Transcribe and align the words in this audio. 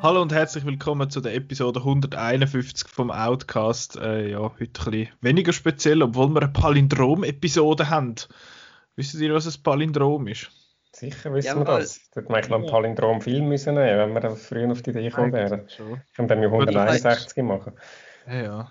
Hallo 0.00 0.22
und 0.22 0.32
herzlich 0.32 0.64
willkommen 0.64 1.10
zu 1.10 1.20
der 1.20 1.34
Episode 1.34 1.80
151 1.80 2.88
vom 2.88 3.10
Outcast. 3.10 3.96
Äh, 3.96 4.30
ja, 4.30 4.38
heute 4.38 4.62
ein 4.62 4.68
bisschen 4.68 5.08
weniger 5.20 5.52
speziell, 5.52 6.00
obwohl 6.02 6.28
wir 6.28 6.42
eine 6.42 6.52
Palindrom-Episode 6.52 7.90
haben. 7.90 8.14
Wisst 8.94 9.14
ihr, 9.14 9.34
was 9.34 9.46
ein 9.48 9.62
Palindrom 9.64 10.28
ist? 10.28 10.52
Sicher 10.98 11.32
wissen 11.32 11.46
ja, 11.46 11.56
wir 11.56 11.64
das. 11.64 12.10
Da 12.10 12.20
hätte 12.20 12.32
man 12.32 12.38
eigentlich 12.38 12.50
noch 12.50 12.58
einen 12.58 12.66
Palindrom-Film 12.66 13.48
müssen 13.48 13.74
nehmen, 13.74 13.98
wenn 13.98 14.12
wir 14.14 14.20
da 14.20 14.34
früher 14.34 14.70
auf 14.70 14.82
die 14.82 14.90
Idee 14.90 15.08
gekommen 15.08 15.32
wären. 15.32 15.68
Können 16.16 16.40
wir 16.40 16.48
161 16.48 17.42
machen. 17.44 17.74
Ja, 18.26 18.42
ja. 18.42 18.70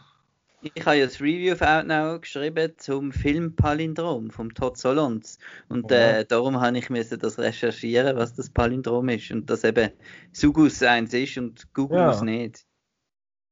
Ich 0.62 0.85
habe 0.85 0.98
ja 0.98 1.05
das 1.05 1.21
Review 1.21 1.54
of 1.54 1.62
Outnow 1.62 2.20
geschrieben 2.20 2.73
zum 2.77 3.13
Film 3.13 3.55
Palindrom 3.55 4.30
vom 4.32 4.54
Todd 4.54 4.77
Solondz. 4.77 5.38
Und 5.70 5.90
äh, 5.91 6.26
darum 6.26 6.59
habe 6.59 6.77
ich 6.77 6.90
müssen 6.90 7.20
das 7.20 7.40
recherchieren, 7.40 8.18
was 8.18 8.34
das 8.34 8.49
Palindrom 8.49 9.07
ist. 9.07 9.32
Und 9.32 9.49
dass 9.49 9.63
eben 9.63 9.91
Sugus 10.34 10.84
eins 10.84 11.13
ist 11.13 11.38
und 11.38 11.73
Google 11.73 11.99
ja. 11.99 12.12
es 12.12 12.21
nicht. 12.21 12.66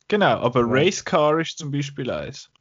Genau, 0.10 0.40
aber 0.40 0.62
ja. 0.62 0.68
Racecar 0.68 1.40
ist 1.40 1.58
zum 1.60 1.72
Beispiel 1.72 2.12
eins. 2.12 2.52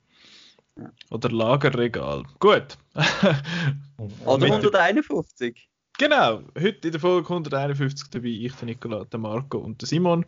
Ja. 0.78 0.92
Oder 1.10 1.30
Lagerregal. 1.30 2.22
Gut. 2.38 2.78
Oder 4.24 4.46
151. 4.46 5.68
Genau, 5.96 6.42
heute 6.60 6.88
in 6.88 6.92
der 6.92 7.00
Folge 7.00 7.28
151 7.28 8.08
dabei 8.10 8.26
ich, 8.26 8.52
der 8.54 8.66
Nicola, 8.66 9.04
der 9.04 9.20
Marco 9.20 9.58
und 9.58 9.80
der 9.80 9.86
Simon. 9.86 10.26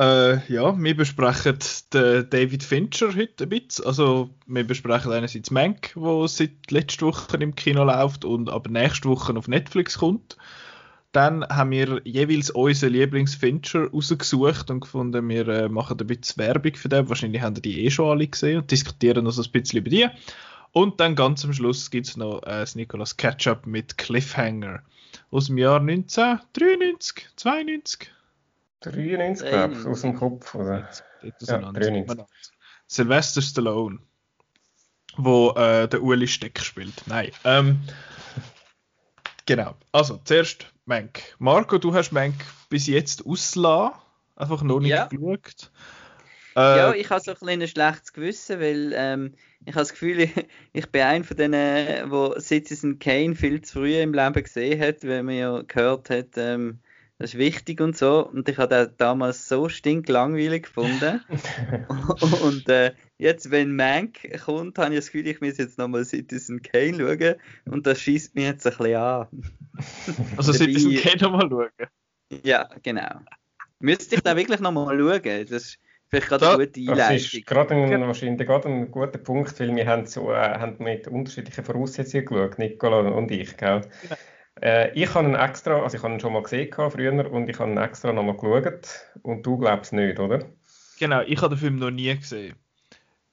Äh, 0.00 0.50
ja, 0.50 0.74
wir 0.82 0.96
besprechen 0.96 1.58
den 1.92 2.30
David 2.30 2.62
Fincher 2.62 3.14
heute 3.14 3.44
ein 3.44 3.50
bisschen. 3.50 3.84
Also, 3.84 4.30
wir 4.46 4.64
besprechen 4.66 5.12
einerseits 5.12 5.50
Mank, 5.50 5.92
wo 5.94 6.26
seit 6.26 6.70
letzter 6.70 7.06
Woche 7.06 7.36
im 7.36 7.54
Kino 7.54 7.84
läuft 7.84 8.24
und 8.24 8.48
aber 8.48 8.70
nächste 8.70 9.10
Woche 9.10 9.36
auf 9.36 9.46
Netflix 9.46 9.98
kommt. 9.98 10.38
Dann 11.12 11.44
haben 11.44 11.72
wir 11.72 12.00
jeweils 12.04 12.48
unseren 12.48 12.94
Lieblings-Fincher 12.94 13.90
rausgesucht 13.90 14.70
und 14.70 14.80
gefunden, 14.80 15.28
wir 15.28 15.46
äh, 15.48 15.68
machen 15.68 16.00
ein 16.00 16.06
bisschen 16.06 16.38
Werbung 16.38 16.74
für 16.76 16.88
den. 16.88 17.10
Wahrscheinlich 17.10 17.42
haben 17.42 17.60
die 17.60 17.84
eh 17.84 17.90
schon 17.90 18.10
alle 18.10 18.26
gesehen 18.26 18.60
und 18.62 18.70
diskutieren 18.70 19.24
noch 19.24 19.32
so 19.32 19.42
ein 19.42 19.50
bisschen 19.52 19.80
über 19.80 19.90
die. 19.90 20.08
Und 20.72 21.00
dann 21.00 21.14
ganz 21.14 21.44
am 21.44 21.52
Schluss 21.52 21.90
gibt 21.90 22.08
es 22.08 22.16
noch 22.16 22.42
äh, 22.42 22.60
das 22.60 22.74
Nicolas 22.74 23.16
Ketchup 23.16 23.66
mit 23.66 23.98
Cliffhanger 23.98 24.82
aus 25.30 25.46
dem 25.46 25.58
Jahr 25.58 25.80
1993, 25.80 27.28
92. 27.36 28.10
93, 28.80 29.48
glaube 29.48 29.74
ich, 29.74 29.86
aus 29.86 30.00
dem 30.00 30.16
Kopf. 30.16 30.54
Oder? 30.54 30.88
Ja, 31.22 31.58
93. 31.58 32.24
Sylvester 32.86 33.42
Stallone, 33.42 33.98
wo 35.16 35.50
äh, 35.50 35.88
der 35.88 36.02
Uli 36.02 36.26
Steck 36.26 36.58
spielt. 36.60 37.06
Nein. 37.06 37.30
Ähm, 37.44 37.80
genau. 39.46 39.74
Also, 39.92 40.20
zuerst 40.24 40.66
Menk. 40.84 41.22
Marco, 41.38 41.78
du 41.78 41.94
hast 41.94 42.12
Menk 42.12 42.34
bis 42.68 42.86
jetzt 42.86 43.24
ausgelassen. 43.24 43.98
Einfach 44.34 44.62
noch 44.62 44.80
nicht 44.80 44.90
ja. 44.90 45.06
geschaut. 45.06 45.70
Äh, 46.56 46.78
ja, 46.78 46.94
ich 46.94 47.08
habe 47.10 47.20
so 47.20 47.32
ein 47.32 47.36
kleines 47.36 47.70
schlechtes 47.70 48.12
Gewissen, 48.12 48.60
weil 48.60 48.92
ähm, 48.94 49.34
ich 49.64 49.74
habe 49.74 49.82
das 49.82 49.92
Gefühl, 49.92 50.20
ich, 50.20 50.30
ich 50.72 50.86
bin 50.90 51.02
einer 51.02 51.24
von 51.24 51.36
denen, 51.36 52.10
wo 52.10 52.38
Citizen 52.38 52.98
Kane 52.98 53.34
viel 53.34 53.62
zu 53.62 53.80
früh 53.80 54.00
im 54.00 54.12
Leben 54.12 54.42
gesehen 54.42 54.80
hat, 54.80 55.06
weil 55.06 55.22
man 55.22 55.34
ja 55.36 55.62
gehört 55.62 56.10
hat, 56.10 56.36
ähm, 56.36 56.80
das 57.22 57.34
ist 57.34 57.38
wichtig 57.38 57.80
und 57.80 57.96
so. 57.96 58.26
Und 58.26 58.48
ich 58.48 58.58
habe 58.58 58.74
den 58.74 58.96
damals 58.96 59.48
so 59.48 59.68
stinklangweilig 59.68 60.64
gefunden. 60.64 61.22
und 62.42 62.68
äh, 62.68 62.94
jetzt, 63.16 63.52
wenn 63.52 63.76
Mank 63.76 64.18
kommt, 64.44 64.76
habe 64.78 64.94
ich 64.94 65.00
das 65.00 65.12
Gefühl, 65.12 65.28
ich 65.28 65.40
muss 65.40 65.56
jetzt 65.58 65.78
nochmal 65.78 66.04
Citizen 66.04 66.62
Kane 66.62 66.96
schauen. 66.98 67.36
Und 67.66 67.86
das 67.86 68.00
schießt 68.00 68.34
mich 68.34 68.44
jetzt 68.44 68.66
ein 68.66 68.76
bisschen 68.76 68.96
an. 68.96 69.28
also 70.36 70.52
Citizen 70.52 70.96
Kane 70.96 71.22
nochmal 71.22 71.48
schauen? 71.48 71.88
Ja, 72.42 72.68
genau. 72.82 73.20
Müsste 73.78 74.16
ich 74.16 74.22
da 74.22 74.36
wirklich 74.36 74.58
nochmal 74.58 74.98
schauen? 74.98 75.46
Das 75.48 75.62
ist 75.62 75.78
vielleicht 76.12 76.28
gerade 76.28 76.48
eine 76.48 76.66
gute 76.66 76.80
Einleitung. 76.80 77.16
Das 77.16 77.34
ist 77.34 77.46
gerade 77.46 77.74
ein, 77.74 78.06
wahrscheinlich 78.06 78.46
gerade 78.46 78.68
ein 78.68 78.90
guter 78.90 79.18
Punkt, 79.18 79.58
weil 79.58 79.74
wir 79.74 79.86
haben, 79.86 80.06
so, 80.06 80.30
äh, 80.30 80.58
haben 80.58 80.76
mit 80.78 81.08
unterschiedlichen 81.08 81.64
Voraussetzungen 81.64 82.26
geschaut, 82.26 82.58
Nicola 82.58 82.98
und 82.98 83.30
ich. 83.30 83.56
Gell? 83.56 83.82
Genau. 84.02 84.16
Äh, 84.60 84.92
ich 84.92 85.12
habe 85.14 85.28
ihn 85.28 85.34
extra, 85.34 85.82
also 85.82 85.96
ich 85.96 86.02
habe 86.02 86.14
ihn 86.14 86.20
schon 86.20 86.34
mal 86.34 86.42
gesehen 86.42 86.72
früher 86.72 87.32
und 87.32 87.48
ich 87.48 87.58
habe 87.58 87.70
ihn 87.70 87.78
extra 87.78 88.12
nochmal 88.12 88.36
geschaut 88.36 88.88
und 89.22 89.46
du 89.46 89.56
glaubst 89.56 89.92
nicht, 89.92 90.18
oder? 90.18 90.44
Genau, 90.98 91.22
ich 91.22 91.40
habe 91.40 91.54
den 91.54 91.58
Film 91.58 91.76
noch 91.76 91.90
nie 91.90 92.14
gesehen. 92.14 92.54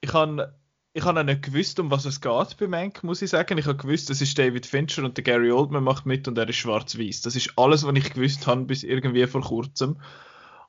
Ich 0.01 0.13
habe 0.13 0.55
ich 0.93 1.05
habe 1.05 1.23
nicht 1.23 1.43
gewusst, 1.43 1.79
um 1.79 1.91
was 1.91 2.05
es 2.05 2.19
geht 2.19 2.57
bei 2.57 2.67
Mank, 2.67 3.03
muss 3.03 3.21
ich 3.21 3.29
sagen. 3.29 3.57
Ich 3.59 3.67
habe 3.67 3.77
gewusst, 3.77 4.09
es 4.09 4.21
ist 4.21 4.37
David 4.39 4.65
Fincher 4.65 5.03
und 5.03 5.15
der 5.17 5.23
Gary 5.23 5.51
Oldman 5.51 5.83
macht 5.83 6.07
mit 6.07 6.27
und 6.27 6.37
er 6.37 6.49
ist 6.49 6.55
schwarz-weiß. 6.55 7.21
Das 7.21 7.35
ist 7.35 7.53
alles, 7.57 7.85
was 7.85 7.95
ich 7.95 8.11
gewusst 8.11 8.47
habe, 8.47 8.63
bis 8.63 8.83
irgendwie 8.83 9.27
vor 9.27 9.41
kurzem. 9.41 9.97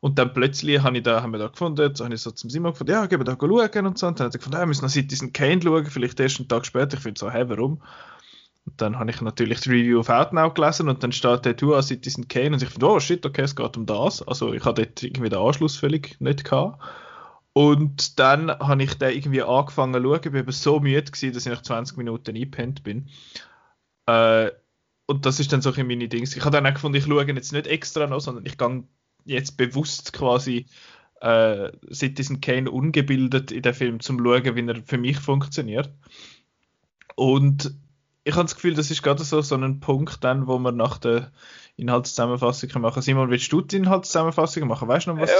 Und 0.01 0.19
dann 0.19 0.33
plötzlich 0.33 0.83
habe 0.83 0.97
ich 0.97 1.03
da, 1.03 1.23
haben 1.23 1.33
da 1.33 1.49
gefunden, 1.49 1.83
jetzt 1.83 2.01
habe 2.01 2.15
ich 2.15 2.23
so 2.23 2.31
zum 2.31 2.49
Simon 2.49 2.73
gefunden, 2.73 2.93
ja, 2.93 3.05
gehen 3.07 3.21
wir 3.21 3.25
da 3.25 3.37
schauen 3.39 3.87
und 3.87 3.99
so. 3.99 4.07
Und 4.07 4.19
dann 4.19 4.27
hat 4.27 4.35
er 4.35 4.39
gefunden, 4.39 4.57
ja, 4.57 4.63
wir 4.63 4.67
müssen 4.67 4.85
noch 4.85 4.91
Citizen 4.91 5.33
Kane 5.33 5.61
schauen, 5.63 5.87
vielleicht 5.87 6.19
erst 6.21 6.41
einen 6.41 6.49
Tag 6.49 6.65
später. 6.65 6.97
Ich 6.97 7.03
finde 7.03 7.19
so, 7.19 7.31
hä, 7.31 7.45
warum? 7.49 7.83
Und 8.65 8.81
dann 8.81 8.99
habe 8.99 9.11
ich 9.11 9.21
natürlich 9.21 9.59
das 9.59 9.69
Review 9.69 10.01
of 10.01 10.09
Outnow 10.09 10.55
gelesen 10.55 10.89
und 10.89 11.03
dann 11.03 11.13
steht 11.13 11.45
der 11.45 11.57
Tour 11.57 11.83
Citizen 11.83 12.29
Kane 12.29 12.55
und 12.55 12.63
ich 12.63 12.71
finde, 12.71 12.87
oh 12.87 13.01
shit, 13.01 13.25
okay, 13.27 13.43
es 13.43 13.57
geht 13.57 13.77
um 13.77 13.87
das. 13.87 14.27
Also 14.27 14.53
ich 14.55 14.65
hatte 14.65 14.87
dort 14.87 15.03
irgendwie 15.03 15.29
den 15.29 15.39
Anschluss 15.39 15.77
völlig 15.77 16.19
nicht 16.21 16.45
gehabt. 16.45 16.83
Und 17.53 18.19
dann 18.19 18.51
habe 18.51 18.83
ich 18.83 18.95
den 18.95 19.11
irgendwie 19.15 19.43
angefangen 19.43 19.95
zu 19.95 20.03
schauen, 20.03 20.35
ich 20.35 20.47
war 20.47 20.53
so 20.53 20.81
müde 20.81 21.11
gewesen, 21.11 21.33
dass 21.35 21.47
ich 21.47 21.53
nach 21.53 21.63
20 21.63 21.97
Minuten 21.97 22.37
eingepennt 22.37 22.83
bin. 22.85 23.09
Äh, 24.07 24.51
und 25.07 25.27
das 25.27 25.41
ist 25.41 25.53
dann 25.53 25.61
so 25.61 25.73
ein 25.73 25.87
meine 25.87 26.09
Dings. 26.09 26.37
Ich 26.37 26.45
habe 26.45 26.53
dann 26.57 26.67
auch 26.67 26.75
gefunden, 26.75 26.97
ich 26.97 27.05
schaue 27.05 27.27
jetzt 27.27 27.53
nicht 27.53 27.67
extra 27.67 28.07
noch, 28.07 28.21
sondern 28.21 28.47
ich 28.47 28.57
gehe 28.57 28.85
jetzt 29.25 29.57
bewusst 29.57 30.13
quasi 30.13 30.67
äh, 31.21 31.71
Citizen 31.93 32.41
Kane 32.41 32.71
ungebildet 32.71 33.53
in 33.53 33.63
den 33.63 33.75
Film 33.75 34.01
zum 34.01 34.19
schauen, 34.19 34.57
wie 34.57 34.67
er 34.67 34.83
für 34.85 34.99
mich 34.99 35.19
funktioniert. 35.19 35.91
Und 37.15 37.75
ich 38.25 38.35
habe 38.35 38.45
das 38.45 38.55
Gefühl, 38.55 38.75
das 38.75 38.91
ist 38.91 39.03
gerade 39.03 39.25
so, 39.25 39.41
so 39.41 39.55
ein 39.55 39.81
Punkt, 39.81 40.23
dann, 40.25 40.47
wo 40.47 40.59
wir 40.59 40.73
nach 40.73 40.99
der 40.99 41.33
Inhaltszusammenfassung 41.77 42.81
machen. 42.81 43.03
Simon, 43.03 43.31
willst 43.31 43.51
du 43.53 43.61
die 43.61 43.77
Inhaltszusammenfassung 43.77 44.69
machen? 44.69 44.89
Weißt 44.89 45.07
du 45.07 45.13
noch, 45.13 45.21
was 45.21 45.31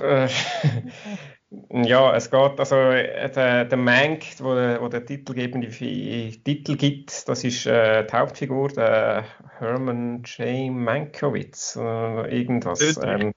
äh, 0.00 0.24
es 0.24 0.32
geht? 0.32 0.82
Ja, 1.70 2.14
es 2.14 2.30
geht, 2.30 2.58
also 2.58 2.76
äh, 2.76 3.30
der, 3.30 3.66
der 3.66 3.78
Mank, 3.78 4.24
wo 4.38 4.54
der, 4.54 4.80
wo 4.80 4.88
der 4.88 5.04
titelgebende 5.04 5.68
Titel 5.68 6.76
gibt, 6.76 7.28
das 7.28 7.44
ist 7.44 7.66
äh, 7.66 8.06
die 8.06 8.12
Hauptfigur, 8.12 8.68
der 8.68 9.24
Herman 9.58 10.22
J. 10.24 10.72
Mankiewicz, 10.72 11.76
äh, 11.76 12.38
irgendwas. 12.38 12.98
Ähm, 13.02 13.32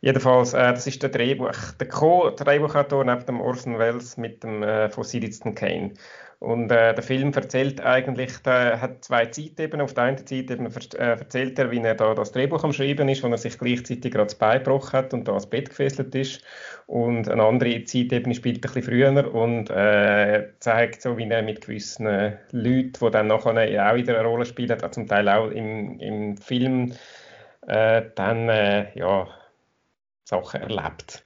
jedenfalls, 0.00 0.54
äh, 0.54 0.72
das 0.72 0.88
ist 0.88 1.02
der 1.02 1.10
Drehbuch, 1.10 1.72
der 1.78 1.88
Co-Drehbuchautor 1.88 3.04
neben 3.04 3.26
dem 3.26 3.40
Orson 3.40 3.78
Welles 3.78 4.16
mit 4.16 4.42
dem 4.42 4.64
äh, 4.64 4.88
von 4.90 5.04
Citizen 5.04 5.54
Kane. 5.54 5.94
Und 6.40 6.70
äh, 6.70 6.94
der 6.94 7.02
Film 7.02 7.32
erzählt 7.32 7.80
eigentlich, 7.80 8.38
der 8.38 8.80
hat 8.80 9.04
zwei 9.04 9.26
Zeitebenen. 9.26 9.84
Auf 9.84 9.94
der 9.94 10.04
einen 10.04 10.24
Zeitebene 10.24 10.68
äh, 10.68 10.98
erzählt 10.98 11.58
er, 11.58 11.72
wie 11.72 11.80
er 11.80 11.96
da 11.96 12.14
das 12.14 12.30
Drehbuch 12.30 12.62
am 12.62 12.72
Schreiben 12.72 13.08
ist, 13.08 13.24
wo 13.24 13.28
er 13.28 13.38
sich 13.38 13.58
gleichzeitig 13.58 14.12
gerade 14.12 14.26
das 14.26 14.36
Bein 14.36 14.62
gebrochen 14.62 14.92
hat 14.92 15.12
und 15.12 15.26
da 15.26 15.32
ans 15.32 15.50
Bett 15.50 15.70
gefesselt 15.70 16.14
ist. 16.14 16.42
Und 16.86 17.28
eine 17.28 17.42
andere 17.42 17.82
Zeitebene 17.82 18.36
spielt 18.36 18.58
ein 18.58 18.60
bisschen 18.60 18.82
früher 18.84 19.34
und 19.34 19.68
äh, 19.70 20.50
zeigt 20.60 21.02
so, 21.02 21.18
wie 21.18 21.28
er 21.28 21.42
mit 21.42 21.62
gewissen 21.62 22.06
Leuten, 22.52 22.92
die 22.92 23.10
dann 23.10 23.26
nachher 23.26 23.90
auch 23.90 23.96
wieder 23.96 24.18
eine 24.18 24.28
Rolle 24.28 24.46
spielen, 24.46 24.80
auch 24.80 24.90
zum 24.92 25.08
Teil 25.08 25.28
auch 25.28 25.50
im, 25.50 25.98
im 25.98 26.36
Film, 26.36 26.92
äh, 27.66 28.02
dann 28.14 28.48
äh, 28.48 28.96
ja, 28.96 29.26
Sachen 30.24 30.60
erlebt. 30.60 31.24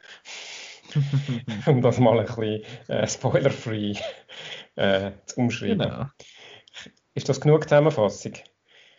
um 1.67 1.81
das 1.81 1.99
mal 1.99 2.19
ein 2.19 2.27
bisschen 2.27 2.63
äh, 2.89 3.07
spoiler-free 3.07 3.95
äh, 4.77 5.13
zu 5.27 5.41
umschreiben. 5.41 5.79
Genau. 5.79 6.07
Ist 7.15 7.29
das 7.29 7.41
genug 7.41 7.65
Zusammenfassung? 7.65 8.35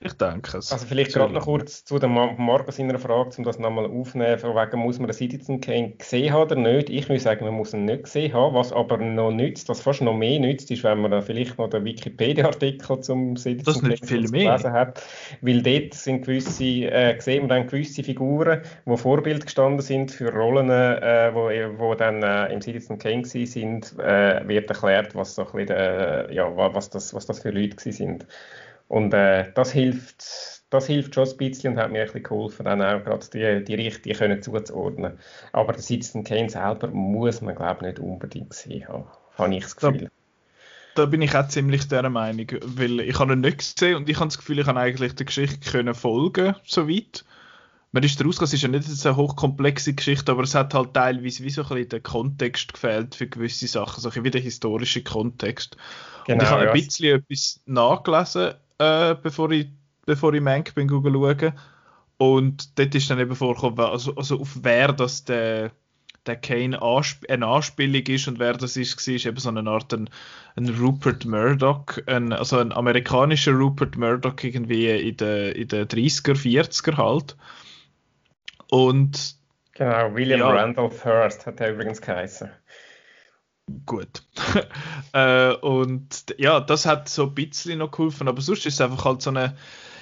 Ich 0.05 0.13
denke 0.13 0.57
es. 0.57 0.71
Also 0.71 0.85
vielleicht 0.85 1.13
gerade 1.13 1.33
noch 1.33 1.45
kurz 1.45 1.85
zu 1.85 1.97
der 1.97 2.09
Marco 2.09 2.71
seiner 2.71 2.99
Frage, 2.99 3.29
um 3.37 3.45
das 3.45 3.57
nochmal 3.57 3.85
aufzunehmen, 3.85 4.37
von 4.37 4.53
wegen, 4.53 4.79
muss 4.79 4.99
man 4.99 5.07
den 5.07 5.13
Citizen 5.13 5.61
Kane 5.61 5.91
gesehen 5.91 6.33
haben 6.33 6.41
oder 6.41 6.55
nicht? 6.55 6.89
Ich 6.89 7.07
würde 7.07 7.21
sagen, 7.21 7.45
man 7.45 7.53
muss 7.53 7.73
ihn 7.73 7.85
nicht 7.85 8.03
gesehen 8.03 8.33
haben, 8.33 8.53
was 8.53 8.73
aber 8.73 8.97
noch 8.97 9.31
nützt, 9.31 9.69
was 9.69 9.79
fast 9.79 10.01
noch 10.01 10.13
mehr 10.13 10.41
nützt, 10.41 10.69
ist, 10.71 10.83
wenn 10.83 10.99
man 10.99 11.11
da 11.11 11.21
vielleicht 11.21 11.57
noch 11.57 11.69
den 11.69 11.85
Wikipedia-Artikel 11.85 12.99
zum 12.99 13.37
Citizen 13.37 13.81
Kane 13.81 13.97
viel 13.97 14.29
gelesen 14.29 14.73
hat, 14.73 15.01
weil 15.41 15.61
dort 15.61 15.93
sind 15.93 16.25
gewisse, 16.25 16.63
äh, 16.63 17.17
sehen 17.21 17.43
wir 17.43 17.47
dann 17.49 17.67
gewisse 17.67 18.03
Figuren, 18.03 18.61
die 18.85 18.97
Vorbild 18.97 19.45
gestanden 19.45 19.81
sind 19.81 20.11
für 20.11 20.33
Rollen, 20.33 20.69
äh, 20.69 21.31
wo, 21.33 21.49
wo 21.79 21.95
dann 21.95 22.21
äh, 22.23 22.51
im 22.51 22.61
Citizen 22.61 22.97
Kane 22.97 23.23
sind, 23.23 23.97
äh, 23.99 24.45
wird 24.47 24.69
erklärt, 24.69 25.15
was 25.15 25.35
so 25.35 25.45
ein 25.45 25.51
bisschen, 25.53 25.77
äh, 25.77 26.33
ja, 26.33 26.51
was 26.55 26.89
das, 26.89 27.13
was 27.13 27.25
das 27.25 27.39
für 27.39 27.51
Leute 27.51 27.91
sind. 27.91 28.25
Und 28.87 29.13
äh, 29.13 29.51
das 29.53 29.71
hilft 29.71 30.53
das 30.73 30.87
hilft 30.87 31.13
schon 31.13 31.27
ein 31.27 31.37
bisschen 31.37 31.73
und 31.73 31.79
hat 31.79 31.91
mir 31.91 31.99
ein 31.99 32.05
bisschen 32.05 32.23
geholfen, 32.23 32.65
dann 32.65 32.81
auch 32.81 33.03
gerade 33.03 33.25
die, 33.31 33.63
die 33.63 33.75
richtigen 33.75 34.17
können 34.17 34.41
zuzuordnen. 34.41 35.19
Aber 35.51 35.73
der 35.73 35.81
Citizen 35.81 36.23
Kane 36.23 36.49
selber 36.49 36.87
muss 36.87 37.41
man, 37.41 37.55
glaube 37.55 37.81
ich, 37.81 37.87
nicht 37.93 37.99
unbedingt 37.99 38.49
gesehen 38.49 38.87
haben, 38.87 39.05
habe 39.37 39.55
ich 39.55 39.63
das 39.63 39.75
Gefühl. 39.75 40.09
Da, 40.95 41.03
da 41.03 41.05
bin 41.05 41.21
ich 41.21 41.35
auch 41.35 41.47
ziemlich 41.47 41.87
der 41.87 42.09
Meinung, 42.09 42.47
weil 42.63 43.01
ich 43.01 43.19
habe 43.19 43.33
ihn 43.33 43.41
nicht 43.41 43.59
gesehen 43.59 43.95
und 43.95 44.09
ich 44.09 44.17
habe 44.17 44.27
das 44.27 44.37
Gefühl, 44.37 44.59
ich 44.59 44.65
kann 44.65 44.77
eigentlich 44.77 45.13
der 45.13 45.25
Geschichte 45.27 45.71
können 45.71 45.93
folgen, 45.93 46.55
soweit 46.63 47.23
man 47.93 48.01
ist 48.01 48.19
daraus, 48.19 48.41
es 48.41 48.53
ist 48.53 48.63
ja 48.63 48.69
nicht 48.69 49.05
eine 49.05 49.15
hochkomplexe 49.15 49.93
Geschichte, 49.93 50.31
aber 50.31 50.41
es 50.41 50.55
hat 50.55 50.73
halt 50.73 50.95
teilweise 50.95 51.43
wie 51.43 51.51
so 51.51 51.61
ein 51.61 51.67
bisschen 51.67 51.89
der 51.89 51.99
Kontext 51.99 52.73
gefehlt 52.73 53.13
für 53.13 53.27
gewisse 53.27 53.67
Sachen, 53.67 54.01
so 54.01 54.09
ein 54.09 54.23
wie 54.23 54.31
der 54.31 54.41
historische 54.41 55.03
Kontext. 55.03 55.77
Genau, 56.25 56.39
und 56.39 56.43
ich 56.43 56.49
habe 56.49 56.63
ja. 56.63 56.71
ein 56.71 56.73
bisschen 56.73 57.19
etwas 57.19 57.61
nachgelesen, 57.67 58.55
äh, 58.83 59.15
bevor 59.21 59.51
ich, 59.51 59.67
bevor 60.05 60.33
ich 60.33 60.41
Mank 60.41 60.73
bin 60.75 60.87
Google 60.87 61.13
schauen. 61.13 61.53
Und 62.17 62.77
dort 62.77 62.95
ist 62.95 63.09
dann 63.09 63.19
eben 63.19 63.35
vorgekommen, 63.35 63.79
also, 63.79 64.15
also 64.15 64.39
auf 64.39 64.59
wer 64.61 64.93
das 64.93 65.25
der, 65.25 65.71
der 66.25 66.35
Kane 66.37 66.81
Ansp 66.81 67.29
eine 67.29 67.47
Anspielung 67.47 68.03
ist 68.03 68.27
und 68.27 68.39
wer 68.39 68.53
das 68.53 68.77
ist, 68.77 69.07
war 69.07 69.13
eben 69.13 69.37
so 69.37 69.49
eine 69.49 69.69
Art 69.69 69.93
ein, 69.93 70.09
ein 70.55 70.69
Rupert 70.69 71.25
Murdoch, 71.25 71.85
ein, 72.05 72.31
also 72.31 72.59
ein 72.59 72.71
amerikanischer 72.71 73.53
Rupert 73.53 73.97
Murdoch 73.97 74.35
irgendwie 74.41 74.89
in 74.89 75.17
den, 75.17 75.51
in 75.53 75.67
den 75.67 75.87
30er, 75.87 76.33
40er 76.33 76.97
halt. 76.97 77.35
Und 78.69 79.35
genau, 79.73 80.15
William 80.15 80.39
ja, 80.39 80.49
Randolph 80.49 81.03
Hearst 81.03 81.45
hat 81.45 81.59
er 81.59 81.73
übrigens 81.73 82.01
geheißen. 82.01 82.49
Gut. 83.85 84.23
äh, 85.13 85.53
und 85.55 86.35
ja, 86.37 86.59
das 86.59 86.85
hat 86.85 87.09
so 87.09 87.27
ein 87.27 87.35
bisschen 87.35 87.79
noch 87.79 87.91
geholfen, 87.91 88.27
aber 88.27 88.41
sonst 88.41 88.65
ist 88.65 88.75
es 88.75 88.81
einfach 88.81 89.05
halt 89.05 89.21
so 89.21 89.29
eine, 89.29 89.55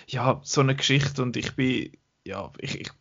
ja, 0.08 0.42
so 0.44 0.62
eine 0.62 0.76
Geschichte 0.76 1.22
und 1.22 1.38
ich 1.38 1.56
bin, 1.56 1.92
ja, 2.26 2.52
ich, 2.60 2.80
ich 2.82 2.92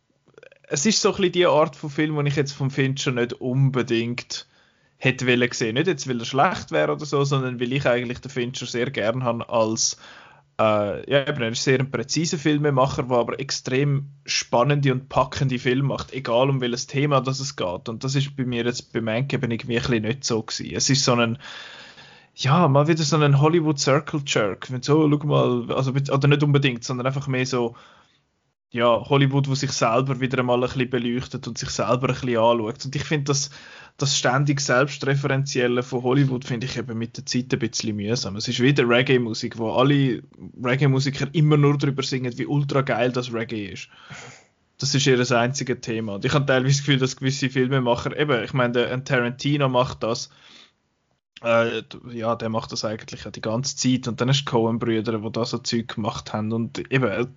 es 0.71 0.85
ist 0.85 1.01
so 1.01 1.09
ein 1.09 1.15
bisschen 1.17 1.31
die 1.33 1.45
Art 1.47 1.75
von 1.75 1.89
Film, 1.89 2.15
den 2.15 2.27
ich 2.27 2.37
jetzt 2.37 2.53
vom 2.53 2.71
Fincher 2.71 3.11
nicht 3.11 3.33
unbedingt 3.33 4.47
hätte 4.97 5.27
wollen 5.27 5.51
sehen. 5.51 5.73
Nicht 5.73 5.87
jetzt, 5.87 6.07
weil 6.07 6.19
er 6.19 6.25
schlecht 6.25 6.71
wäre 6.71 6.93
oder 6.93 7.05
so, 7.05 7.25
sondern 7.25 7.59
weil 7.59 7.73
ich 7.73 7.85
eigentlich 7.85 8.19
den 8.19 8.31
Fincher 8.31 8.65
sehr 8.65 8.89
gern 8.89 9.25
habe 9.25 9.49
als 9.49 9.97
äh, 10.61 11.11
ja, 11.11 11.27
eben, 11.27 11.41
er 11.41 11.49
ist 11.49 11.63
sehr 11.63 11.79
ein 11.79 11.89
präziser 11.89 12.37
Filmemacher, 12.37 13.03
der 13.03 13.17
aber 13.17 13.39
extrem 13.39 14.09
spannende 14.25 14.91
und 14.91 15.09
packende 15.09 15.57
Filme 15.57 15.83
macht, 15.83 16.13
egal 16.13 16.49
um 16.49 16.61
welches 16.61 16.85
Thema 16.85 17.19
das 17.19 17.39
es 17.39 17.55
geht. 17.55 17.89
Und 17.89 18.03
das 18.03 18.13
ist 18.15 18.35
bei 18.35 18.45
mir 18.45 18.63
jetzt 18.63 18.93
bei 18.93 19.01
Mank 19.01 19.33
eben 19.33 19.49
irgendwie 19.49 19.77
ein 19.77 19.81
bisschen 19.81 20.03
nicht 20.03 20.23
so 20.23 20.43
gewesen. 20.43 20.75
Es 20.75 20.89
ist 20.89 21.03
so 21.03 21.13
ein, 21.13 21.39
ja, 22.35 22.67
mal 22.67 22.87
wieder 22.87 23.03
so 23.03 23.17
ein 23.17 23.41
Hollywood 23.41 23.79
Circle 23.79 24.21
Jerk. 24.25 24.71
Wenn 24.71 24.83
so, 24.83 25.09
schau 25.09 25.25
mal, 25.25 25.71
also, 25.73 25.91
oder 25.91 26.27
nicht 26.27 26.43
unbedingt, 26.43 26.83
sondern 26.83 27.07
einfach 27.07 27.27
mehr 27.27 27.45
so, 27.45 27.75
ja, 28.71 29.03
Hollywood, 29.09 29.49
wo 29.49 29.55
sich 29.55 29.71
selber 29.71 30.19
wieder 30.21 30.39
einmal 30.39 30.63
ein 30.63 30.69
bisschen 30.69 30.89
beleuchtet 30.89 31.47
und 31.47 31.57
sich 31.57 31.69
selber 31.69 32.07
ein 32.07 32.13
bisschen 32.13 32.37
anschaut. 32.37 32.85
Und 32.85 32.95
ich 32.95 33.03
finde, 33.03 33.25
das, 33.25 33.49
das 33.97 34.17
ständig 34.17 34.61
Selbstreferenzielle 34.61 35.83
von 35.83 36.03
Hollywood 36.03 36.45
finde 36.45 36.67
ich 36.67 36.77
eben 36.77 36.97
mit 36.97 37.17
der 37.17 37.25
Zeit 37.25 37.51
ein 37.51 37.59
bisschen 37.59 37.97
mühsam. 37.97 38.37
Es 38.37 38.47
ist 38.47 38.61
wieder 38.61 38.87
Reggae-Musik, 38.87 39.57
wo 39.57 39.73
alle 39.73 40.23
Reggae-Musiker 40.63 41.27
immer 41.33 41.57
nur 41.57 41.77
darüber 41.77 42.01
singen, 42.01 42.37
wie 42.37 42.45
ultra 42.45 42.81
geil 42.81 43.11
das 43.11 43.33
Reggae 43.33 43.65
ist. 43.65 43.89
Das 44.77 44.95
ist 44.95 45.05
ihr 45.05 45.17
das 45.17 45.33
einzige 45.33 45.81
Thema. 45.81 46.15
Und 46.15 46.25
ich 46.25 46.33
habe 46.33 46.45
teilweise 46.45 46.77
das 46.77 46.79
Gefühl, 46.79 46.97
dass 46.97 47.17
gewisse 47.17 47.49
Filmemacher, 47.49 48.17
eben, 48.17 48.41
ich 48.41 48.53
meine, 48.53 48.87
ein 48.87 49.03
Tarantino 49.03 49.67
macht 49.67 50.01
das, 50.01 50.29
äh, 51.43 51.83
ja, 52.13 52.35
der 52.35 52.49
macht 52.49 52.71
das 52.71 52.85
eigentlich 52.85 53.25
ja 53.25 53.31
die 53.31 53.41
ganze 53.41 53.75
Zeit. 53.75 54.07
Und 54.07 54.21
dann 54.21 54.29
hast 54.29 54.45
du 54.45 54.51
Coen-Brüder, 54.51 55.19
die 55.19 55.31
da 55.31 55.43
so 55.43 55.57
Zeug 55.57 55.93
gemacht 55.93 56.31
haben. 56.31 56.53
Und 56.53 56.79
eben, 56.91 57.35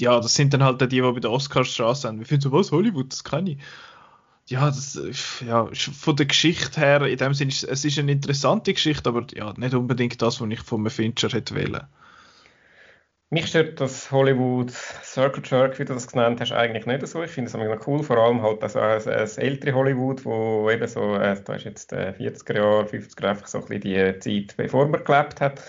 ja, 0.00 0.20
das 0.20 0.34
sind 0.34 0.54
dann 0.54 0.62
halt 0.62 0.80
die, 0.80 0.88
die 0.88 1.00
bei 1.00 1.20
der 1.20 1.30
Oscarstraße 1.30 2.08
sind. 2.08 2.18
Wir 2.18 2.26
finden 2.26 2.42
so, 2.42 2.52
was, 2.52 2.72
Hollywood, 2.72 3.12
das 3.12 3.24
kann 3.24 3.46
ich. 3.46 3.58
Ja, 4.46 4.66
das 4.66 5.00
ja, 5.46 5.68
von 5.72 6.16
der 6.16 6.26
Geschichte 6.26 6.80
her, 6.80 7.02
in 7.02 7.16
dem 7.16 7.32
Sinne, 7.32 7.52
es 7.52 7.84
ist 7.84 7.98
eine 7.98 8.12
interessante 8.12 8.72
Geschichte, 8.72 9.08
aber 9.08 9.24
ja, 9.34 9.52
nicht 9.56 9.74
unbedingt 9.74 10.20
das, 10.20 10.40
was 10.40 10.50
ich 10.50 10.60
von 10.60 10.80
einem 10.80 10.90
Fincher 10.90 11.28
hätte 11.28 11.54
wählen. 11.54 11.86
Mich 13.30 13.46
stört 13.46 13.80
das 13.80 14.10
Hollywood 14.10 14.70
Circle 14.70 15.42
Jerk, 15.46 15.78
wie 15.78 15.86
du 15.86 15.94
das 15.94 16.06
genannt 16.06 16.38
hast, 16.40 16.52
eigentlich 16.52 16.84
nicht 16.84 17.06
so. 17.06 17.22
Ich 17.22 17.30
finde 17.30 17.48
es 17.48 17.54
noch 17.54 17.86
cool, 17.86 18.02
vor 18.02 18.18
allem 18.18 18.42
halt 18.42 18.62
also 18.62 18.78
ein, 18.78 19.00
ein 19.00 19.28
ältere 19.36 19.72
Hollywood, 19.74 20.24
wo 20.26 20.68
eben 20.68 20.86
so, 20.86 21.14
äh, 21.14 21.40
da 21.42 21.54
ist 21.54 21.64
jetzt 21.64 21.94
äh, 21.94 22.12
40er 22.18 22.56
Jahre, 22.56 22.84
50er 22.84 23.28
einfach 23.28 23.46
so 23.46 23.58
ein 23.58 23.64
bisschen 23.64 24.20
die 24.20 24.44
Zeit, 24.46 24.56
bevor 24.58 24.86
man 24.86 25.02
gelebt 25.02 25.40
hat 25.40 25.62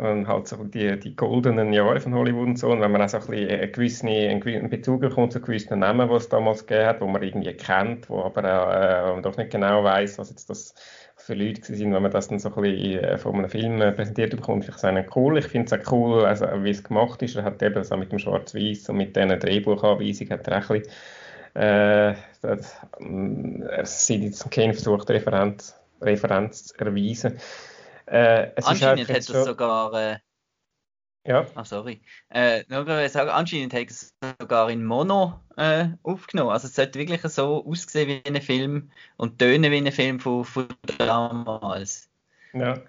und 0.00 0.26
halt 0.28 0.48
so 0.48 0.56
die, 0.64 0.98
die 0.98 1.14
goldenen 1.14 1.72
Jahre 1.72 2.00
von 2.00 2.14
Hollywood 2.14 2.48
und 2.48 2.58
so. 2.58 2.68
Und 2.70 2.80
wenn 2.80 2.90
man 2.90 3.02
auch 3.02 3.08
so 3.08 3.18
ein 3.18 3.26
bisschen 3.26 3.50
einen 3.50 3.72
gewissen, 3.72 4.08
einen 4.08 4.70
Bezug 4.70 5.00
bekommt 5.00 5.32
zu 5.32 5.40
gewissen 5.40 5.78
Namen, 5.78 6.08
die 6.08 6.14
es 6.14 6.28
damals 6.28 6.66
gegeben 6.66 6.86
hat, 6.86 7.00
wo 7.00 7.06
man 7.06 7.22
irgendwie 7.22 7.52
kennt, 7.52 8.08
wo 8.08 8.22
aber 8.22 9.16
äh, 9.18 9.22
doch 9.22 9.36
nicht 9.36 9.50
genau 9.50 9.84
weiß, 9.84 10.18
was 10.18 10.30
jetzt 10.30 10.48
das 10.48 10.74
für 11.16 11.34
Leute 11.34 11.62
sind, 11.62 11.92
wenn 11.92 12.02
man 12.02 12.10
das 12.10 12.28
dann 12.28 12.38
so 12.38 12.52
ein 12.54 12.62
bisschen 12.62 13.04
äh, 13.04 13.18
von 13.18 13.34
einem 13.34 13.50
Film 13.50 13.80
äh, 13.82 13.92
präsentiert 13.92 14.30
bekommt, 14.30 14.64
finde 14.64 15.00
ich 15.00 15.06
es 15.06 15.16
cool. 15.16 15.38
Ich 15.38 15.46
finde 15.46 15.74
es 15.74 15.86
auch 15.86 15.92
cool, 15.92 16.24
also, 16.24 16.46
wie 16.62 16.70
es 16.70 16.82
gemacht 16.82 17.20
ist. 17.22 17.36
Er 17.36 17.44
hat 17.44 17.62
eben 17.62 17.84
so 17.84 17.96
mit 17.96 18.10
dem 18.10 18.18
Schwarz-Weiß 18.18 18.88
und 18.88 18.96
mit 18.96 19.14
diesen 19.14 19.38
Drehbuchanweisungen 19.38 20.32
hat 20.32 20.48
er 20.48 20.58
auch 20.58 20.70
ein 20.70 20.80
bisschen, 20.80 20.92
äh, 21.54 22.14
das, 22.40 22.74
äh, 23.00 23.62
er 23.68 23.86
sieht 23.86 24.22
jetzt 24.22 24.50
Kane 24.50 24.72
versucht, 24.72 25.10
Referenz, 25.10 25.76
Referenz 26.00 26.68
zu 26.68 26.78
erweisen. 26.78 27.38
Äh, 28.10 28.50
anscheinend 28.64 29.08
hat 29.08 29.18
es 29.18 29.26
sogar. 29.26 29.94
Äh, 29.94 30.18
ja. 31.26 31.46
Ah, 31.54 31.64
sorry. 31.64 32.02
Äh, 32.30 32.64
nur 32.68 33.08
sagen, 33.08 33.30
anscheinend 33.30 33.72
hat 33.72 33.90
es 33.90 34.14
sogar 34.40 34.70
in 34.70 34.84
Mono 34.84 35.40
äh, 35.56 35.88
aufgenommen. 36.02 36.50
Also 36.50 36.66
es 36.66 36.74
sollte 36.74 36.98
wirklich 36.98 37.20
so 37.22 37.64
aussehen 37.64 38.08
wie 38.08 38.28
ein 38.28 38.40
Film 38.42 38.90
und 39.16 39.38
tönen 39.38 39.70
wie 39.70 39.76
ein 39.76 39.92
Film 39.92 40.18
von, 40.18 40.44
von 40.44 40.66
damals. 40.98 42.08
Ja. 42.52 42.82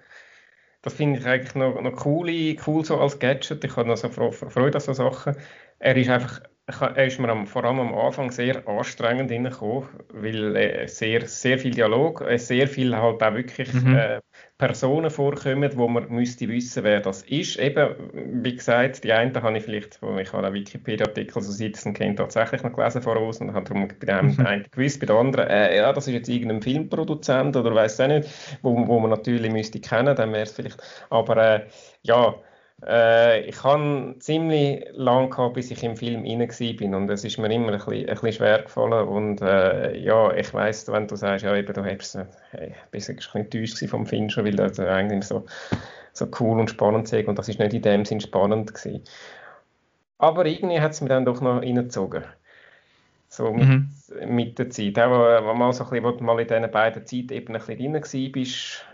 Das 0.82 0.94
finde 0.94 1.20
ich 1.20 1.26
eigentlich 1.28 1.54
noch, 1.54 1.80
noch 1.80 2.06
cool, 2.06 2.58
cool 2.66 2.84
so 2.84 3.00
als 3.00 3.20
Gadget. 3.20 3.64
Ich 3.64 3.76
habe 3.76 3.88
noch 3.88 3.98
so 3.98 4.10
Freude 4.10 4.76
an 4.76 4.82
so 4.82 4.94
Sachen. 4.94 5.36
Er 5.78 5.96
ist 5.96 6.10
einfach 6.10 6.42
er 6.80 7.06
ist 7.06 7.20
mir 7.20 7.30
am, 7.30 7.48
vor 7.48 7.64
allem 7.66 7.80
am 7.80 7.94
Anfang 7.94 8.32
sehr 8.32 8.68
anstrengend 8.68 9.32
hineingekommen, 9.32 9.90
weil 10.14 10.56
äh, 10.56 10.88
sehr, 10.88 11.28
sehr 11.28 11.58
viel 11.60 11.72
Dialog, 11.72 12.22
äh, 12.22 12.38
sehr 12.38 12.68
viel 12.68 12.96
halt 12.96 13.22
auch 13.22 13.34
wirklich 13.34 13.74
mhm. 13.74 13.96
äh, 13.96 14.22
Personen 14.58 15.10
vorkommen, 15.10 15.72
wo 15.76 15.88
man 15.88 16.08
müsste 16.10 16.48
wissen, 16.48 16.84
wer 16.84 17.00
das 17.00 17.24
ist. 17.24 17.58
Eben, 17.58 17.96
wie 18.44 18.56
gesagt, 18.56 19.04
die 19.04 19.12
einen 19.12 19.36
habe 19.42 19.58
ich 19.58 19.64
vielleicht, 19.64 20.00
ich 20.20 20.34
habe 20.34 20.46
einen 20.46 20.54
Wikipedia-Artikel 20.54 21.42
so 21.42 21.52
Citizen 21.52 21.94
Kane 21.94 22.16
tatsächlich 22.16 22.62
noch 22.64 22.74
gelesen 22.74 23.02
voraus 23.02 23.42
und 23.42 23.54
habe 23.54 23.66
darum 23.66 23.88
bei 23.88 24.06
dem 24.06 24.36
mhm. 24.36 24.46
einen 24.46 24.66
gewusst, 24.72 25.00
bei 25.00 25.08
den 25.08 25.16
anderen, 25.16 25.48
äh, 25.48 25.78
ja, 25.78 25.92
das 25.92 26.08
ist 26.08 26.14
jetzt 26.14 26.30
irgendein 26.30 26.62
Filmproduzent 26.62 27.56
oder 27.56 27.74
weiß 27.74 28.00
auch 28.02 28.08
nicht, 28.08 28.30
wo, 28.62 28.88
wo 28.88 29.00
man 29.00 29.10
natürlich 29.10 29.52
müsste 29.52 29.80
kennen, 29.80 30.16
dann 30.16 30.32
wäre 30.32 30.44
es 30.44 30.52
vielleicht, 30.52 30.82
aber 31.10 31.38
äh, 31.38 31.66
ja, 32.04 32.36
äh, 32.86 33.42
ich 33.42 33.64
habe 33.64 34.16
ziemlich 34.20 34.86
lange 34.94 35.30
gehabt, 35.30 35.54
bis 35.54 35.72
ich 35.72 35.84
im 35.84 35.96
Film 35.96 36.26
rein 36.26 36.76
bin 36.78 36.96
und 36.96 37.10
es 37.10 37.24
ist 37.24 37.38
mir 37.38 37.52
immer 37.52 37.74
ein 37.74 37.78
bisschen, 37.78 37.94
ein 37.94 38.06
bisschen 38.06 38.34
schwer 38.34 38.64
gefallen 38.64 39.08
und 39.08 39.42
äh, 39.42 39.98
ja, 39.98 40.34
ich 40.34 40.54
weiss, 40.54 40.92
wenn 40.92 41.08
du 41.08 41.16
sagst, 41.16 41.46
ja 41.46 41.56
eben, 41.56 41.74
du 41.74 41.84
hast, 41.84 42.16
äh, 42.16 42.26
bist 42.90 43.10
ein 43.10 43.18
bisschen 43.18 43.42
enttäuscht 43.42 43.86
vom 43.88 44.06
Fincher, 44.06 44.44
weil 44.44 44.56
das 44.56 44.80
eigentlich 44.80 45.26
so, 45.26 45.46
so 46.14 46.28
cool 46.40 46.60
und 46.60 46.70
spannend 46.70 47.12
ist 47.12 47.28
und 47.28 47.38
das 47.38 47.50
ist 47.50 47.60
nicht 47.60 47.74
in 47.74 47.82
dem 47.82 48.06
Sinn 48.06 48.20
spannend 48.20 48.74
gewesen. 48.74 49.04
Aber 50.18 50.46
irgendwie 50.46 50.80
hat 50.80 50.92
es 50.92 51.02
mir 51.02 51.10
dann 51.10 51.26
doch 51.26 51.42
noch 51.42 51.62
reingezogen. 51.62 52.24
So 53.28 53.54
mit, 53.54 53.68
mhm. 53.68 53.90
mit 54.28 54.60
der 54.60 54.70
Zeit. 54.70 55.00
Auch, 55.00 55.12
wenn 55.12 55.46
äh, 55.46 55.54
mal 55.54 55.72
so 55.72 55.86
ein 55.86 55.90
bisschen, 55.90 56.04
wo 56.04 56.12
du 56.12 56.24
mal 56.24 56.40
in 56.40 56.48
diesen 56.48 56.70
beiden 56.70 57.06
Zeiten 57.06 57.34
eben 57.34 57.56
ein 57.56 57.62
bisschen 57.62 57.78
drin 57.78 57.94
warst, 57.94 58.86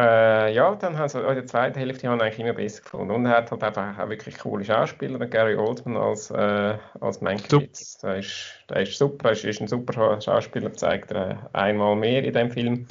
äh, 0.00 0.54
ja, 0.54 0.74
dann 0.76 0.98
haben 0.98 1.08
sie 1.08 1.20
in 1.20 1.34
der 1.34 1.46
zweiten 1.46 1.78
Hälfte 1.78 2.08
haben 2.08 2.20
eigentlich 2.20 2.38
immer 2.38 2.54
besser 2.54 2.82
gefunden. 2.82 3.10
Und 3.10 3.26
er 3.26 3.36
hat 3.36 3.50
halt 3.50 3.62
einfach 3.62 3.98
auch 3.98 4.08
wirklich 4.08 4.38
coole 4.38 4.64
Schauspieler. 4.64 5.18
Gary 5.26 5.56
Oldman 5.56 5.96
als, 5.96 6.30
äh, 6.30 6.78
als 7.00 7.20
Mankiewicz. 7.20 7.98
Der 7.98 8.16
ist, 8.16 8.64
der 8.68 8.82
ist 8.82 8.96
super, 8.96 9.28
er 9.28 9.32
ist, 9.32 9.44
ist 9.44 9.60
ein 9.60 9.68
super 9.68 10.20
Schauspieler, 10.20 10.72
zeigt 10.72 11.10
er 11.10 11.50
einmal 11.52 11.96
mehr 11.96 12.24
in 12.24 12.32
dem 12.32 12.50
Film. 12.50 12.86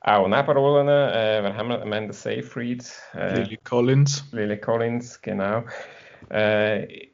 Auch 0.00 0.26
Nebenrollen, 0.26 0.88
äh, 0.88 1.42
wir 1.42 1.54
haben 1.54 1.70
Amanda 1.70 2.12
Seyfried. 2.12 2.90
Äh, 3.14 3.42
Lily 3.42 3.58
Collins. 3.58 4.24
Lily 4.32 4.58
Collins, 4.58 5.20
genau. 5.20 5.64
Äh, 6.30 6.84
ich 6.84 7.12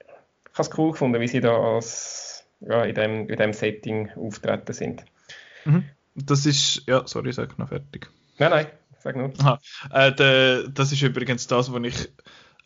habe 0.53 0.63
es 0.63 0.79
cool 0.79 0.93
gefunden, 0.93 1.21
wie 1.21 1.29
sie 1.29 1.41
da 1.41 1.57
als, 1.57 2.47
ja, 2.61 2.85
in, 2.85 2.95
dem, 2.95 3.29
in 3.29 3.37
dem 3.37 3.53
Setting 3.53 4.11
auftreten 4.17 4.73
sind. 4.73 5.05
Mhm. 5.65 5.85
Das 6.15 6.47
ist, 6.47 6.85
ja, 6.87 7.03
sorry, 7.07 7.33
sag 7.33 7.59
noch 7.59 7.71
fertig. 7.71 8.09
Nein, 8.39 8.51
nein. 8.51 8.67
Sag 9.05 9.17
nur. 9.17 9.33
Äh, 9.91 10.13
de, 10.13 10.69
das 10.73 10.91
ist 10.91 11.03
übrigens 11.03 11.47
das, 11.47 11.71
was 11.71 11.83
ich 11.85 12.09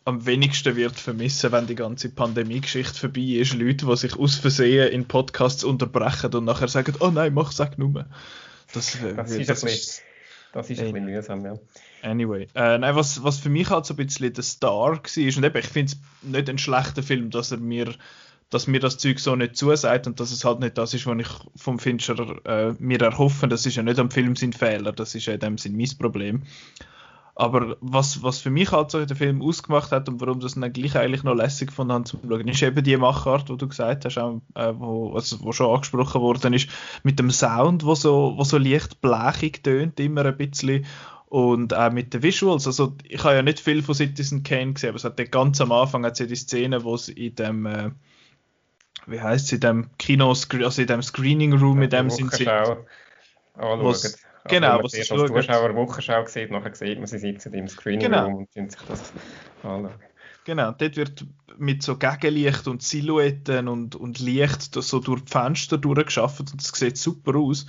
am 0.05 0.25
wenigsten 0.25 0.77
wird 0.77 0.97
vermissen, 0.97 1.51
wenn 1.51 1.67
die 1.67 1.75
ganze 1.75 2.09
Pandemie-Geschichte 2.09 2.97
vorbei 2.97 3.39
ist. 3.41 3.53
Leute, 3.53 3.85
die 3.85 3.97
sich 3.97 4.15
aus 4.17 4.35
Versehen 4.35 4.89
in 4.91 5.05
Podcasts 5.05 5.65
unterbrechen 5.65 6.33
und 6.33 6.45
nachher 6.45 6.69
sagen, 6.69 6.95
oh 7.01 7.09
nein, 7.09 7.33
mach, 7.33 7.51
sag 7.51 7.77
nur. 7.77 8.05
Das, 8.73 8.97
das, 9.15 9.31
ist, 9.31 9.49
das, 9.49 9.63
ist, 9.63 10.01
Das 10.53 10.69
ist 10.69 10.79
ein 10.79 10.93
bisschen 10.93 11.05
mühsam, 11.05 11.45
ja. 11.45 11.59
Anyway, 12.01 12.47
äh, 12.55 12.77
nein, 12.77 12.95
was, 12.95 13.21
was 13.23 13.37
für 13.39 13.49
mich 13.49 13.69
halt 13.69 13.85
so 13.85 13.93
ein 13.93 13.97
bisschen 13.97 14.31
der 14.31 14.43
Star 14.43 14.71
war, 14.71 14.91
und 14.91 15.17
eben, 15.17 15.57
ich 15.57 15.67
finde 15.67 15.91
es 15.91 15.99
nicht 16.21 16.49
ein 16.49 16.57
schlechter 16.57 17.03
Film, 17.03 17.29
dass 17.29 17.51
er 17.51 17.57
mir 17.57 17.93
dass 18.49 18.67
mir 18.67 18.79
das 18.79 18.97
Zeug 18.97 19.19
so 19.19 19.35
nicht 19.35 19.55
zusagt 19.55 20.07
und 20.07 20.19
dass 20.19 20.31
es 20.31 20.43
halt 20.43 20.59
nicht 20.59 20.77
das 20.77 20.93
ist, 20.93 21.05
was 21.05 21.19
ich 21.19 21.27
vom 21.55 21.79
Fincher 21.79 22.45
äh, 22.45 22.73
mir 22.79 22.99
erhoffe. 23.01 23.47
Das 23.47 23.65
ist 23.65 23.75
ja 23.75 23.83
nicht 23.83 23.99
am 23.99 24.11
Film 24.11 24.35
sein 24.35 24.53
Fehler, 24.53 24.91
das 24.91 25.15
ist 25.15 25.27
ja 25.27 25.33
in 25.33 25.39
dem 25.39 25.57
Sinn 25.57 25.77
mein 25.77 25.89
Problem. 25.99 26.43
Aber 27.35 27.77
was, 27.79 28.21
was 28.21 28.39
für 28.39 28.49
mich 28.49 28.73
halt 28.73 28.91
so 28.91 29.05
den 29.05 29.15
Film 29.15 29.41
ausgemacht 29.41 29.91
hat 29.91 30.09
und 30.09 30.19
warum 30.19 30.41
das 30.41 30.55
dann 30.55 30.73
gleich 30.73 30.97
eigentlich 30.97 31.23
noch 31.23 31.35
lässig 31.35 31.71
von 31.71 31.89
habe 31.89 32.03
zu 32.03 32.19
schauen, 32.21 32.47
ist 32.49 32.61
eben 32.61 32.83
die 32.83 32.97
Machart, 32.97 33.47
die 33.47 33.55
du 33.55 33.65
gesagt 33.65 34.03
hast, 34.03 34.17
auch, 34.17 34.41
äh, 34.55 34.73
wo, 34.75 35.13
also, 35.13 35.37
wo 35.39 35.53
schon 35.53 35.73
angesprochen 35.73 36.19
worden 36.19 36.51
ist, 36.51 36.67
mit 37.03 37.17
dem 37.17 37.31
Sound, 37.31 37.85
wo 37.85 37.95
so, 37.95 38.33
wo 38.35 38.43
so 38.43 38.57
leicht 38.57 38.99
blechig 38.99 39.63
tönt, 39.63 40.01
immer 40.01 40.25
ein 40.25 40.35
bisschen 40.35 40.85
und 41.27 41.73
auch 41.73 41.93
mit 41.93 42.13
den 42.13 42.23
Visuals. 42.23 42.67
Also 42.67 42.97
ich 43.07 43.23
habe 43.23 43.35
ja 43.35 43.41
nicht 43.41 43.61
viel 43.61 43.83
von 43.83 43.95
Citizen 43.95 44.43
Kane 44.43 44.73
gesehen, 44.73 44.89
aber 44.89 44.97
es 44.97 45.05
hat 45.05 45.31
ganz 45.31 45.61
am 45.61 45.71
Anfang 45.71 46.03
hat 46.03 46.19
ja 46.19 46.25
die 46.25 46.35
Szene, 46.35 46.83
wo 46.83 46.95
es 46.95 47.07
in 47.07 47.35
dem 47.35 47.65
äh, 47.65 47.91
wie 49.09 49.21
heißt 49.21 49.45
es, 49.45 49.51
in 49.53 49.59
dem 49.59 49.89
Kino, 49.97 50.29
also 50.29 50.81
in 50.81 50.87
dem 50.87 51.01
Screening 51.01 51.53
Room, 51.53 51.75
ja, 51.75 51.79
mit 51.79 51.93
dem 51.93 52.09
sind 52.09 52.31
sie. 52.33 52.47
Anschauen. 52.47 52.85
Genau, 54.47 54.83
was 54.83 54.91
sie 54.91 54.99
als 54.99 55.07
Zuschauer 55.07 55.75
Wochenschau 55.75 56.25
sieht, 56.25 56.51
nachher 56.51 56.73
sieht 56.73 56.97
man, 56.97 57.07
sie 57.07 57.19
sitzen 57.19 57.53
im 57.53 57.67
Screening 57.67 58.11
genau. 58.11 58.25
Room 58.25 58.35
und 58.35 58.53
können 58.53 58.69
sich 58.69 58.81
das 58.87 59.13
anschauen. 59.63 59.91
Genau, 60.45 60.71
dort 60.71 60.95
wird 60.95 61.25
mit 61.57 61.83
so 61.83 61.97
Gegenlicht 61.97 62.67
und 62.67 62.81
Silhouetten 62.81 63.67
und, 63.67 63.95
und 63.95 64.19
Licht 64.19 64.73
so 64.73 64.99
durch 64.99 65.21
die 65.25 65.31
Fenster 65.31 65.77
durchgeschafft 65.77 66.39
und 66.39 66.61
es 66.61 66.69
sieht 66.69 66.97
super 66.97 67.35
aus. 67.35 67.65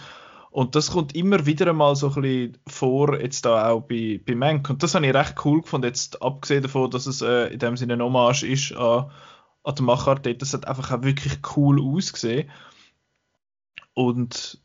Und 0.50 0.75
das 0.75 0.90
kommt 0.90 1.14
immer 1.14 1.47
wieder 1.47 1.68
einmal 1.68 1.94
so 1.94 2.09
ein 2.09 2.23
bisschen 2.23 2.59
vor, 2.66 3.20
jetzt 3.20 3.44
da 3.44 3.68
auch 3.68 3.82
bei, 3.82 4.20
bei 4.25 4.35
Mank. 4.35 4.68
Und 4.68 4.82
das 4.82 4.94
habe 4.94 5.06
ich 5.06 5.14
recht 5.14 5.35
cool 5.44 5.62
gefunden, 5.62 5.87
jetzt 5.87 6.23
abgesehen 6.23 6.62
davon, 6.62 6.90
dass 6.90 7.06
es 7.06 7.23
äh, 7.23 7.52
in 7.52 7.59
dem 7.59 7.76
Sinne 7.76 7.94
ein 7.94 8.02
Hommage 8.02 8.44
ist 8.44 8.73
an 8.75 9.11
an 9.70 9.76
der 9.76 9.84
Machart 9.84 10.26
dort. 10.26 10.42
Das 10.42 10.54
hat 10.54 10.66
einfach 10.66 10.90
auch 10.90 11.02
wirklich 11.02 11.38
cool 11.56 11.80
ausgesehen. 11.80 12.50
Und 13.94 14.60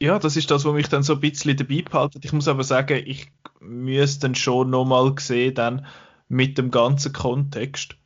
ja, 0.00 0.18
das 0.18 0.36
ist 0.36 0.50
das, 0.50 0.64
was 0.64 0.72
mich 0.72 0.88
dann 0.88 1.02
so 1.02 1.14
ein 1.14 1.20
bisschen 1.20 1.56
dabei 1.56 1.82
behalten. 1.82 2.20
Ich 2.24 2.32
muss 2.32 2.48
aber 2.48 2.64
sagen, 2.64 3.02
ich 3.04 3.30
müsste 3.60 4.20
dann 4.20 4.34
schon 4.34 4.70
nochmal 4.70 5.14
sehen, 5.18 5.54
dann 5.54 5.86
mit 6.28 6.56
dem 6.58 6.70
ganzen 6.70 7.12
Kontext. 7.12 7.96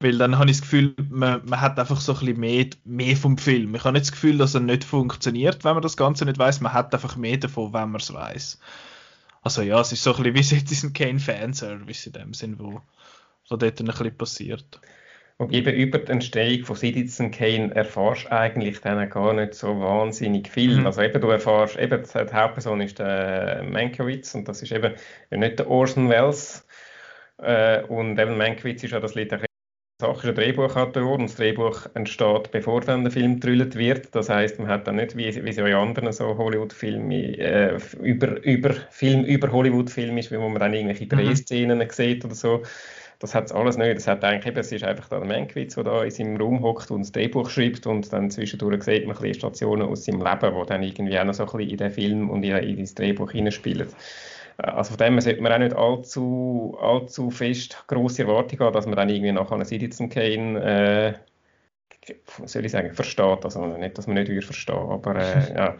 Weil 0.00 0.18
dann 0.18 0.38
habe 0.38 0.50
ich 0.50 0.58
das 0.58 0.62
Gefühl, 0.62 0.94
man, 1.10 1.44
man 1.46 1.60
hat 1.60 1.78
einfach 1.78 2.00
so 2.00 2.12
ein 2.12 2.18
bisschen 2.18 2.40
mehr, 2.40 2.66
mehr 2.84 3.16
vom 3.16 3.38
Film. 3.38 3.74
Ich 3.74 3.84
habe 3.84 3.94
nicht 3.94 4.04
das 4.04 4.12
Gefühl, 4.12 4.38
dass 4.38 4.54
er 4.54 4.60
nicht 4.60 4.84
funktioniert, 4.84 5.64
wenn 5.64 5.74
man 5.74 5.82
das 5.82 5.96
Ganze 5.96 6.24
nicht 6.24 6.38
weiß. 6.38 6.60
Man 6.60 6.72
hat 6.72 6.94
einfach 6.94 7.16
mehr 7.16 7.38
davon, 7.38 7.72
wenn 7.72 7.90
man 7.90 8.00
es 8.00 8.12
weiß. 8.12 8.58
Also 9.42 9.62
ja, 9.62 9.80
es 9.80 9.92
ist 9.92 10.02
so 10.02 10.14
ein 10.14 10.22
bisschen 10.22 10.34
wie 10.34 10.42
Citizen 10.42 10.92
Kane 10.92 11.20
Fanservice 11.20 12.06
in 12.06 12.12
dem 12.12 12.34
Sinn, 12.34 12.58
wo, 12.58 12.80
wo 13.48 13.56
dort 13.56 13.80
ein 13.80 13.86
bisschen 13.86 14.16
passiert. 14.16 14.80
Und 15.36 15.52
eben 15.52 15.74
über 15.74 15.98
die 15.98 16.12
Entstehung 16.12 16.64
von 16.64 16.76
Citizen 16.76 17.32
Kane 17.32 17.74
erfährst 17.74 18.26
du 18.26 18.32
eigentlich 18.32 18.80
dann 18.80 19.08
gar 19.10 19.32
nicht 19.32 19.54
so 19.54 19.80
wahnsinnig 19.80 20.48
viel. 20.48 20.78
Mhm. 20.78 20.86
Also 20.86 21.02
eben 21.02 21.20
du 21.20 21.28
erfährst, 21.28 21.76
eben 21.76 22.02
die 22.02 22.34
Hauptperson 22.34 22.80
ist 22.80 23.00
der 23.00 23.64
Mankiewicz 23.68 24.34
und 24.34 24.46
das 24.46 24.62
ist 24.62 24.70
eben 24.70 24.94
nicht 25.30 25.58
der 25.58 25.68
Orson 25.68 26.08
Welles. 26.08 26.66
Äh, 27.38 27.82
und 27.82 28.18
eben 28.18 28.36
Mankiewicz 28.36 28.84
ist 28.84 28.92
ja 28.92 29.00
das 29.00 29.16
Lied 29.16 29.32
der 29.32 29.40
Sache 30.00 30.18
ist 30.18 30.28
ein 30.28 30.34
Drehbuchautor 30.34 31.12
und 31.12 31.22
das 31.22 31.36
Drehbuch 31.36 31.86
entsteht, 31.94 32.50
bevor 32.50 32.80
dann 32.80 33.04
der 33.04 33.12
Film 33.12 33.40
gedrillt 33.40 33.76
wird. 33.76 34.14
Das 34.14 34.28
heißt, 34.28 34.58
man 34.58 34.68
hat 34.68 34.86
dann 34.86 34.96
nicht, 34.96 35.16
wie, 35.16 35.44
wie 35.44 35.52
so 35.52 35.64
in 35.64 35.74
anderen 35.74 36.12
so 36.12 36.36
Hollywood-Filmen, 36.36 37.10
äh, 37.10 37.78
über, 38.02 38.44
über, 38.44 38.74
Film 38.90 39.24
über 39.24 39.52
Hollywood-Film 39.52 40.18
ist, 40.18 40.32
wo 40.32 40.48
man 40.48 40.58
dann 40.58 40.74
irgendwelche 40.74 41.04
mhm. 41.04 41.08
Drehszenen 41.10 41.78
mhm. 41.78 41.90
sieht 41.90 42.24
oder 42.24 42.34
so 42.34 42.62
das 43.24 43.34
hat 43.34 43.46
es 43.46 43.52
alles 43.52 43.78
nicht. 43.78 43.96
Das 43.96 44.06
hat 44.06 44.22
eigentlich 44.22 44.46
eben, 44.46 44.58
es 44.58 44.70
ist 44.70 44.84
einfach 44.84 45.08
der 45.08 45.24
Mankiewicz, 45.24 45.74
der 45.74 45.84
da 45.84 46.04
in 46.04 46.10
seinem 46.10 46.36
Raum 46.36 46.62
hockt 46.62 46.90
und 46.90 47.00
das 47.00 47.12
Drehbuch 47.12 47.48
schreibt 47.48 47.86
und 47.86 48.12
dann 48.12 48.30
zwischendurch 48.30 48.82
sieht 48.82 49.06
man 49.06 49.16
ein 49.16 49.22
bisschen 49.22 49.34
Stationen 49.34 49.88
aus 49.88 50.04
seinem 50.04 50.22
Leben, 50.22 50.54
die 50.54 50.66
dann 50.66 50.82
irgendwie 50.82 51.18
auch 51.18 51.24
noch 51.24 51.34
so 51.34 51.44
ein 51.44 51.50
bisschen 51.50 51.70
in 51.70 51.76
den 51.78 51.90
Film 51.90 52.30
und 52.30 52.42
in, 52.42 52.56
in 52.56 52.80
das 52.80 52.94
Drehbuch 52.94 53.32
hineinspielen. 53.32 53.88
Äh, 54.58 54.66
also 54.66 54.90
von 54.90 54.98
dem 54.98 55.20
sollte 55.20 55.40
man 55.40 55.52
auch 55.52 55.58
nicht 55.58 55.74
allzu, 55.74 56.76
allzu 56.80 57.30
fest 57.30 57.84
grosse 57.86 58.22
Erwartungen 58.22 58.60
haben, 58.60 58.74
dass 58.74 58.86
man 58.86 58.96
dann 58.96 59.08
irgendwie 59.08 59.32
nachher 59.32 59.54
einen 59.54 59.64
Citizen 59.64 60.10
Kane 60.10 60.60
äh, 60.60 62.14
soll 62.44 62.64
ich 62.64 62.72
sagen, 62.72 62.92
versteht. 62.92 63.44
Also 63.44 63.66
nicht, 63.66 63.96
dass 63.96 64.06
man 64.06 64.16
nicht 64.16 64.28
würde 64.28 64.44
verstehen, 64.44 64.76
aber 64.76 65.16
äh, 65.16 65.54
ja, 65.56 65.76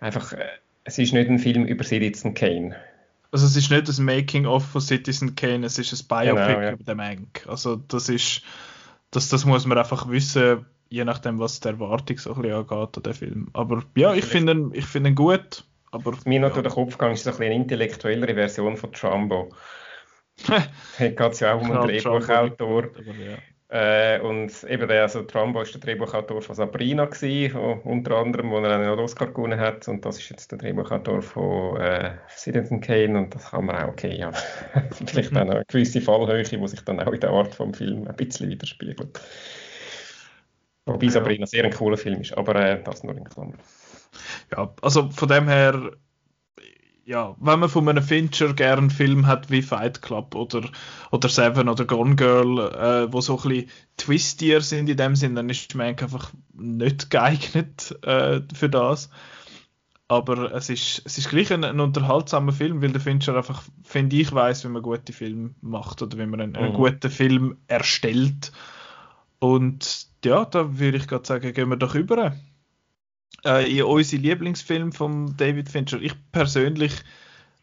einfach, 0.00 0.34
äh, 0.34 0.44
es 0.84 0.98
ist 0.98 1.14
nicht 1.14 1.30
ein 1.30 1.38
Film 1.38 1.64
über 1.64 1.84
Citizen 1.84 2.34
Kane. 2.34 2.76
Also 3.32 3.46
es 3.46 3.56
ist 3.56 3.70
nicht 3.70 3.88
das 3.88 3.98
Making-of 3.98 4.64
von 4.64 4.80
Citizen 4.80 5.34
Kane, 5.34 5.64
es 5.66 5.78
ist 5.78 5.92
ein 5.92 6.06
Biopic 6.06 6.46
genau, 6.46 6.60
ja. 6.60 6.72
über 6.72 6.84
den 6.84 6.96
Mank. 6.98 7.46
Also 7.48 7.76
das 7.76 8.10
ist, 8.10 8.42
das, 9.10 9.30
das 9.30 9.46
muss 9.46 9.66
man 9.66 9.78
einfach 9.78 10.08
wissen, 10.08 10.66
je 10.90 11.04
nachdem, 11.04 11.38
was 11.38 11.60
die 11.60 11.68
Erwartung 11.68 12.18
so 12.18 12.34
ein 12.34 12.42
bisschen 12.42 12.56
angeht 12.56 12.96
an 12.96 13.02
den 13.02 13.14
Film. 13.14 13.48
Aber 13.54 13.82
ja, 13.96 14.12
ich 14.14 14.26
finde 14.26 14.52
ihn, 14.52 14.70
ich 14.74 14.84
find 14.84 15.06
ihn 15.06 15.14
gut. 15.14 15.64
Aber, 15.90 16.12
Mir 16.26 16.40
noch 16.40 16.52
durch 16.52 16.62
den 16.62 16.72
Kopf 16.72 16.92
gegangen 16.92 17.14
ist 17.14 17.24
so 17.24 17.30
ein 17.30 17.36
bisschen 17.36 17.52
eine 17.52 17.62
intellektuellere 17.62 18.34
Version 18.34 18.76
von 18.76 18.92
Trumbo. 18.92 19.50
Hier 20.98 21.12
geht 21.12 21.32
es 21.32 21.40
ja 21.40 21.54
auch 21.54 21.62
um 21.62 21.70
einen 21.70 21.88
Drehbuchautor. 21.88 22.84
Ja. 23.04 23.38
Äh, 23.72 24.20
und 24.20 24.64
eben 24.64 24.86
der, 24.86 25.00
also 25.00 25.22
Trumbo 25.22 25.60
war 25.60 25.64
der 25.64 25.80
Drehbuchautor 25.80 26.42
von 26.42 26.54
Sabrina 26.54 27.06
gewesen, 27.06 27.56
unter 27.84 28.18
anderem, 28.18 28.50
wo 28.50 28.58
er 28.58 28.76
einen 28.76 28.98
Oscar 28.98 29.28
gewonnen 29.28 29.58
hat. 29.58 29.88
Und 29.88 30.04
das 30.04 30.18
ist 30.18 30.28
jetzt 30.28 30.52
der 30.52 30.58
Drehbuchautor 30.58 31.22
von 31.22 31.80
äh, 31.80 32.10
Citizen 32.28 32.82
Kane 32.82 33.18
und 33.18 33.34
das 33.34 33.50
kann 33.50 33.64
man 33.64 33.76
auch 33.76 33.88
okay, 33.88 34.14
ja. 34.18 34.30
Vielleicht 35.06 35.34
auch 35.34 35.40
eine 35.40 35.64
gewisse 35.68 36.02
Fallhöhe, 36.02 36.42
die 36.42 36.68
sich 36.68 36.82
dann 36.82 37.00
auch 37.00 37.14
in 37.14 37.20
der 37.20 37.30
Art 37.30 37.54
vom 37.54 37.72
Film 37.72 38.06
ein 38.06 38.14
bisschen 38.14 38.50
widerspiegelt. 38.50 39.18
Wobei 40.84 41.08
Sabrina 41.08 41.46
sehr 41.46 41.64
ein 41.64 41.72
cooler 41.72 41.96
Film 41.96 42.20
ist, 42.20 42.36
aber 42.36 42.54
äh, 42.56 42.82
das 42.82 43.02
nur 43.02 43.16
in 43.16 43.24
Klammern. 43.24 43.58
Ja, 44.54 44.70
also 44.82 45.08
von 45.08 45.28
dem 45.28 45.48
her 45.48 45.92
ja, 47.04 47.34
wenn 47.40 47.58
man 47.58 47.68
von 47.68 47.88
einem 47.88 48.02
Fincher 48.02 48.52
gerne 48.54 48.82
einen 48.82 48.90
Film 48.90 49.26
hat 49.26 49.50
wie 49.50 49.62
Fight 49.62 50.02
Club 50.02 50.34
oder, 50.34 50.62
oder 51.10 51.28
Seven 51.28 51.68
oder 51.68 51.84
Gone 51.84 52.14
Girl, 52.14 52.58
äh, 52.58 53.12
wo 53.12 53.20
so 53.20 53.38
ein 53.38 53.48
bisschen 53.48 53.70
twistier 53.96 54.60
sind 54.60 54.88
in 54.88 54.96
dem 54.96 55.16
Sinn, 55.16 55.34
dann 55.34 55.48
ist 55.50 55.74
man 55.74 55.88
einfach 55.88 56.32
nicht 56.52 57.10
geeignet 57.10 57.96
äh, 58.02 58.40
für 58.54 58.68
das. 58.68 59.10
Aber 60.06 60.52
es 60.52 60.68
ist, 60.68 61.02
es 61.04 61.16
ist 61.16 61.30
gleich 61.30 61.52
ein, 61.52 61.64
ein, 61.64 61.80
unterhaltsamer 61.80 62.52
Film, 62.52 62.82
weil 62.82 62.92
der 62.92 63.00
Fincher 63.00 63.34
einfach, 63.34 63.62
finde 63.82 64.16
ich, 64.16 64.32
weiß, 64.32 64.64
wie 64.64 64.68
man 64.68 64.82
gute 64.82 65.12
Filme 65.12 65.54
macht 65.62 66.02
oder 66.02 66.18
wie 66.18 66.26
man 66.26 66.40
einen, 66.40 66.52
mhm. 66.52 66.58
einen 66.58 66.74
guten 66.74 67.10
Film 67.10 67.56
erstellt. 67.66 68.52
Und 69.38 70.06
ja, 70.24 70.44
da 70.44 70.78
würde 70.78 70.98
ich 70.98 71.08
gerade 71.08 71.26
sagen, 71.26 71.52
gehen 71.52 71.70
wir 71.70 71.76
doch 71.76 71.94
über 71.94 72.34
äh, 73.44 73.70
in 73.70 73.84
unsere 73.84 74.22
Lieblingsfilm 74.22 74.92
von 74.92 75.36
David 75.36 75.68
Fincher. 75.68 76.00
Ich 76.00 76.14
persönlich, 76.32 76.92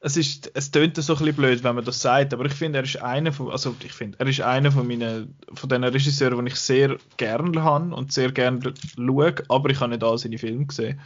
es 0.01 0.17
ist, 0.17 0.51
es 0.53 0.71
tönt 0.71 0.95
so 0.95 1.13
ein 1.13 1.19
bisschen 1.19 1.35
blöd, 1.35 1.63
wenn 1.63 1.75
man 1.75 1.85
das 1.85 2.01
sagt, 2.01 2.33
aber 2.33 2.45
ich 2.45 2.53
finde, 2.53 2.79
er 2.79 2.83
ist 2.83 3.01
einer 3.01 3.31
von, 3.31 3.51
also 3.51 3.75
ich 3.83 3.91
finde, 3.91 4.19
er 4.19 4.27
ist 4.27 4.41
einer 4.41 4.71
von 4.71 4.87
meinen, 4.87 5.35
von 5.53 5.69
den 5.69 5.83
Regisseuren, 5.83 6.45
die 6.45 6.51
ich 6.51 6.59
sehr 6.59 6.97
gerne 7.17 7.63
habe 7.63 7.93
und 7.93 8.11
sehr 8.11 8.31
gerne 8.31 8.73
schaue, 8.95 9.35
aber 9.49 9.69
ich 9.69 9.79
habe 9.79 9.91
nicht 9.91 10.03
all 10.03 10.17
seine 10.17 10.37
Filme 10.37 10.65
gesehen. 10.65 10.99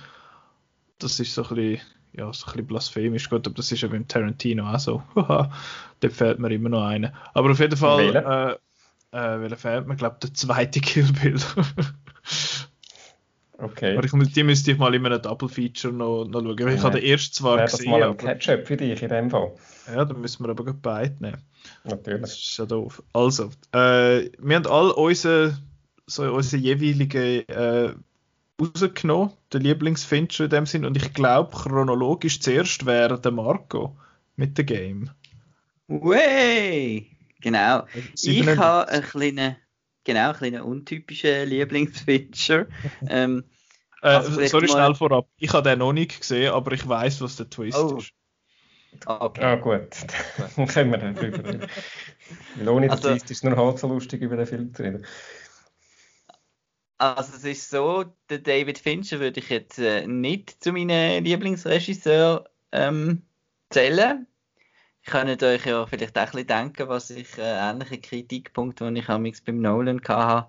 Das 0.99 1.19
ist 1.19 1.33
so 1.33 1.43
ein 1.43 1.55
bisschen, 1.55 1.81
ja, 2.13 2.31
so 2.31 2.45
ein 2.45 2.51
bisschen 2.51 2.67
blasphemisch, 2.67 3.29
gut, 3.29 3.47
aber 3.47 3.55
das 3.55 3.71
ist 3.71 3.81
ja 3.81 3.87
beim 3.87 4.07
Tarantino 4.07 4.71
auch 4.71 4.79
so. 4.79 5.03
Dort 5.15 6.13
fehlt 6.13 6.39
mir 6.39 6.51
immer 6.51 6.69
noch 6.69 6.85
einer. 6.85 7.13
Aber 7.33 7.51
auf 7.51 7.59
jeden 7.59 7.77
Fall, 7.77 8.59
äh, 9.11 9.17
äh, 9.17 9.41
welcher 9.41 9.57
fehlt 9.57 9.87
mir, 9.87 9.95
glaube 9.95 10.17
der 10.21 10.33
zweite 10.33 10.79
Kill 10.79 11.11
Bill. 11.21 11.39
Okay. 13.63 13.97
Aber 13.97 14.05
ich, 14.05 14.33
die 14.33 14.43
müsste 14.43 14.71
ich 14.71 14.77
mal 14.77 14.93
in 14.93 15.05
einem 15.05 15.21
Double 15.21 15.47
Feature 15.47 15.93
noch, 15.93 16.25
noch 16.25 16.41
schauen. 16.41 16.67
Ich 16.69 16.75
ja. 16.75 16.83
habe 16.83 16.99
den 16.99 17.09
ersten 17.09 17.33
zwar 17.33 17.57
Wäre 17.57 17.65
gesehen. 17.67 17.91
Das 17.91 17.99
mal 17.99 18.09
ein 18.09 18.17
Catch-up 18.17 18.67
für 18.67 18.75
dich 18.75 19.01
in 19.01 19.09
dem 19.09 19.29
Fall. 19.29 19.53
Ja, 19.87 20.03
dann 20.03 20.19
müssen 20.19 20.43
wir 20.43 20.49
aber 20.49 20.73
beide 20.73 21.15
nehmen. 21.23 21.41
Natürlich. 21.85 22.21
Das 22.21 22.33
ist 22.33 22.57
ja 22.57 22.65
doof. 22.65 23.01
Also, 23.13 23.51
äh, 23.71 24.29
wir 24.37 24.55
haben 24.55 24.67
all 24.67 24.91
unsere, 24.91 25.57
so 26.07 26.23
unsere 26.33 26.61
jeweiligen 26.61 27.47
äh, 27.47 27.93
rausgenommen, 28.61 29.31
den 29.53 29.61
Lieblingsfincher 29.61 30.45
in 30.45 30.49
dem 30.49 30.65
Sinn. 30.65 30.85
Und 30.85 30.97
ich 30.97 31.13
glaube, 31.13 31.55
chronologisch 31.55 32.41
zuerst 32.41 32.85
wäre 32.85 33.19
der 33.19 33.31
Marco 33.31 33.95
mit 34.35 34.57
dem 34.57 34.65
Game. 34.65 35.09
Way! 35.87 37.07
Genau. 37.39 37.85
Ich 38.21 38.47
habe 38.47 38.89
einen 38.89 39.03
kleinen 39.03 39.55
genau, 40.03 40.29
ein 40.29 40.35
kleiner 40.35 40.65
untypischer 40.65 41.45
Lieblingsfeature. 41.45 42.67
ähm, 43.07 43.43
äh, 44.01 44.07
also 44.07 44.45
sorry, 44.45 44.67
mal... 44.67 44.73
schnell 44.73 44.95
vorab. 44.95 45.27
Ich 45.37 45.53
habe 45.53 45.69
den 45.69 45.79
noch 45.79 45.93
nicht 45.93 46.19
gesehen, 46.19 46.53
aber 46.53 46.71
ich 46.73 46.87
weiß, 46.87 47.21
was 47.21 47.37
der 47.37 47.49
Twist 47.49 47.77
oh. 47.77 47.97
ist. 47.97 48.11
Okay. 49.05 49.41
Ja, 49.41 49.55
gut. 49.55 49.87
Dann 50.55 50.67
können 50.67 50.91
wir 50.91 50.99
dann 50.99 51.15
drüber 51.15 51.43
reden. 51.43 51.67
Weil 52.55 52.69
ohne 52.69 52.91
also, 52.91 53.09
Twist 53.09 53.31
ist 53.31 53.37
es 53.37 53.43
nur 53.43 53.57
halb 53.57 53.79
so 53.79 53.87
lustig, 53.87 54.21
über 54.21 54.37
den 54.37 54.45
Film 54.45 54.73
zu 54.73 54.83
reden. 54.83 55.05
Also 56.99 57.35
es 57.35 57.43
ist 57.43 57.69
so, 57.69 58.05
der 58.29 58.37
David 58.37 58.77
Fincher 58.77 59.19
würde 59.19 59.39
ich 59.39 59.49
jetzt 59.49 59.79
äh, 59.79 60.07
nicht 60.07 60.63
zu 60.63 60.71
meinen 60.71 61.23
Lieblingsregisseur 61.23 62.49
ähm, 62.71 63.23
erzählen. 63.69 64.27
Ich 65.05 65.11
könnte 65.11 65.47
euch 65.47 65.65
ja 65.65 65.85
vielleicht 65.85 66.17
auch 66.17 66.21
ein 66.21 66.31
bisschen 66.31 66.47
denken, 66.47 66.87
was 66.87 67.09
ich, 67.09 67.37
äh, 67.37 67.41
ähnliche 67.41 67.99
Kritikpunkte, 67.99 68.89
die 68.89 68.99
ich 69.01 69.09
amigs 69.09 69.41
beim 69.41 69.59
Nolan 69.59 70.01
hatte. 70.07 70.47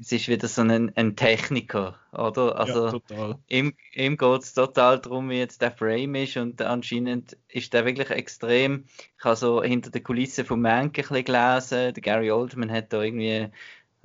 Es 0.00 0.12
ist 0.12 0.28
wieder 0.28 0.46
so 0.46 0.62
ein, 0.62 0.96
ein 0.96 1.16
Techniker, 1.16 1.98
oder? 2.12 2.56
Also, 2.60 2.86
ja, 2.86 2.90
total. 2.92 3.38
Ihm, 3.48 3.74
ihm 3.92 4.16
geht 4.16 4.42
es 4.42 4.54
total 4.54 5.00
darum, 5.00 5.30
wie 5.30 5.38
jetzt 5.38 5.60
der 5.60 5.72
Frame 5.72 6.14
ist 6.14 6.36
und 6.36 6.62
anscheinend 6.62 7.36
ist 7.48 7.72
der 7.72 7.84
wirklich 7.84 8.10
extrem. 8.10 8.84
Ich 9.18 9.24
habe 9.24 9.34
so 9.34 9.64
hinter 9.64 9.90
den 9.90 10.04
Kulissen 10.04 10.44
von 10.44 10.60
Mank 10.60 10.96
ein 10.96 11.02
bisschen 11.02 11.24
gelesen. 11.24 11.92
Der 11.94 12.02
Gary 12.02 12.30
Oldman 12.30 12.70
hat 12.70 12.92
da 12.92 13.02
irgendwie 13.02 13.48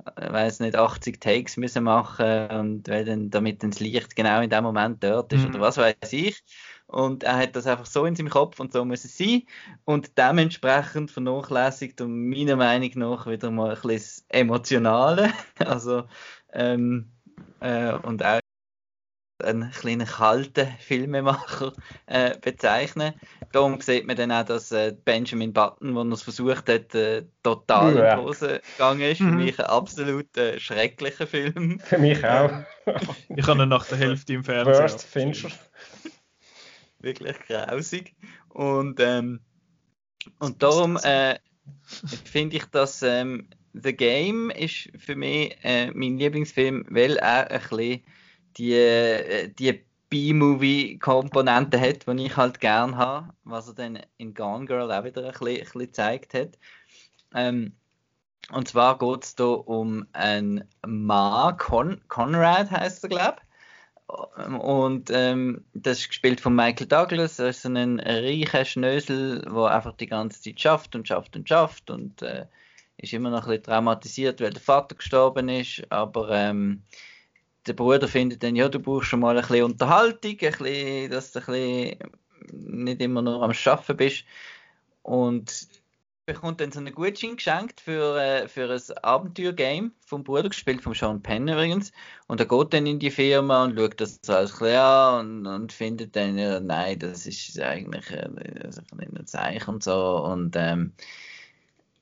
ich 0.06 0.32
weiß 0.32 0.60
nicht, 0.60 0.76
80 0.76 1.20
Takes 1.20 1.56
müssen 1.56 1.84
machen 1.84 2.48
und 2.50 2.88
weil 2.88 3.04
dann, 3.04 3.30
damit 3.30 3.62
dann 3.62 3.70
das 3.70 3.80
Licht 3.80 4.14
genau 4.14 4.42
in 4.42 4.50
dem 4.50 4.64
Moment 4.64 5.02
dort 5.02 5.32
ist 5.32 5.44
mhm. 5.44 5.50
oder 5.50 5.60
was 5.60 5.76
weiß 5.78 6.12
ich. 6.12 6.42
Und 6.86 7.24
er 7.24 7.36
hat 7.38 7.56
das 7.56 7.66
einfach 7.66 7.86
so 7.86 8.04
in 8.04 8.14
seinem 8.14 8.30
Kopf 8.30 8.60
und 8.60 8.72
so 8.72 8.84
muss 8.84 9.04
es 9.04 9.16
sein. 9.16 9.42
Und 9.84 10.16
dementsprechend 10.18 11.10
vernachlässigt 11.10 12.00
und 12.00 12.28
meiner 12.28 12.56
Meinung 12.56 12.90
nach 12.94 13.26
wieder 13.26 13.50
mal 13.50 13.70
ein 13.70 13.82
bisschen 13.82 13.94
das 13.94 14.24
Emotionale. 14.28 15.32
Also, 15.58 16.04
ähm, 16.52 17.10
äh, 17.60 17.92
und 17.94 18.24
auch 18.24 18.40
einen 19.42 19.70
kleinen 19.72 20.06
kalten 20.06 20.68
Filmemacher 20.78 21.72
äh, 22.06 22.36
bezeichnen. 22.38 23.14
Darum 23.52 23.80
sieht 23.80 24.06
man 24.06 24.16
dann 24.16 24.32
auch, 24.32 24.44
dass 24.44 24.70
äh, 24.72 24.94
Benjamin 25.04 25.52
Button, 25.52 25.94
der 25.94 26.04
es 26.12 26.22
versucht 26.22 26.68
hat, 26.68 26.94
äh, 26.94 27.24
total 27.42 27.96
ja. 27.96 28.12
in 28.12 28.20
die 28.20 28.26
Hose 28.26 28.60
gegangen 28.76 29.00
ist. 29.00 29.18
Für 29.18 29.24
mhm. 29.24 29.36
mich 29.36 29.58
ein 29.58 29.66
absolut 29.66 30.36
äh, 30.36 30.58
schrecklicher 30.58 31.26
Film. 31.26 31.80
Für 31.80 31.98
mich 31.98 32.24
auch. 32.24 32.50
ich 33.36 33.46
habe 33.46 33.62
ihn 33.62 33.68
nach 33.68 33.86
der 33.86 33.98
Hälfte 33.98 34.34
im 34.34 34.44
Fernsehen. 34.44 34.82
Worst 34.82 35.04
Fincher. 35.04 35.50
Wirklich 37.04 37.38
grausig. 37.40 38.14
Und, 38.48 38.98
ähm, 38.98 39.40
und 40.38 40.62
darum 40.62 40.96
äh, 41.02 41.38
finde 42.24 42.56
ich, 42.56 42.64
dass 42.66 43.02
ähm, 43.02 43.48
The 43.74 43.94
Game 43.94 44.50
ist 44.50 44.90
für 44.96 45.14
mich 45.14 45.56
äh, 45.62 45.90
mein 45.92 46.16
Lieblingsfilm, 46.16 46.86
weil 46.88 47.16
er 47.16 47.50
ein 47.50 47.60
bisschen 47.60 48.04
die, 48.56 48.72
äh, 48.72 49.48
die 49.48 49.84
B-Movie-Komponente 50.08 51.78
hat, 51.78 52.06
die 52.06 52.26
ich 52.26 52.36
halt 52.36 52.60
gern 52.60 52.96
habe, 52.96 53.34
was 53.42 53.68
er 53.68 53.74
dann 53.74 53.98
in 54.16 54.32
Gone 54.32 54.64
Girl 54.64 54.90
auch 54.90 55.04
wieder 55.04 55.24
ein 55.24 55.32
bisschen, 55.32 55.48
ein 55.48 55.60
bisschen 55.60 55.80
gezeigt 55.80 56.34
hat. 56.34 56.58
Ähm, 57.34 57.72
und 58.50 58.68
zwar 58.68 58.96
geht 58.98 59.24
es 59.24 59.34
hier 59.36 59.68
um 59.68 60.06
einen 60.12 60.64
Mann, 60.86 61.56
Con 61.58 62.00
Conrad 62.08 62.70
heißt 62.70 63.02
er, 63.04 63.08
glaube 63.08 63.36
ich. 63.38 63.53
Und 64.06 65.10
ähm, 65.10 65.64
das 65.72 66.00
ist 66.00 66.08
gespielt 66.08 66.40
von 66.40 66.54
Michael 66.54 66.86
Douglas. 66.86 67.38
Er 67.38 67.48
ist 67.48 67.64
ein 67.64 68.00
reicher 68.00 68.64
Schnösel, 68.64 69.40
der 69.40 69.64
einfach 69.64 69.96
die 69.96 70.06
ganze 70.06 70.42
Zeit 70.42 70.60
schafft 70.60 70.94
und 70.94 71.08
schafft 71.08 71.36
und 71.36 71.48
schafft 71.48 71.90
und 71.90 72.20
äh, 72.22 72.46
ist 72.98 73.12
immer 73.12 73.30
noch 73.30 73.44
ein 73.44 73.48
bisschen 73.48 73.62
traumatisiert, 73.64 74.40
weil 74.40 74.50
der 74.50 74.60
Vater 74.60 74.94
gestorben 74.94 75.48
ist. 75.48 75.82
Aber 75.90 76.30
ähm, 76.30 76.82
der 77.66 77.72
Bruder 77.72 78.06
findet 78.06 78.42
dann, 78.42 78.56
ja, 78.56 78.68
du 78.68 78.78
brauchst 78.78 79.08
schon 79.08 79.20
mal 79.20 79.36
ein 79.36 79.42
bisschen 79.42 79.64
Unterhaltung, 79.64 80.32
ein 80.32 80.36
bisschen, 80.38 81.10
dass 81.10 81.32
du 81.32 81.40
ein 81.40 81.46
bisschen 81.46 81.98
nicht 82.52 83.00
immer 83.00 83.22
nur 83.22 83.42
am 83.42 83.52
Arbeiten 83.52 83.96
bist. 83.96 84.24
Und 85.02 85.68
bekommt 86.26 86.60
dann 86.60 86.72
so 86.72 86.80
einen 86.80 86.94
Gutschein 86.94 87.36
geschenkt 87.36 87.80
für, 87.80 88.16
äh, 88.18 88.48
für 88.48 88.70
ein 88.70 88.98
Abenteuergame 89.02 89.90
vom 90.06 90.24
Bruder, 90.24 90.48
gespielt 90.48 90.82
von 90.82 90.94
Sean 90.94 91.22
Penn 91.22 91.48
übrigens. 91.48 91.92
Und 92.26 92.40
er 92.40 92.46
geht 92.46 92.72
dann 92.72 92.86
in 92.86 92.98
die 92.98 93.10
Firma 93.10 93.64
und 93.64 93.78
schaut 93.78 94.00
das 94.00 94.20
alles 94.28 94.56
klar 94.56 95.20
und, 95.20 95.46
und 95.46 95.72
findet 95.72 96.16
dann, 96.16 96.38
ja, 96.38 96.60
nein, 96.60 96.98
das 96.98 97.26
ist 97.26 97.58
eigentlich 97.60 98.10
äh, 98.10 98.28
ein 98.28 99.26
Zeichen 99.26 99.70
und 99.74 99.82
so. 99.82 100.24
Und, 100.24 100.56
ähm, 100.56 100.94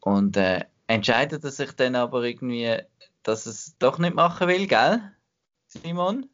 und 0.00 0.36
äh, 0.36 0.64
entscheidet 0.86 1.42
er 1.44 1.50
sich 1.50 1.72
dann 1.72 1.96
aber 1.96 2.22
irgendwie, 2.22 2.78
dass 3.22 3.46
es 3.46 3.76
doch 3.78 3.98
nicht 3.98 4.14
machen 4.14 4.48
will, 4.48 4.66
gell? 4.66 5.00
Simon? 5.66 6.28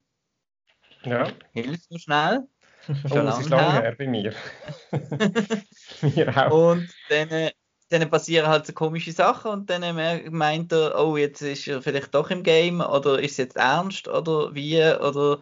Ja. 1.04 1.28
Hilf 1.52 1.88
mir 1.90 1.98
schnell. 1.98 2.48
Oh, 3.10 3.16
das 3.16 3.40
ist 3.40 3.50
lange 3.50 3.82
her 3.82 3.94
bei 3.98 4.06
mir. 4.06 4.32
mir 6.00 6.36
auch. 6.36 6.70
Und 6.70 6.88
dann, 7.10 7.28
äh, 7.28 7.50
dann 7.90 8.10
passieren 8.10 8.48
halt 8.48 8.66
so 8.66 8.72
komische 8.72 9.12
Sachen 9.12 9.50
und 9.50 9.70
dann 9.70 9.96
meint 10.30 10.72
er, 10.72 10.98
oh, 10.98 11.16
jetzt 11.16 11.40
ist 11.42 11.66
er 11.66 11.82
vielleicht 11.82 12.14
doch 12.14 12.30
im 12.30 12.42
Game 12.42 12.80
oder 12.80 13.18
ist 13.18 13.32
es 13.32 13.36
jetzt 13.38 13.56
ernst 13.56 14.08
oder 14.08 14.54
wie 14.54 14.82
oder 14.82 15.40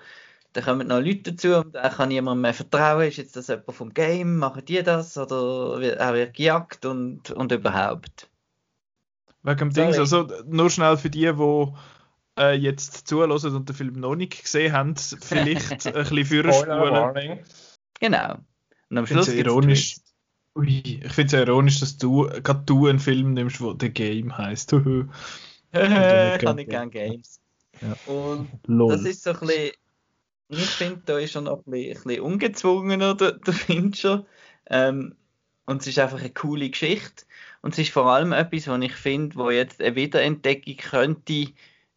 dann 0.53 0.65
kommen 0.65 0.89
noch 0.89 1.01
Leute 1.01 1.33
dazu 1.33 1.57
und 1.57 1.75
er 1.75 1.91
kann 1.91 2.09
niemandem 2.09 2.43
mehr 2.43 2.55
vertrauen, 2.55 3.09
ist 3.09 3.19
jetzt 3.19 3.37
das 3.37 3.49
jemand 3.49 3.73
vom 3.73 3.93
Game, 3.93 4.39
machen 4.39 4.65
die 4.65 4.83
das 4.83 5.19
oder 5.19 5.81
er 5.83 6.15
wird 6.15 6.35
gejagt 6.35 6.87
und, 6.87 7.31
und 7.31 7.53
überhaupt. 7.53 8.31
Wegen 9.43 9.59
dem 9.59 9.71
Ding, 9.71 9.95
also 9.95 10.27
nur 10.47 10.71
schnell 10.71 10.97
für 10.97 11.11
die, 11.11 11.33
die 11.33 11.73
äh, 12.39 12.55
jetzt 12.55 13.07
zulassen 13.07 13.55
und 13.55 13.69
den 13.69 13.77
Film 13.77 14.01
noch 14.01 14.15
nicht 14.15 14.43
gesehen 14.43 14.73
haben, 14.73 14.97
vielleicht 15.21 15.87
ein 15.87 15.93
bisschen 15.93 16.45
vorspulen. 16.45 17.41
Genau. 18.01 18.37
Und 18.89 18.99
am 18.99 19.07
Schluss 19.07 19.29
ironisch. 19.29 19.97
Ui, 20.57 20.83
ich 21.05 21.13
finde 21.13 21.27
es 21.27 21.33
ja 21.33 21.41
ironisch, 21.41 21.81
dass 21.81 21.99
du 21.99 22.29
gerade 22.43 22.63
du 22.65 22.87
einen 22.87 22.99
Film 22.99 23.35
nimmst, 23.35 23.61
wo 23.61 23.77
The 23.79 23.91
Game 23.91 24.37
heißt. 24.37 24.73
ich 24.73 24.79
habe 24.81 26.55
nicht 26.55 26.71
gerne 26.71 26.91
Games. 26.91 27.41
Ja. 27.83 27.95
Und 28.13 28.49
Lol. 28.67 28.91
das 28.91 29.05
ist 29.05 29.23
so 29.23 29.33
ein 29.33 29.41
bisschen, 29.41 29.73
ich 30.49 30.67
finde, 30.67 31.03
da 31.05 31.19
ist 31.19 31.33
schon 31.33 31.45
noch 31.45 31.59
ein 31.67 31.71
bisschen, 31.71 31.97
ein 31.97 32.03
bisschen 32.05 32.23
ungezwungener, 32.23 33.15
der, 33.15 33.33
der 33.33 33.53
Fincher. 33.53 34.25
Ähm, 34.71 35.15
und 35.67 35.83
es 35.83 35.89
ist 35.89 35.99
einfach 35.99 36.21
eine 36.21 36.31
coole 36.31 36.71
Geschichte. 36.71 37.27
Und 37.61 37.75
es 37.75 37.79
ist 37.81 37.93
vor 37.93 38.07
allem 38.07 38.33
etwas, 38.33 38.67
was 38.67 38.81
ich 38.81 38.95
finde, 38.95 39.37
wo 39.37 39.51
jetzt 39.51 39.83
eine 39.83 39.95
Wiederentdeckung 39.95 40.77
könnte 40.77 41.49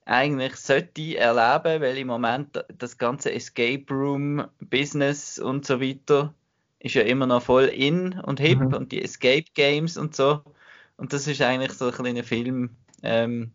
eigentlich 0.03 0.55
sollte 0.55 1.17
erleben, 1.17 1.81
weil 1.81 1.97
im 1.97 2.07
Moment 2.07 2.65
das 2.77 2.97
ganze 2.97 3.31
Escape 3.31 3.85
Room 3.89 4.47
Business 4.59 5.37
und 5.37 5.65
so 5.65 5.79
weiter 5.79 6.33
ist 6.79 6.95
ja 6.95 7.01
immer 7.03 7.25
noch 7.25 7.43
voll 7.43 7.65
in 7.65 8.13
und 8.19 8.39
hip 8.39 8.59
mhm. 8.59 8.73
und 8.73 8.91
die 8.91 9.03
Escape 9.03 9.45
Games 9.53 9.97
und 9.97 10.15
so. 10.15 10.41
Und 10.97 11.13
das 11.13 11.27
ist 11.27 11.41
eigentlich 11.41 11.73
so 11.73 11.87
ein 11.87 11.93
kleiner 11.93 12.23
Film, 12.23 12.71
ähm, 13.03 13.51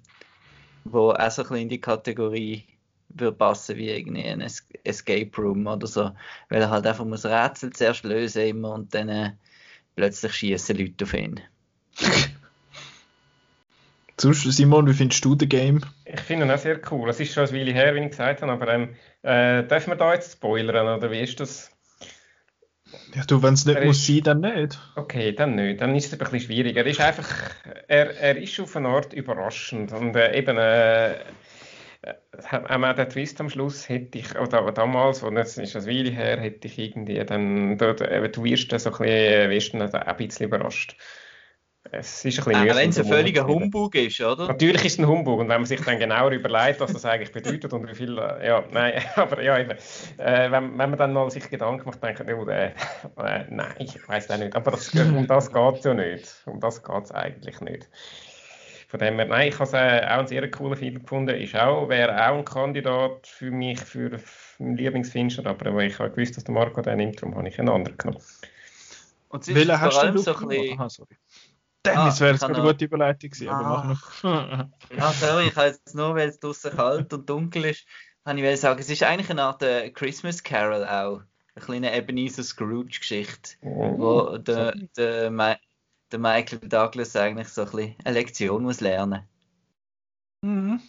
wo 0.84 1.10
auch 1.10 1.30
so 1.30 1.42
ein 1.42 1.48
bisschen 1.48 1.62
in 1.62 1.68
die 1.68 1.80
Kategorie 1.80 2.64
würde 3.08 3.36
passen 3.36 3.76
wie 3.76 3.90
irgendwie 3.90 4.24
ein 4.24 4.40
Escape 4.40 5.30
Room 5.38 5.66
oder 5.66 5.86
so, 5.86 6.10
weil 6.48 6.62
er 6.62 6.70
halt 6.70 6.86
einfach 6.86 7.04
muss 7.04 7.24
Rätsel 7.24 7.72
zuerst 7.72 8.04
lösen 8.04 8.42
immer 8.42 8.72
und 8.72 8.94
dann 8.94 9.08
äh, 9.08 9.32
plötzlich 9.94 10.32
schießen 10.32 10.76
Leute 10.76 11.04
auf 11.04 11.14
ihn. 11.14 11.40
Sonst, 14.16 14.42
Simon, 14.42 14.86
wie 14.88 14.92
findest 14.94 15.24
du 15.24 15.34
das 15.34 15.48
Game? 15.48 15.80
Ich 16.04 16.20
finde 16.20 16.46
ihn 16.46 16.50
auch 16.50 16.58
sehr 16.58 16.80
cool. 16.90 17.10
Es 17.10 17.18
ist 17.18 17.34
schon 17.34 17.46
ein 17.46 17.52
Weile 17.52 17.72
her, 17.72 17.94
wie 17.94 18.00
ich 18.00 18.10
gesagt 18.10 18.42
habe, 18.42 18.52
aber 18.52 18.68
ähm, 18.68 18.94
äh, 19.22 19.64
dürfen 19.64 19.90
wir 19.90 19.96
da 19.96 20.14
jetzt 20.14 20.32
spoilern, 20.34 20.98
oder 20.98 21.10
wie 21.10 21.20
ist 21.20 21.40
das? 21.40 21.70
Ja, 23.14 23.24
du, 23.26 23.42
wenn 23.42 23.54
es 23.54 23.64
nicht 23.64 23.76
er 23.76 23.84
muss 23.86 23.98
ist, 23.98 24.06
sein, 24.06 24.22
dann 24.22 24.40
nicht. 24.40 24.78
Okay, 24.96 25.32
dann 25.32 25.54
nicht. 25.54 25.80
Dann 25.80 25.94
ist 25.94 26.06
es 26.06 26.12
ein 26.12 26.18
bisschen 26.18 26.40
schwieriger. 26.40 26.80
Er 26.80 26.86
ist 26.86 27.00
einfach, 27.00 27.28
er, 27.88 28.16
er 28.18 28.36
ist 28.36 28.58
auf 28.60 28.76
eine 28.76 28.88
Art 28.88 29.12
überraschend 29.12 29.92
und 29.92 30.16
äh, 30.16 30.36
eben, 30.36 30.56
äh, 30.58 31.14
auch 32.52 32.94
der 32.94 33.08
Twist 33.08 33.40
am 33.40 33.48
Schluss 33.48 33.88
hätte 33.88 34.18
ich, 34.18 34.38
oder 34.38 34.70
damals, 34.72 35.22
und 35.22 35.36
jetzt 35.36 35.58
ist 35.58 35.74
das 35.74 35.86
Weile 35.86 36.10
her, 36.10 36.38
hätte 36.38 36.66
ich 36.66 36.78
irgendwie 36.78 37.24
dann, 37.24 37.78
du, 37.78 37.94
du 37.94 38.44
wirst 38.44 38.78
so 38.78 38.90
ein 38.90 38.98
bisschen, 38.98 39.50
wirst 39.50 39.74
dann 39.74 39.94
ein 39.94 40.16
bisschen 40.16 40.46
überrascht. 40.46 40.96
Es 41.90 42.24
ist 42.24 42.38
ein 42.38 42.44
bisschen 42.44 42.66
äh, 42.66 42.74
Wenn 42.74 42.90
es 42.90 42.98
ein 42.98 43.04
völliger 43.04 43.46
Humbug 43.46 43.94
ist, 43.94 44.20
oder? 44.20 44.48
Natürlich 44.48 44.84
ist 44.84 44.94
es 44.94 44.98
ein 44.98 45.06
Humbug 45.06 45.40
und 45.40 45.48
wenn 45.48 45.60
man 45.60 45.66
sich 45.66 45.80
dann 45.82 45.98
genauer 45.98 46.30
überlegt, 46.32 46.80
was 46.80 46.92
das 46.92 47.04
eigentlich 47.04 47.32
bedeutet 47.32 47.72
und 47.72 47.88
wie 47.88 47.94
viel, 47.94 48.18
äh, 48.18 48.46
ja, 48.46 48.64
nein, 48.70 49.02
aber 49.16 49.42
ja, 49.42 49.58
eben, 49.58 49.72
äh, 50.18 50.50
wenn, 50.50 50.78
wenn 50.78 50.90
man 50.90 50.96
dann 50.96 51.12
mal 51.12 51.30
sich 51.30 51.48
Gedanken 51.48 51.84
macht, 51.86 52.02
denkt 52.02 52.24
man, 52.24 52.34
oh, 52.34 52.48
äh, 52.48 52.68
äh, 52.68 53.44
nein, 53.50 53.74
ich 53.78 54.08
weiß 54.08 54.30
auch 54.30 54.38
nicht, 54.38 54.56
aber 54.56 54.70
das, 54.70 54.94
um 54.94 55.26
das 55.26 55.52
geht 55.52 55.78
es 55.78 55.84
ja 55.84 55.94
nicht, 55.94 56.42
um 56.46 56.58
das 56.58 56.82
geht 56.82 57.04
es 57.04 57.12
eigentlich 57.12 57.60
nicht. 57.60 57.88
Von 58.88 59.00
dem 59.00 59.16
her, 59.16 59.26
nein, 59.26 59.48
ich 59.48 59.54
habe 59.54 59.64
es 59.64 59.72
äh, 59.72 60.06
auch 60.06 60.18
einen 60.18 60.26
sehr 60.26 60.50
coolen 60.50 60.76
Film 60.76 61.02
gefunden, 61.02 61.36
ist 61.36 61.54
auch, 61.54 61.88
wäre 61.88 62.28
auch 62.28 62.38
ein 62.38 62.44
Kandidat 62.44 63.26
für 63.26 63.50
mich, 63.50 63.80
für 63.80 64.20
meinen 64.58 64.76
Lieblingsfincher, 64.76 65.44
aber 65.46 65.82
ich 65.82 65.98
habe 65.98 66.10
gewusst, 66.10 66.36
dass 66.36 66.44
der 66.44 66.54
Marco 66.54 66.80
den 66.80 66.96
nimmt, 66.96 67.20
darum 67.20 67.36
habe 67.36 67.48
ich 67.48 67.58
einen 67.58 67.68
anderen 67.68 67.98
genommen. 67.98 68.22
Und 69.28 69.48
ist 69.48 69.68
vor 69.68 70.00
allem 70.00 70.16
so 70.16 70.34
ein 70.36 70.48
bisschen... 70.48 70.78
Aha, 70.78 70.88
sorry. 70.88 71.16
Dennis 71.84 72.20
ah, 72.22 72.24
wäre 72.24 72.46
eine 72.46 72.62
gute 72.62 72.84
Überleitung 72.86 73.30
gewesen, 73.30 73.48
ah. 73.48 73.58
aber 73.58 73.84
mach 73.84 74.22
noch. 74.22 74.68
ja, 74.96 75.12
sorry, 75.12 75.48
ich 75.48 75.56
habe 75.56 75.68
jetzt 75.68 75.94
nur, 75.94 76.14
weil 76.14 76.28
es 76.28 76.40
draußen 76.40 76.74
kalt 76.74 77.12
und 77.12 77.28
dunkel 77.28 77.66
ist, 77.66 77.86
kann 78.24 78.38
ich 78.38 78.60
sagen, 78.60 78.80
es 78.80 78.88
ist 78.88 79.02
eigentlich 79.02 79.30
eine 79.30 79.42
Art 79.42 79.62
äh, 79.62 79.90
Christmas 79.90 80.42
Carol 80.42 80.84
auch. 80.84 81.22
Eine 81.56 81.64
kleine 81.64 81.96
Ebenezer 81.96 82.42
Scrooge-Geschichte, 82.42 83.56
oh. 83.62 83.98
wo 83.98 84.38
der, 84.38 84.74
der, 84.96 85.30
der, 85.30 86.18
Michael 86.18 86.58
Douglas 86.60 87.14
eigentlich 87.14 87.48
so 87.48 87.62
ein 87.62 87.70
bisschen 87.70 87.94
eine 88.04 88.14
Lektion 88.14 88.62
muss 88.62 88.80
lernen. 88.80 89.22
Mhm. 90.42 90.80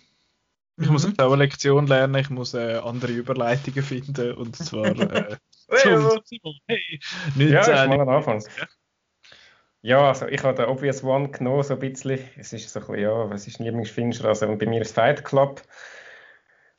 Ich 0.78 0.90
muss 0.90 1.06
auch 1.06 1.32
eine 1.32 1.44
Lektion 1.44 1.88
lernen, 1.88 2.16
ich 2.16 2.30
muss 2.30 2.54
äh, 2.54 2.78
andere 2.78 3.12
Überleitungen 3.12 3.84
finden 3.84 4.34
und 4.34 4.56
zwar 4.56 4.88
äh, 4.88 5.38
zum, 6.24 6.54
hey, 6.68 7.00
nicht, 7.36 7.52
ja, 7.52 7.84
äh, 7.84 7.88
mal 7.88 8.02
ein 8.02 8.10
Anfang. 8.10 8.42
Ja, 8.58 8.68
also 9.94 10.28
ich 10.28 10.42
habe 10.44 10.56
den 10.56 10.66
Obvious 10.66 11.04
One 11.04 11.30
genommen, 11.30 11.62
so 11.62 11.76
ein 11.76 11.80
bisschen. 11.80 12.18
Es 12.38 12.54
ist 12.54 12.72
so 12.72 12.80
ein 12.80 12.88
bisschen, 12.88 13.04
ja, 13.04 13.30
was 13.30 13.46
ist 13.46 13.60
ein 13.60 13.66
Lieblingsfinisher? 13.66 14.26
Also 14.26 14.48
bei 14.56 14.66
mir 14.66 14.82
ist 14.82 14.96
Fight 14.96 15.24
Club. 15.24 15.62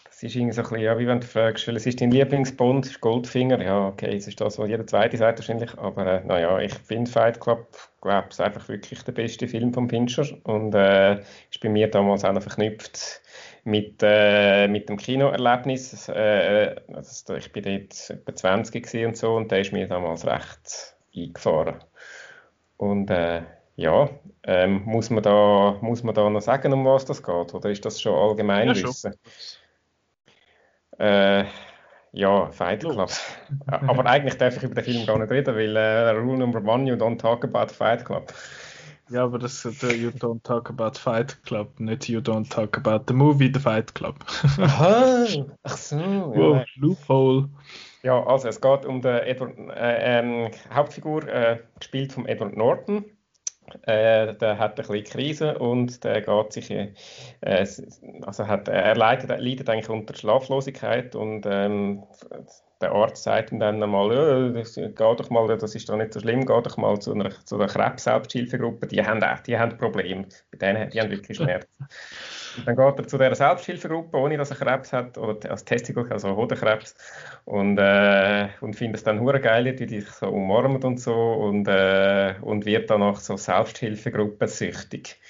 Das 0.04 0.22
ist 0.24 0.34
irgendwie 0.34 0.54
so 0.54 0.62
ein 0.62 0.68
bisschen, 0.68 0.84
ja, 0.84 0.98
wie 0.98 1.06
wenn 1.06 1.20
du 1.20 1.26
fragst, 1.26 1.66
welches 1.68 1.86
ist 1.86 2.00
dein 2.00 2.10
Lieblingsbond? 2.10 2.86
Ist 2.86 3.00
Goldfinger? 3.00 3.62
Ja, 3.62 3.86
okay, 3.86 4.16
es 4.16 4.26
ist 4.26 4.40
das, 4.40 4.58
was 4.58 4.68
jeder 4.68 4.86
zweite 4.88 5.16
sagt 5.18 5.38
wahrscheinlich. 5.38 5.78
Aber 5.78 6.04
äh, 6.04 6.24
naja, 6.24 6.58
ich 6.58 6.74
finde 6.74 7.08
Fight 7.08 7.38
Club, 7.38 7.68
glaube 8.00 8.28
ich, 8.32 8.40
einfach 8.40 8.68
wirklich 8.68 9.04
der 9.04 9.12
beste 9.12 9.46
Film 9.46 9.72
von 9.72 9.88
Fincher. 9.88 10.26
Und 10.42 10.74
äh, 10.74 11.20
ist 11.50 11.60
bei 11.60 11.68
mir 11.68 11.88
damals 11.88 12.24
auch 12.24 12.32
noch 12.32 12.42
verknüpft 12.42 13.20
mit, 13.62 14.00
äh, 14.02 14.66
mit 14.66 14.88
dem 14.88 14.96
Kinoerlebnis. 14.96 16.08
Äh, 16.08 16.74
also 16.92 17.36
ich 17.36 17.52
bin 17.52 17.62
dort 17.62 18.10
etwa 18.10 18.34
20 18.34 19.06
und 19.06 19.16
so 19.16 19.36
und 19.36 19.52
der 19.52 19.60
ist 19.60 19.72
mir 19.72 19.86
damals 19.86 20.26
recht 20.26 20.96
eingefahren. 21.14 21.76
Und 22.76 23.10
äh, 23.10 23.42
ja, 23.76 24.08
ähm, 24.42 24.82
muss, 24.84 25.10
man 25.10 25.22
da, 25.22 25.76
muss 25.80 26.02
man 26.02 26.14
da 26.14 26.28
noch 26.28 26.40
sagen, 26.40 26.72
um 26.72 26.84
was 26.84 27.04
das 27.04 27.22
geht? 27.22 27.54
Oder 27.54 27.70
ist 27.70 27.84
das 27.84 28.00
schon 28.00 28.14
allgemein 28.14 28.68
ja, 28.68 28.74
Wissen? 28.74 29.14
Äh, 30.98 31.44
ja, 32.12 32.50
Fight 32.50 32.80
Club. 32.80 33.10
Aber 33.66 34.06
eigentlich 34.06 34.38
darf 34.38 34.56
ich 34.56 34.62
über 34.62 34.74
den 34.74 34.84
Film 34.84 35.06
gar 35.06 35.18
nicht 35.18 35.30
reden, 35.30 35.54
weil 35.54 35.76
äh, 35.76 36.10
Rule 36.10 36.38
Number 36.38 36.62
One, 36.62 36.88
you 36.88 36.96
don't 36.96 37.18
talk 37.18 37.44
about 37.44 37.72
Fight 37.72 38.04
Club. 38.04 38.32
Ja, 39.08 39.22
aber 39.22 39.38
das 39.38 39.64
ist 39.64 39.84
uh, 39.84 39.92
You 39.92 40.08
Don't 40.08 40.42
Talk 40.42 40.68
About 40.68 40.98
Fight 40.98 41.40
Club, 41.44 41.78
nicht 41.78 42.08
You 42.08 42.18
Don't 42.18 42.50
Talk 42.50 42.76
About 42.76 43.04
the 43.06 43.14
Movie, 43.14 43.52
The 43.54 43.60
Fight 43.60 43.94
Club. 43.94 44.16
Aha, 44.58 45.26
ach 45.62 45.76
so. 45.76 45.96
Wow, 45.96 46.56
ja. 46.56 46.64
Loophole. 46.74 47.48
Ja, 48.06 48.24
also 48.24 48.46
es 48.46 48.60
geht 48.60 48.86
um 48.86 49.02
die 49.02 49.08
Edward, 49.08 49.58
äh, 49.74 50.20
ähm, 50.20 50.52
Hauptfigur, 50.72 51.26
äh, 51.26 51.58
gespielt 51.80 52.12
von 52.12 52.24
Edward 52.26 52.56
Norton. 52.56 53.04
Äh, 53.82 54.32
der 54.36 54.60
hat 54.60 54.78
eine 54.78 54.86
kleine 54.86 55.02
Krise 55.02 55.58
und 55.58 56.04
der 56.04 56.22
geht 56.22 56.52
sich, 56.52 56.70
äh, 56.70 56.94
also 57.40 58.46
hat, 58.46 58.68
er 58.68 58.94
leidet, 58.94 59.28
leidet 59.40 59.68
eigentlich 59.68 59.88
unter 59.88 60.14
Schlaflosigkeit 60.14 61.16
und 61.16 61.46
ähm, 61.46 62.04
der 62.80 62.92
Arzt 62.92 63.24
sagt 63.24 63.50
ihm 63.50 63.58
dann 63.58 63.82
einmal, 63.82 64.52
geh 64.52 64.92
doch 64.94 65.30
mal, 65.30 65.48
das 65.58 65.74
ist 65.74 65.88
doch 65.88 65.96
nicht 65.96 66.12
so 66.12 66.20
schlimm, 66.20 66.46
geh 66.46 66.62
doch 66.62 66.76
mal 66.76 66.96
zu 67.00 67.12
einer, 67.12 67.30
zu 67.44 67.56
einer 67.56 67.66
Krebs-Selbsthilfegruppe, 67.66 68.86
die 68.86 69.04
haben, 69.04 69.20
die 69.48 69.58
haben 69.58 69.76
Probleme, 69.78 70.28
bei 70.52 70.58
denen, 70.58 70.90
die 70.90 71.00
haben 71.00 71.10
wirklich 71.10 71.38
Schmerzen. 71.38 71.66
Dann 72.64 72.76
geht 72.76 72.98
er 72.98 73.06
zu 73.06 73.18
dieser 73.18 73.34
Selbsthilfegruppe, 73.34 74.16
ohne 74.16 74.36
dass 74.36 74.50
er 74.50 74.56
Krebs 74.56 74.92
hat, 74.92 75.18
oder 75.18 75.50
als 75.50 75.64
Testikel, 75.64 76.10
also 76.10 76.34
Hodenkrebs, 76.34 76.94
und, 77.44 77.78
äh, 77.78 78.48
und 78.60 78.74
findet 78.74 78.96
es 78.96 79.04
dann 79.04 79.20
hure 79.20 79.40
geil, 79.40 79.64
wie 79.64 79.86
die 79.86 80.00
sich 80.00 80.10
so 80.10 80.28
umarmen 80.28 80.82
und 80.82 81.00
so, 81.00 81.14
und, 81.14 81.68
äh, 81.68 82.34
und 82.40 82.64
wird 82.64 82.90
danach 82.90 83.16
so 83.16 83.36
Selbsthilfegruppe 83.36 84.48
süchtig. 84.48 85.20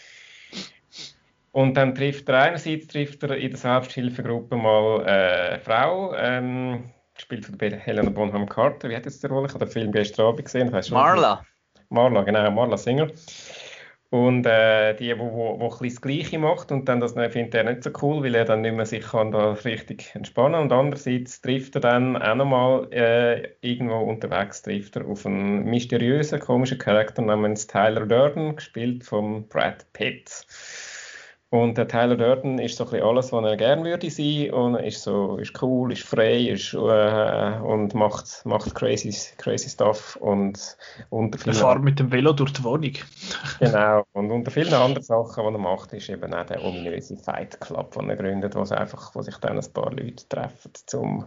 Und 1.52 1.74
dann 1.74 1.94
trifft 1.94 2.28
er 2.28 2.42
einerseits 2.42 2.86
trifft 2.86 3.22
er 3.22 3.36
in 3.36 3.48
der 3.48 3.58
Selbsthilfegruppe 3.58 4.56
mal 4.56 5.02
äh, 5.06 5.52
eine 5.52 5.60
Frau, 5.60 6.14
ähm, 6.14 6.84
gespielt 7.14 7.46
von 7.46 7.58
Helena 7.58 8.10
Bonham 8.10 8.46
Carter. 8.46 8.90
Wie 8.90 8.96
hat 8.96 9.06
jetzt 9.06 9.22
der 9.22 9.30
Rolle? 9.30 9.46
Ich 9.46 9.54
habe 9.54 9.64
den 9.64 9.72
Film 9.72 9.90
gestern 9.90 10.26
Abend 10.26 10.44
gesehen. 10.44 10.70
Marla. 10.90 11.44
Marla, 11.88 12.22
genau, 12.22 12.50
Marla 12.50 12.76
Singer. 12.76 13.08
Und 14.10 14.46
äh, 14.46 14.94
die, 14.94 15.06
die, 15.06 15.18
wo, 15.18 15.58
wo 15.58 15.74
das 15.82 16.00
Gleiche 16.00 16.38
macht 16.38 16.70
und 16.72 16.88
dann 16.88 17.00
das 17.00 17.12
findet 17.12 17.54
er 17.54 17.64
nicht 17.64 17.82
so 17.82 17.90
cool, 18.02 18.22
weil 18.22 18.34
er 18.34 18.44
dann 18.44 18.60
nicht 18.60 18.74
mehr 18.74 18.86
sich 18.86 19.04
kann 19.04 19.32
da 19.32 19.52
richtig 19.52 20.14
entspannen 20.14 20.60
und 20.60 20.72
andererseits 20.72 21.40
trifft 21.40 21.74
er 21.76 21.80
dann 21.80 22.16
auch 22.16 22.34
nochmal 22.34 22.88
äh, 22.92 23.48
irgendwo 23.60 23.96
unterwegs 23.96 24.62
trifft 24.62 24.96
er 24.96 25.06
auf 25.06 25.26
einen 25.26 25.64
mysteriösen, 25.64 26.40
komischen 26.40 26.78
Charakter 26.78 27.22
namens 27.22 27.66
Tyler 27.66 28.06
Durden, 28.06 28.56
gespielt 28.56 29.04
von 29.04 29.48
Brad 29.48 29.86
Pitt. 29.92 30.46
Und 31.56 31.78
der 31.78 31.88
Tyler 31.88 32.16
Durden 32.16 32.58
ist 32.58 32.76
so 32.76 32.84
ein 32.84 32.90
bisschen 32.90 33.06
alles, 33.06 33.32
was 33.32 33.44
er 33.44 33.56
gerne 33.56 33.84
würde 33.84 34.10
sein 34.10 34.50
und 34.50 34.74
ist 34.76 35.02
so, 35.02 35.38
ist 35.38 35.62
cool, 35.62 35.90
ist 35.90 36.02
frei, 36.02 36.48
ist, 36.48 36.74
äh, 36.74 37.58
und 37.62 37.94
macht, 37.94 38.44
macht 38.44 38.74
crazy, 38.74 39.14
crazy 39.38 39.70
stuff 39.70 40.16
und 40.16 40.76
unter 41.08 41.38
vielen... 41.38 41.56
Er 41.56 41.60
fährt 41.60 41.82
mit 41.82 41.98
dem 41.98 42.12
Velo 42.12 42.34
durch 42.34 42.52
die 42.52 42.62
Wohnung. 42.62 42.92
genau, 43.58 44.04
und 44.12 44.30
unter 44.30 44.50
vielen 44.50 44.74
anderen 44.74 45.02
Sachen, 45.02 45.46
die 45.46 45.54
er 45.54 45.58
macht, 45.58 45.94
ist 45.94 46.10
eben 46.10 46.34
auch 46.34 46.44
der 46.44 46.62
ominöse 46.62 47.16
Fight 47.16 47.58
Club, 47.60 47.94
den 47.94 48.10
er 48.10 48.16
gründet, 48.16 48.54
wo, 48.54 48.60
einfach, 48.60 49.14
wo 49.14 49.22
sich 49.22 49.36
dann 49.38 49.58
ein 49.58 49.72
paar 49.72 49.92
Leute 49.92 50.28
treffen, 50.28 50.72
um 50.94 51.24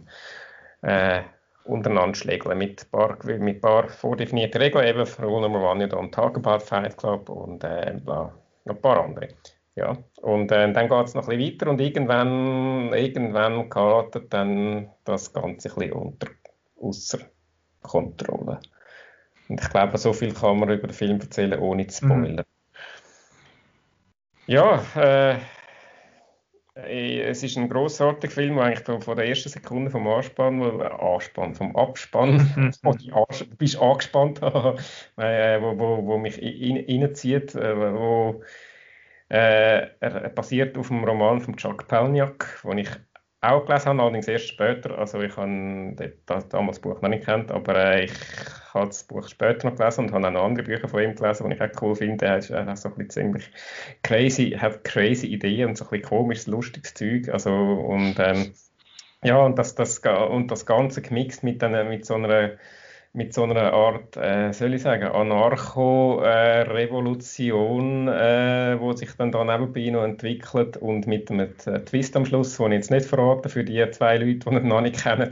äh, 0.84 1.22
untereinander 1.64 2.16
schlägeln 2.16 2.58
mit 2.58 2.84
ein 2.84 2.92
paar, 2.92 3.18
mit 3.26 3.62
paar 3.62 3.90
vordefinierten 3.90 4.62
Regeln, 4.62 4.86
eben 4.86 5.08
Rule 5.24 5.42
Number 5.42 5.72
One, 5.72 5.88
don't 5.88 6.12
talk 6.12 6.38
about 6.38 6.64
Fight 6.64 6.96
Club 6.98 7.30
und 7.30 7.64
äh, 7.64 7.96
noch 8.06 8.32
ein 8.68 8.82
paar 8.82 9.04
andere. 9.04 9.30
Ja, 9.80 9.98
und 10.22 10.52
äh, 10.52 10.74
dann 10.74 10.90
geht 10.90 11.08
es 11.08 11.14
noch 11.14 11.30
ein 11.30 11.38
bisschen 11.38 11.54
weiter 11.54 11.70
und 11.70 11.80
irgendwann, 11.80 12.92
irgendwann 12.92 13.70
geht 13.70 14.34
dann 14.34 14.90
das 15.06 15.32
Ganze 15.32 15.70
ein 15.70 15.76
bisschen 15.76 15.94
unter, 15.94 16.28
außer 16.82 17.20
Kontrolle. 17.82 18.60
Und 19.48 19.62
ich 19.62 19.70
glaube, 19.70 19.98
so 19.98 20.12
viel 20.12 20.34
kann 20.34 20.60
man 20.60 20.70
über 20.70 20.88
den 20.88 20.94
Film 20.94 21.22
erzählen, 21.22 21.58
ohne 21.58 21.88
zu 21.88 22.06
mhm. 22.06 22.10
spoilern. 22.10 22.46
Mhm. 24.48 24.54
Ja, 24.54 24.84
äh, 24.98 25.38
äh, 26.76 27.22
es 27.22 27.42
ist 27.44 27.58
ein 27.58 27.70
grossartiger 27.70 28.34
Film, 28.34 28.58
wo 28.58 28.60
eigentlich 28.60 28.86
von 28.86 29.16
der 29.16 29.30
ersten 29.30 29.48
Sekunde 29.48 29.92
vom 29.92 30.06
Anspann, 30.10 30.62
äh, 30.62 30.84
Anspann 30.84 31.56
vom 31.56 31.74
Abspann, 31.78 32.74
wo 32.84 32.92
du 32.92 33.56
bist 33.58 33.80
angespannt, 33.80 34.42
äh, 35.16 35.62
wo, 35.62 35.80
wo, 35.80 36.06
wo 36.06 36.18
mich 36.18 36.38
reinzieht, 36.38 37.56
wo 37.56 38.44
äh, 39.30 39.88
er 40.00 40.30
basiert 40.30 40.78
auf 40.78 40.92
einem 40.92 41.04
Roman 41.04 41.40
von 41.40 41.56
Chuck 41.56 41.88
Palahniuk, 41.88 42.62
den 42.64 42.80
ich 42.80 42.90
auch 43.42 43.66
gelesen 43.66 43.90
habe, 43.90 44.02
allerdings 44.02 44.28
erst 44.28 44.50
später. 44.50 44.98
Also 44.98 45.22
ich 45.22 45.36
habe 45.38 46.14
das, 46.26 46.50
damals 46.50 46.78
das 46.78 46.82
Buch 46.82 47.02
noch 47.02 47.10
nicht 47.10 47.26
kennt, 47.26 47.52
aber 47.52 47.76
äh, 47.76 48.06
ich 48.06 48.14
habe 48.74 48.88
das 48.88 49.04
Buch 49.04 49.28
später 49.28 49.70
noch 49.70 49.78
gelesen 49.78 50.06
und 50.06 50.14
habe 50.14 50.28
auch 50.28 50.32
noch 50.32 50.44
andere 50.44 50.66
Bücher 50.66 50.88
von 50.88 51.02
ihm 51.02 51.16
gelesen, 51.16 51.50
die 51.50 51.56
ich 51.56 51.62
auch 51.62 51.82
cool 51.82 51.96
finde. 51.96 52.26
Er 52.26 52.32
hat 52.34 52.50
äh, 52.50 52.76
so 52.76 52.90
ein 52.90 52.96
bisschen 52.96 53.10
ziemlich 53.10 53.52
crazy, 54.04 54.52
hat 54.52 54.84
crazy 54.84 55.28
Ideen 55.28 55.70
und 55.70 55.78
so 55.78 55.86
ein 55.86 55.90
bisschen 55.92 56.10
komisches, 56.10 56.48
lustiges 56.48 56.94
Zeug. 56.94 57.30
Also 57.30 57.52
und 57.52 58.16
ähm, 58.20 58.54
ja, 59.24 59.38
und 59.38 59.58
das, 59.58 59.76
das, 59.76 60.00
und 60.00 60.50
das 60.50 60.66
Ganze 60.66 61.02
gemixt 61.02 61.44
mit, 61.44 61.64
einer, 61.64 61.84
mit 61.84 62.06
so 62.06 62.16
einer 62.16 62.58
mit 63.14 63.34
so 63.34 63.44
einer 63.44 63.74
Art, 63.74 64.16
äh, 64.18 64.52
soll 64.54 64.76
ich 64.76 64.84
sagen, 64.84 65.08
Anarcho-Revolution, 65.08 68.08
äh, 68.08 68.80
wo 68.80 68.94
sich 68.94 69.10
dann 69.18 69.32
da 69.32 69.44
nebenbei 69.44 69.90
noch 69.90 70.04
entwickelt 70.04 70.78
und 70.78 71.08
mit 71.08 71.32
einem 71.32 71.50
äh, 71.66 71.80
Twist 71.80 72.16
am 72.16 72.26
Schluss, 72.26 72.58
den 72.58 72.72
ich 72.72 72.78
jetzt 72.78 72.92
nicht 72.92 73.08
verrate 73.08 73.50
für 73.50 73.64
die 73.64 73.90
zwei 73.92 74.18
Leute, 74.18 74.48
die 74.50 74.56
ihn 74.58 74.68
noch 74.68 74.82
nicht 74.82 75.02
kennen. 75.04 75.30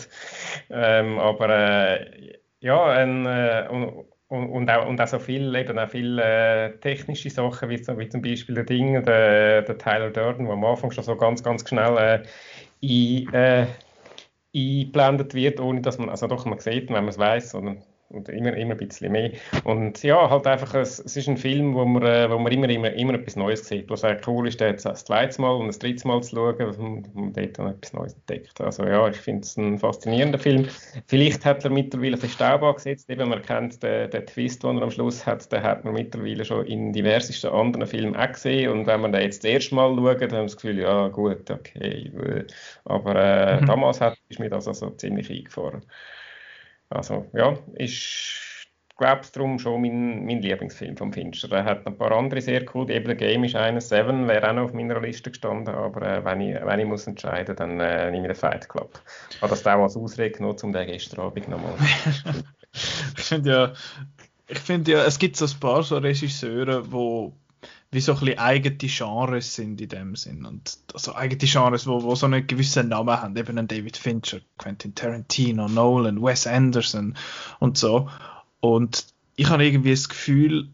Ähm, 0.71 1.19
aber 1.19 1.49
äh, 1.49 2.33
ja, 2.61 2.83
ein, 2.85 3.27
äh, 3.27 3.67
und, 3.69 4.05
und, 4.29 4.69
auch, 4.71 4.87
und 4.87 4.99
auch 4.99 5.07
so 5.07 5.19
viel, 5.19 5.55
eben 5.55 5.77
auch 5.77 5.89
viel 5.89 6.17
äh, 6.19 6.71
technische 6.79 7.29
Sachen, 7.29 7.69
wie, 7.69 7.79
wie, 7.79 8.09
zum 8.09 8.21
Beispiel 8.23 8.55
der 8.55 8.63
Ding, 8.63 9.03
der, 9.03 9.61
der 9.61 9.77
Tyler 9.77 10.09
Durden, 10.09 10.45
der 10.45 10.53
am 10.53 10.65
Anfang 10.65 10.89
schon 10.91 11.03
so 11.03 11.15
ganz, 11.15 11.43
ganz 11.43 11.69
schnell 11.69 11.95
äh, 11.97 12.23
in, 12.81 13.27
eingeblendet 14.57 15.33
wird, 15.33 15.59
ohne 15.59 15.81
dass 15.81 15.97
man, 15.97 16.09
also 16.09 16.27
doch 16.27 16.45
man 16.45 16.59
sieht, 16.59 16.89
wenn 16.89 16.95
man 16.95 17.07
es 17.09 17.17
weiß, 17.17 17.51
sondern 17.51 17.83
und 18.09 18.29
immer, 18.29 18.55
immer 18.55 18.73
ein 18.73 18.77
bisschen 18.77 19.11
mehr. 19.11 19.31
Und 19.65 20.01
ja, 20.01 20.29
halt 20.29 20.47
einfach, 20.47 20.73
es, 20.75 20.99
es 20.99 21.17
ist 21.17 21.27
ein 21.27 21.37
Film, 21.37 21.73
wo 21.75 21.83
man, 21.83 22.03
äh, 22.03 22.29
wo 22.29 22.39
man 22.39 22.51
immer, 22.51 22.69
immer, 22.69 22.91
immer 22.93 23.15
etwas 23.15 23.35
Neues 23.35 23.67
sieht. 23.67 23.89
Was 23.89 24.05
auch 24.05 24.15
cool 24.27 24.47
ist, 24.47 24.61
jetzt 24.61 24.85
das 24.85 25.03
zweite 25.03 25.41
Mal 25.41 25.51
und 25.51 25.67
das 25.67 25.79
dritte 25.79 26.07
Mal 26.07 26.23
zu 26.23 26.35
schauen, 26.35 26.75
und, 26.77 27.15
und 27.15 27.35
dort 27.35 27.59
dann 27.59 27.67
etwas 27.67 27.93
Neues 27.93 28.13
entdeckt. 28.13 28.61
Also 28.61 28.85
ja, 28.85 29.07
ich 29.09 29.17
finde 29.17 29.41
es 29.41 29.57
ein 29.57 29.77
faszinierender 29.77 30.39
Film. 30.39 30.67
Vielleicht 31.07 31.43
hat 31.43 31.65
er 31.65 31.69
mittlerweile 31.69 32.15
ein 32.15 32.19
bisschen 32.19 32.35
Staub 32.35 32.63
angesetzt, 32.63 33.09
eben 33.09 33.29
man 33.29 33.41
kennt 33.41 33.83
den, 33.83 34.09
den 34.09 34.25
Twist, 34.25 34.63
den 34.63 34.77
er 34.77 34.83
am 34.83 34.91
Schluss 34.91 35.25
hat, 35.25 35.51
den 35.51 35.61
hat 35.61 35.83
man 35.83 35.93
mittlerweile 35.93 36.45
schon 36.45 36.65
in 36.65 36.93
diversesten 36.93 37.51
anderen 37.51 37.87
Filmen 37.87 38.15
auch 38.15 38.31
gesehen 38.31 38.71
und 38.71 38.87
wenn 38.87 39.01
man 39.01 39.11
den 39.11 39.23
jetzt 39.23 39.43
das 39.43 39.51
erste 39.51 39.75
Mal 39.75 39.95
schaut, 39.95 40.21
dann 40.21 40.31
haben 40.31 40.37
wir 40.37 40.43
das 40.43 40.55
Gefühl, 40.55 40.79
ja 40.79 41.07
gut, 41.09 41.51
okay. 41.51 42.11
Aber 42.85 43.15
äh, 43.15 43.61
mhm. 43.61 43.65
damals 43.65 43.99
hat, 43.99 44.17
ist 44.29 44.39
mir 44.39 44.49
das 44.49 44.67
also 44.67 44.91
ziemlich 44.91 45.29
eingefahren. 45.29 45.81
Also 46.89 47.25
ja, 47.33 47.57
ist, 47.75 48.67
glaube 48.97 49.21
ich, 49.23 49.31
darum 49.31 49.59
schon 49.59 49.81
mein, 49.81 50.25
mein 50.25 50.41
Lieblingsfilm 50.41 50.95
vom 50.97 51.11
Fincher. 51.11 51.51
Er 51.51 51.65
hat 51.65 51.85
ein 51.85 51.97
paar 51.97 52.11
andere 52.11 52.41
sehr 52.41 52.63
cool. 52.73 52.89
Eben 52.89 53.05
der 53.05 53.15
Game 53.15 53.43
ist 53.43 53.55
einer, 53.55 53.81
Seven 53.81 54.27
wäre 54.27 54.49
auch 54.49 54.53
noch 54.53 54.63
auf 54.65 54.73
meiner 54.73 54.99
Liste 55.01 55.31
gestanden, 55.31 55.73
aber 55.73 56.01
äh, 56.01 56.25
wenn, 56.25 56.41
ich, 56.41 56.55
wenn 56.55 56.79
ich 56.79 56.85
muss 56.85 57.07
entscheiden 57.07 57.55
dann 57.55 57.79
äh, 57.79 58.11
nehme 58.11 58.27
ich 58.27 58.33
den 58.33 58.39
Fight 58.39 58.69
Club. 58.69 59.01
Habe 59.41 59.49
das 59.49 59.65
auch 59.67 59.83
als 59.83 59.97
Ausrede 59.97 60.31
genommen, 60.31 60.57
um 60.61 60.71
den 60.71 60.87
gestern 60.87 61.21
Abend 61.21 61.47
nochmal 61.49 61.73
Ich 63.17 63.23
finde 63.23 63.49
ja, 63.49 63.73
ich 64.47 64.59
finde 64.59 64.91
ja, 64.91 65.05
es 65.05 65.19
gibt 65.19 65.35
so 65.35 65.45
ein 65.45 65.59
paar 65.59 65.83
so 65.83 65.97
Regisseure, 65.97 66.91
wo 66.91 67.33
wie 67.91 68.01
so 68.01 68.13
ein 68.13 68.19
bisschen 68.19 68.39
eigene 68.39 68.77
Genres 68.77 69.55
sind 69.55 69.79
in 69.79 69.89
dem 69.89 70.15
Sinn. 70.15 70.45
Und 70.45 70.77
also 70.93 71.15
eigene 71.15 71.49
Genres, 71.49 71.87
wo, 71.87 72.03
wo 72.03 72.15
so 72.15 72.25
einen 72.25 72.45
gewissen 72.45 72.89
Namen 72.89 73.21
haben, 73.21 73.37
eben 73.37 73.57
ein 73.57 73.67
David 73.67 73.97
Fincher, 73.97 74.39
Quentin 74.57 74.93
Tarantino, 74.93 75.67
Nolan, 75.67 76.21
Wes 76.21 76.47
Anderson 76.47 77.15
und 77.59 77.77
so. 77.77 78.09
Und 78.59 79.07
ich 79.35 79.49
habe 79.49 79.65
irgendwie 79.65 79.91
das 79.91 80.09
Gefühl, 80.09 80.69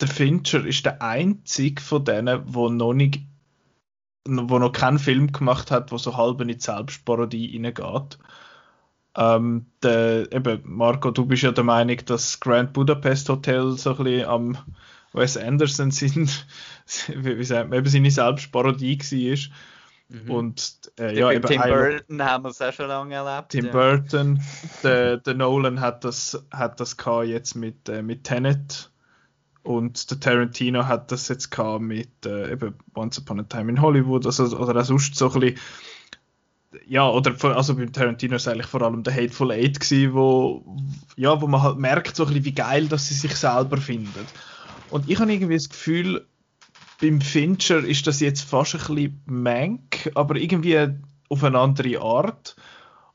der 0.00 0.08
Fincher 0.08 0.66
ist 0.66 0.84
der 0.84 1.00
einzige 1.00 1.80
von 1.80 2.04
denen, 2.04 2.42
wo 2.46 2.68
noch 2.68 2.92
nicht 2.92 3.20
wo 4.24 4.58
noch 4.58 4.72
keinen 4.72 5.00
Film 5.00 5.32
gemacht 5.32 5.70
hat, 5.70 5.90
wo 5.90 5.98
so 5.98 6.16
halb 6.16 6.40
in 6.40 6.48
die 6.48 6.58
Selbstparodie 6.58 7.56
reingeht. 7.56 8.18
Ähm, 9.16 9.66
der, 9.82 10.32
eben, 10.32 10.60
Marco, 10.64 11.10
du 11.10 11.26
bist 11.26 11.42
ja 11.42 11.52
der 11.52 11.64
Meinung, 11.64 11.98
dass 12.06 12.40
Grand 12.40 12.72
Budapest 12.72 13.28
Hotel 13.28 13.72
so 13.72 13.96
ein 13.96 14.04
bisschen 14.04 14.28
am 14.28 14.58
Wes 15.12 15.36
Anderson 15.36 15.90
sind, 15.90 16.46
wie 17.14 17.44
sagt 17.44 17.70
man, 17.70 17.78
eben 17.78 17.88
seine 17.88 18.10
Selbstparodie 18.10 18.98
war. 18.98 19.56
Mhm. 20.08 20.30
Und 20.30 20.80
äh, 20.98 21.18
ja, 21.18 21.32
eben 21.32 21.46
Tim 21.46 21.60
Burton 21.60 22.22
haben 22.22 22.44
wir 22.44 22.50
es 22.50 22.60
auch 22.60 22.72
schon 22.72 22.88
lange 22.88 23.14
erlebt. 23.14 23.50
Tim 23.50 23.66
ja. 23.66 23.72
Burton, 23.72 24.42
der, 24.82 25.18
der 25.18 25.34
Nolan 25.34 25.80
hat 25.80 26.04
das, 26.04 26.44
hat 26.50 26.80
das 26.80 26.96
jetzt 27.24 27.54
mit, 27.54 27.88
äh, 27.88 28.02
mit 28.02 28.24
Tenet 28.24 28.90
und 29.62 30.10
der 30.10 30.20
Tarantino 30.20 30.86
hat 30.86 31.12
das 31.12 31.28
jetzt 31.28 31.50
gehabt 31.50 31.82
mit 31.82 32.26
äh, 32.26 32.52
eben 32.52 32.74
Once 32.94 33.18
Upon 33.18 33.40
a 33.40 33.42
Time 33.44 33.70
in 33.70 33.80
Hollywood, 33.80 34.26
also, 34.26 34.44
oder 34.58 34.80
auch 34.80 34.84
sonst 34.84 35.14
so 35.14 35.30
ein 35.32 35.40
bisschen 35.40 35.58
ja, 36.86 37.08
oder 37.08 37.34
also 37.54 37.74
beim 37.74 37.92
Tarantino 37.92 38.36
ist 38.36 38.48
eigentlich 38.48 38.66
vor 38.66 38.82
allem 38.82 39.02
der 39.02 39.14
Hateful 39.14 39.52
Eight 39.52 39.78
gewesen, 39.78 40.14
wo, 40.14 40.64
ja, 41.16 41.40
wo 41.40 41.46
man 41.46 41.62
halt 41.62 41.78
merkt, 41.78 42.16
so 42.16 42.24
ein 42.24 42.28
bisschen, 42.28 42.44
wie 42.44 42.54
geil, 42.54 42.88
dass 42.88 43.08
sie 43.08 43.14
sich 43.14 43.36
selber 43.36 43.76
findet. 43.76 44.26
Und 44.92 45.08
ich 45.08 45.18
habe 45.18 45.32
irgendwie 45.32 45.54
das 45.54 45.70
Gefühl, 45.70 46.26
beim 47.00 47.22
Fincher 47.22 47.78
ist 47.78 48.06
das 48.06 48.20
jetzt 48.20 48.42
fast 48.42 48.74
ein 48.74 48.94
bisschen 48.94 49.22
mank, 49.24 50.12
aber 50.14 50.36
irgendwie 50.36 50.86
auf 51.30 51.42
eine 51.42 51.58
andere 51.58 51.98
Art. 52.02 52.56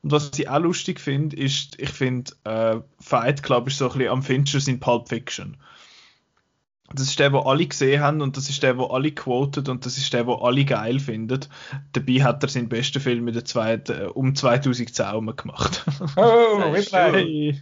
Und 0.01 0.11
was 0.11 0.31
ich 0.39 0.49
auch 0.49 0.59
lustig 0.59 0.99
finde, 0.99 1.35
ist, 1.37 1.79
ich 1.79 1.91
finde, 1.91 2.31
äh, 2.45 2.77
Fight 2.99 3.43
Club 3.43 3.67
ist 3.67 3.77
so 3.77 3.91
ein 3.91 3.97
bisschen 3.97 4.11
am 4.11 4.23
Fincher 4.23 4.59
in 4.67 4.79
Pulp 4.79 5.07
Fiction. 5.07 5.57
Das 6.93 7.03
ist 7.09 7.19
der, 7.19 7.31
wo 7.31 7.39
alle 7.39 7.67
gesehen 7.67 8.01
haben 8.01 8.21
und 8.21 8.37
das 8.37 8.49
ist 8.49 8.63
der, 8.63 8.77
wo 8.77 8.85
alle 8.85 9.11
quotet 9.11 9.69
und 9.69 9.85
das 9.85 9.97
ist 9.97 10.11
der, 10.13 10.25
wo 10.25 10.35
alle 10.35 10.65
geil 10.65 10.99
findet. 10.99 11.47
Dabei 11.91 12.23
hat 12.23 12.41
er 12.41 12.49
seinen 12.49 12.69
besten 12.69 13.01
Film 13.01 13.27
in 13.27 13.35
der 13.35 13.45
zweiten, 13.45 14.07
um 14.07 14.33
2010 14.33 15.35
gemacht. 15.35 15.85
Oh, 16.15 16.73
hey. 16.91 17.61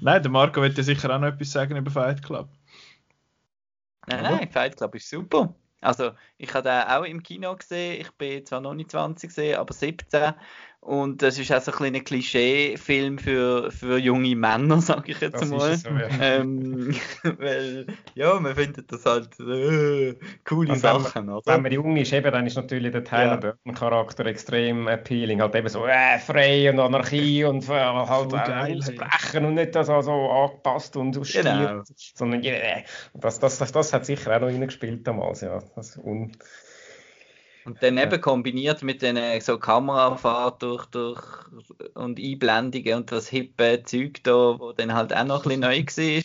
Nein, 0.00 0.22
der 0.22 0.30
Marco 0.30 0.60
wird 0.60 0.76
ja 0.76 0.82
sicher 0.82 1.14
auch 1.14 1.20
noch 1.20 1.28
etwas 1.28 1.52
sagen 1.52 1.76
über 1.76 1.90
Fight 1.90 2.22
Club. 2.22 2.48
Nein, 4.08 4.22
nein, 4.22 4.50
Fight 4.50 4.76
Club 4.76 4.94
ist 4.94 5.08
super. 5.08 5.54
Also, 5.80 6.10
ich 6.38 6.52
habe 6.54 6.68
den 6.68 6.82
auch 6.88 7.04
im 7.04 7.22
Kino 7.22 7.54
gesehen. 7.54 8.00
Ich 8.00 8.10
bin 8.12 8.44
zwar 8.44 8.60
noch 8.60 8.74
nicht 8.74 8.90
20 8.90 9.28
gesehen, 9.28 9.58
aber 9.58 9.72
17. 9.72 10.34
Und 10.80 11.22
das 11.22 11.38
ist 11.38 11.52
auch 11.52 11.60
so 11.60 11.72
ein 11.72 11.76
kleiner 11.76 12.00
Klischee-Film 12.00 13.18
für, 13.18 13.70
für 13.70 13.98
junge 13.98 14.34
Männer, 14.36 14.80
sage 14.80 15.12
ich 15.12 15.20
jetzt 15.20 15.42
das 15.42 15.50
mal. 15.50 15.76
So, 15.76 15.90
ja. 15.90 16.08
ähm, 16.20 16.94
weil, 17.38 17.86
ja, 18.14 18.38
man 18.38 18.54
findet 18.54 18.90
das 18.90 19.04
halt 19.04 19.38
äh, 19.40 20.14
coole 20.44 20.72
und 20.72 20.78
Sachen, 20.78 21.26
wenn, 21.26 21.34
oder? 21.34 21.54
Wenn 21.54 21.62
man 21.62 21.72
jung 21.72 21.96
ist, 21.96 22.12
eben, 22.12 22.30
dann 22.32 22.46
ist 22.46 22.56
natürlich 22.56 22.92
der 22.92 23.04
Tyler 23.04 23.32
ja. 23.32 23.36
Burton-Charakter 23.36 24.24
extrem 24.26 24.86
appealing. 24.86 25.42
Halt 25.42 25.56
eben 25.56 25.68
so 25.68 25.84
äh, 25.84 26.18
frei 26.20 26.70
und 26.70 26.78
Anarchie 26.78 27.44
und 27.44 27.68
äh, 27.68 27.72
halt 27.72 28.30
so 28.30 28.36
äh, 28.36 28.94
sprechen 28.94 29.44
und 29.46 29.54
nicht 29.54 29.74
das 29.74 29.90
also 29.90 30.12
angepasst 30.12 30.96
und 30.96 31.18
ausstiert. 31.18 31.44
Genau. 31.44 31.82
Sondern 32.14 32.42
yeah, 32.44 32.82
das, 33.14 33.40
das, 33.40 33.58
das, 33.58 33.72
das 33.72 33.92
hat 33.92 34.06
sicher 34.06 34.36
auch 34.36 34.40
noch 34.40 34.48
reingespielt 34.48 35.06
damals, 35.06 35.40
ja. 35.40 35.58
Das, 35.74 35.96
und, 35.96 36.38
und 37.68 37.82
dann 37.82 37.98
eben 37.98 38.18
kombiniert 38.22 38.82
mit 38.82 39.02
den 39.02 39.18
so 39.42 39.58
Kamerafahrt 39.58 40.62
durch, 40.62 40.86
durch 40.86 41.22
und 41.94 42.18
Einblendungen 42.18 42.94
und 42.94 43.12
das 43.12 43.28
hippe 43.28 43.82
Zeug 43.84 44.24
da, 44.24 44.58
wo 44.58 44.72
dann 44.72 44.94
halt 44.94 45.14
auch 45.14 45.24
noch 45.24 45.44
ein 45.44 45.48
bisschen 45.48 45.60
neu 45.60 45.78
war. 45.84 46.22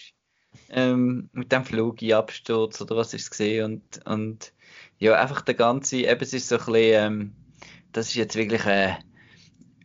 Ähm, 0.69 1.29
mit 1.33 1.51
dem 1.51 1.65
Flugabsturz 1.65 2.79
oder 2.79 2.95
was 2.95 3.13
ist 3.13 3.23
es 3.23 3.31
gesehen 3.31 3.65
und, 3.65 4.05
und 4.05 4.53
ja, 4.99 5.19
einfach 5.19 5.41
der 5.41 5.55
ganze, 5.55 5.97
eben 5.97 6.21
es 6.21 6.31
ist 6.31 6.47
so 6.47 6.55
ein 6.55 6.65
bisschen, 6.65 6.93
ähm, 6.93 7.35
das 7.91 8.07
ist 8.07 8.15
jetzt 8.15 8.35
wirklich 8.37 8.65
äh, 8.65 8.93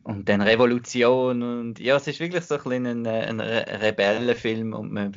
und 0.04 0.28
dann 0.28 0.42
Revolution 0.42 1.42
und 1.42 1.80
ja, 1.80 1.96
es 1.96 2.06
ist 2.06 2.20
wirklich 2.20 2.44
so 2.44 2.54
ein 2.54 2.62
bisschen 2.62 2.86
ein, 2.86 3.06
ein 3.06 3.40
Rebellenfilm 3.40 4.74
und 4.74 4.92
man, 4.92 5.12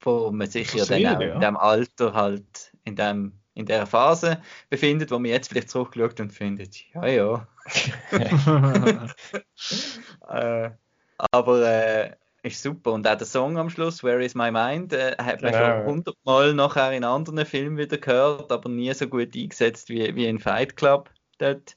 wo 0.00 0.32
man 0.32 0.50
sich 0.50 0.74
ja 0.74 0.84
dann 0.84 1.06
auch 1.06 1.20
ja. 1.20 1.34
in 1.34 1.40
dem 1.40 1.56
Alter 1.56 2.12
halt, 2.12 2.72
in 2.84 2.96
dem 2.96 3.32
in 3.56 3.66
der 3.66 3.86
Phase 3.86 4.40
befindet, 4.68 5.10
wo 5.10 5.18
man 5.18 5.30
jetzt 5.30 5.48
vielleicht 5.48 5.70
zurückschaut 5.70 6.20
und 6.20 6.30
findet, 6.30 6.76
ja, 6.94 7.06
ja. 7.06 7.48
äh, 10.28 10.70
aber 11.32 11.62
äh, 11.62 12.12
ist 12.42 12.62
super. 12.62 12.92
Und 12.92 13.08
auch 13.08 13.16
der 13.16 13.26
Song 13.26 13.58
am 13.58 13.70
Schluss, 13.70 14.04
Where 14.04 14.24
is 14.24 14.34
my 14.34 14.50
mind, 14.50 14.92
äh, 14.92 15.16
hat 15.18 15.42
man 15.42 15.52
genau. 15.52 15.78
schon 15.78 15.86
hundertmal 15.86 16.54
nachher 16.54 16.92
in 16.92 17.02
anderen 17.02 17.44
Filmen 17.46 17.78
wieder 17.78 17.96
gehört, 17.96 18.52
aber 18.52 18.68
nie 18.68 18.92
so 18.92 19.08
gut 19.08 19.34
eingesetzt 19.34 19.88
wie, 19.88 20.14
wie 20.14 20.26
in 20.26 20.38
Fight 20.38 20.76
Club 20.76 21.10
dort. 21.38 21.76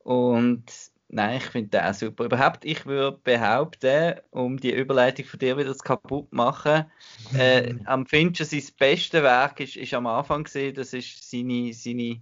Und 0.00 0.64
Nein, 1.14 1.36
ich 1.36 1.44
finde 1.44 1.68
den 1.70 1.82
auch 1.82 1.94
super. 1.94 2.24
Überhaupt, 2.24 2.64
ich 2.64 2.86
würde 2.86 3.16
behaupten, 3.22 4.16
um 4.32 4.58
die 4.58 4.74
Überleitung 4.74 5.24
von 5.24 5.38
dir 5.38 5.56
wieder 5.56 5.72
zu 5.72 5.84
kaputt 5.84 6.32
machen, 6.32 6.86
äh, 7.34 7.72
am 7.84 8.04
Fincher 8.04 8.44
sein 8.44 8.64
bestes 8.76 9.22
Werk 9.22 9.60
ist, 9.60 9.76
ist 9.76 9.94
am 9.94 10.08
Anfang 10.08 10.42
gesehen, 10.42 10.74
das 10.74 10.92
ist 10.92 11.30
seine, 11.30 11.72
seine 11.72 12.20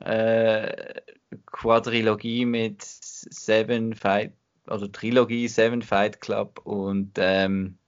äh, 0.00 1.00
Quadrilogie 1.46 2.46
mit 2.46 2.82
Seven 2.82 3.94
Fight, 3.94 4.32
oder 4.66 4.90
Trilogie 4.90 5.46
Seven 5.46 5.80
Fight 5.80 6.20
Club 6.20 6.58
und 6.64 7.12
ähm, 7.16 7.78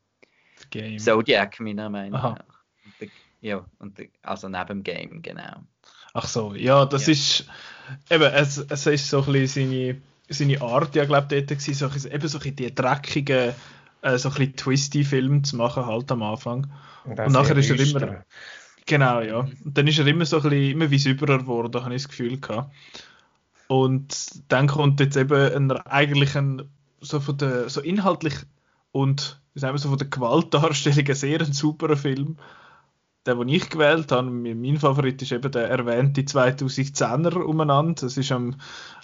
Zodiac, 0.99 1.59
meiner 1.59 1.91
Meinung 1.91 2.13
nach. 2.13 2.45
Ja, 3.41 3.67
und, 3.81 3.99
also 4.23 4.49
neben 4.49 4.69
dem 4.69 4.83
Game, 4.85 5.23
genau. 5.23 5.65
Ach 6.15 6.29
so, 6.29 6.55
ja, 6.55 6.87
das 6.87 7.09
ja. 7.09 7.13
ist 7.13 7.47
eben, 8.09 8.23
es, 8.23 8.59
es 8.59 8.87
ist 8.87 9.11
so 9.11 9.25
ein 9.25 9.33
bisschen 9.33 9.69
seine 9.69 10.03
seine 10.33 10.61
Art, 10.61 10.95
ja, 10.95 11.05
glaube 11.05 11.27
dort 11.29 11.49
gewesen, 11.49 11.75
so, 11.75 12.09
eben 12.09 12.29
so 12.29 12.39
ein 12.39 12.57
die 12.57 12.75
dreckigen, 12.75 13.53
äh, 14.03 14.19
so 14.19 14.31
ein 14.31 14.57
twisty 14.57 15.05
Filme 15.05 15.43
zu 15.43 15.57
machen, 15.57 15.87
halt 15.87 16.11
am 16.13 16.23
Anfang. 16.23 16.69
Und, 17.05 17.19
und 17.19 17.33
nachher 17.33 17.57
ist 17.57 17.71
er 17.71 17.81
immer. 17.81 18.25
Genau, 18.87 19.21
ja. 19.21 19.39
Und 19.39 19.79
dann 19.79 19.87
ist 19.87 19.99
er 19.99 20.07
immer 20.07 20.27
so 20.27 20.37
ein 20.37 20.43
bisschen, 20.43 20.71
immer 20.71 20.91
visibler 20.91 21.39
geworden, 21.39 21.85
habe 21.85 21.95
ich 21.95 22.03
das 22.03 22.09
Gefühl 22.09 22.41
gehabt. 22.41 22.73
Und 23.69 24.15
dann 24.49 24.67
kommt 24.67 25.01
jetzt 25.01 25.17
eben 25.17 25.71
ein, 25.71 25.71
eigentlich 25.87 26.37
ein, 26.37 26.63
so 27.01 27.21
von 27.21 27.39
der, 27.39 27.69
so 27.69 27.81
inhaltlich 27.81 28.35
und, 28.91 29.41
wie 29.55 29.61
sagen 29.61 29.75
wir, 29.75 29.79
so 29.79 29.89
von 29.89 29.99
der 29.99 30.09
Gewaltdarstellung 30.09 31.07
ein 31.09 31.15
sehr 31.15 31.41
ein 31.41 31.53
superer 31.53 31.97
Film 31.97 32.37
der, 33.27 33.37
den 33.37 33.49
ich 33.49 33.71
gewählt 33.71 34.11
habe, 34.11 34.31
mein 34.31 34.79
Favorit 34.79 35.23
ist 35.23 35.33
eben 35.33 35.51
der 35.51 35.69
erwähnte 35.69 36.23
2010er 36.23 37.43
umeinander. 37.43 38.03
Das 38.03 38.17
ist 38.17 38.33
am, 38.33 38.57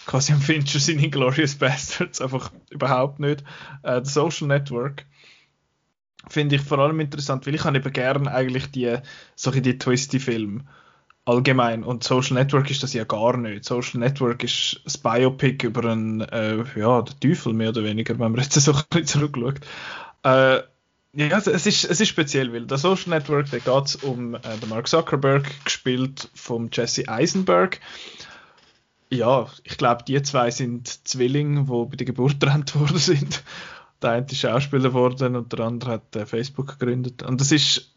quasi 0.06 0.32
am 0.32 0.40
Fincher 0.40 0.80
seine 0.80 1.08
Glorious 1.08 1.54
Bastards, 1.56 2.20
einfach 2.20 2.50
überhaupt 2.70 3.20
nicht. 3.20 3.44
Äh, 3.82 4.00
The 4.04 4.10
Social 4.10 4.48
Network 4.48 5.06
finde 6.28 6.56
ich 6.56 6.62
vor 6.62 6.78
allem 6.78 7.00
interessant, 7.00 7.46
weil 7.46 7.54
ich 7.54 7.64
habe 7.64 7.78
eben 7.78 7.92
gerne 7.92 8.32
eigentlich 8.32 8.70
die, 8.70 8.96
solche 9.36 9.62
die 9.62 9.78
Twisty-Filme 9.78 10.64
allgemein. 11.24 11.84
Und 11.84 12.02
Social 12.02 12.34
Network 12.34 12.70
ist 12.70 12.82
das 12.82 12.94
ja 12.94 13.04
gar 13.04 13.36
nicht. 13.36 13.64
Social 13.64 14.00
Network 14.00 14.42
ist 14.42 14.80
das 14.84 14.98
Biopic 14.98 15.64
über 15.66 15.90
einen, 15.90 16.22
äh, 16.22 16.64
ja, 16.76 17.02
den 17.02 17.20
Teufel 17.20 17.52
mehr 17.52 17.68
oder 17.68 17.84
weniger, 17.84 18.18
wenn 18.18 18.32
man 18.32 18.40
jetzt 18.40 18.54
so 18.54 18.72
ein 18.72 18.82
bisschen 18.90 19.06
zurückschaut. 19.06 19.60
Äh, 20.24 20.62
ja, 21.26 21.38
es 21.38 21.66
ist, 21.66 21.84
es 21.84 22.00
ist 22.00 22.08
speziell, 22.08 22.52
weil 22.52 22.66
der 22.66 22.78
Social 22.78 23.10
Network, 23.10 23.50
da 23.50 23.58
geht 23.58 23.86
es 23.86 23.96
um 23.96 24.36
äh, 24.36 24.40
den 24.62 24.68
Mark 24.68 24.86
Zuckerberg, 24.86 25.64
gespielt 25.64 26.30
von 26.32 26.70
Jesse 26.72 27.08
Eisenberg. 27.08 27.80
Ja, 29.10 29.48
ich 29.64 29.76
glaube, 29.78 30.04
die 30.04 30.22
zwei 30.22 30.52
sind 30.52 30.86
Zwillinge, 31.08 31.64
die 31.64 31.86
bei 31.90 31.96
der 31.96 32.06
Geburt 32.06 32.38
getrennt 32.38 32.72
worden 32.78 32.98
sind. 32.98 33.42
Der 34.00 34.10
eine 34.12 34.26
ist 34.26 34.38
Schauspieler 34.38 34.90
geworden 34.90 35.34
und 35.34 35.52
der 35.52 35.60
andere 35.60 35.90
hat 35.92 36.14
äh, 36.14 36.24
Facebook 36.24 36.78
gegründet. 36.78 37.24
Und 37.24 37.40
das 37.40 37.50
ist, 37.50 37.96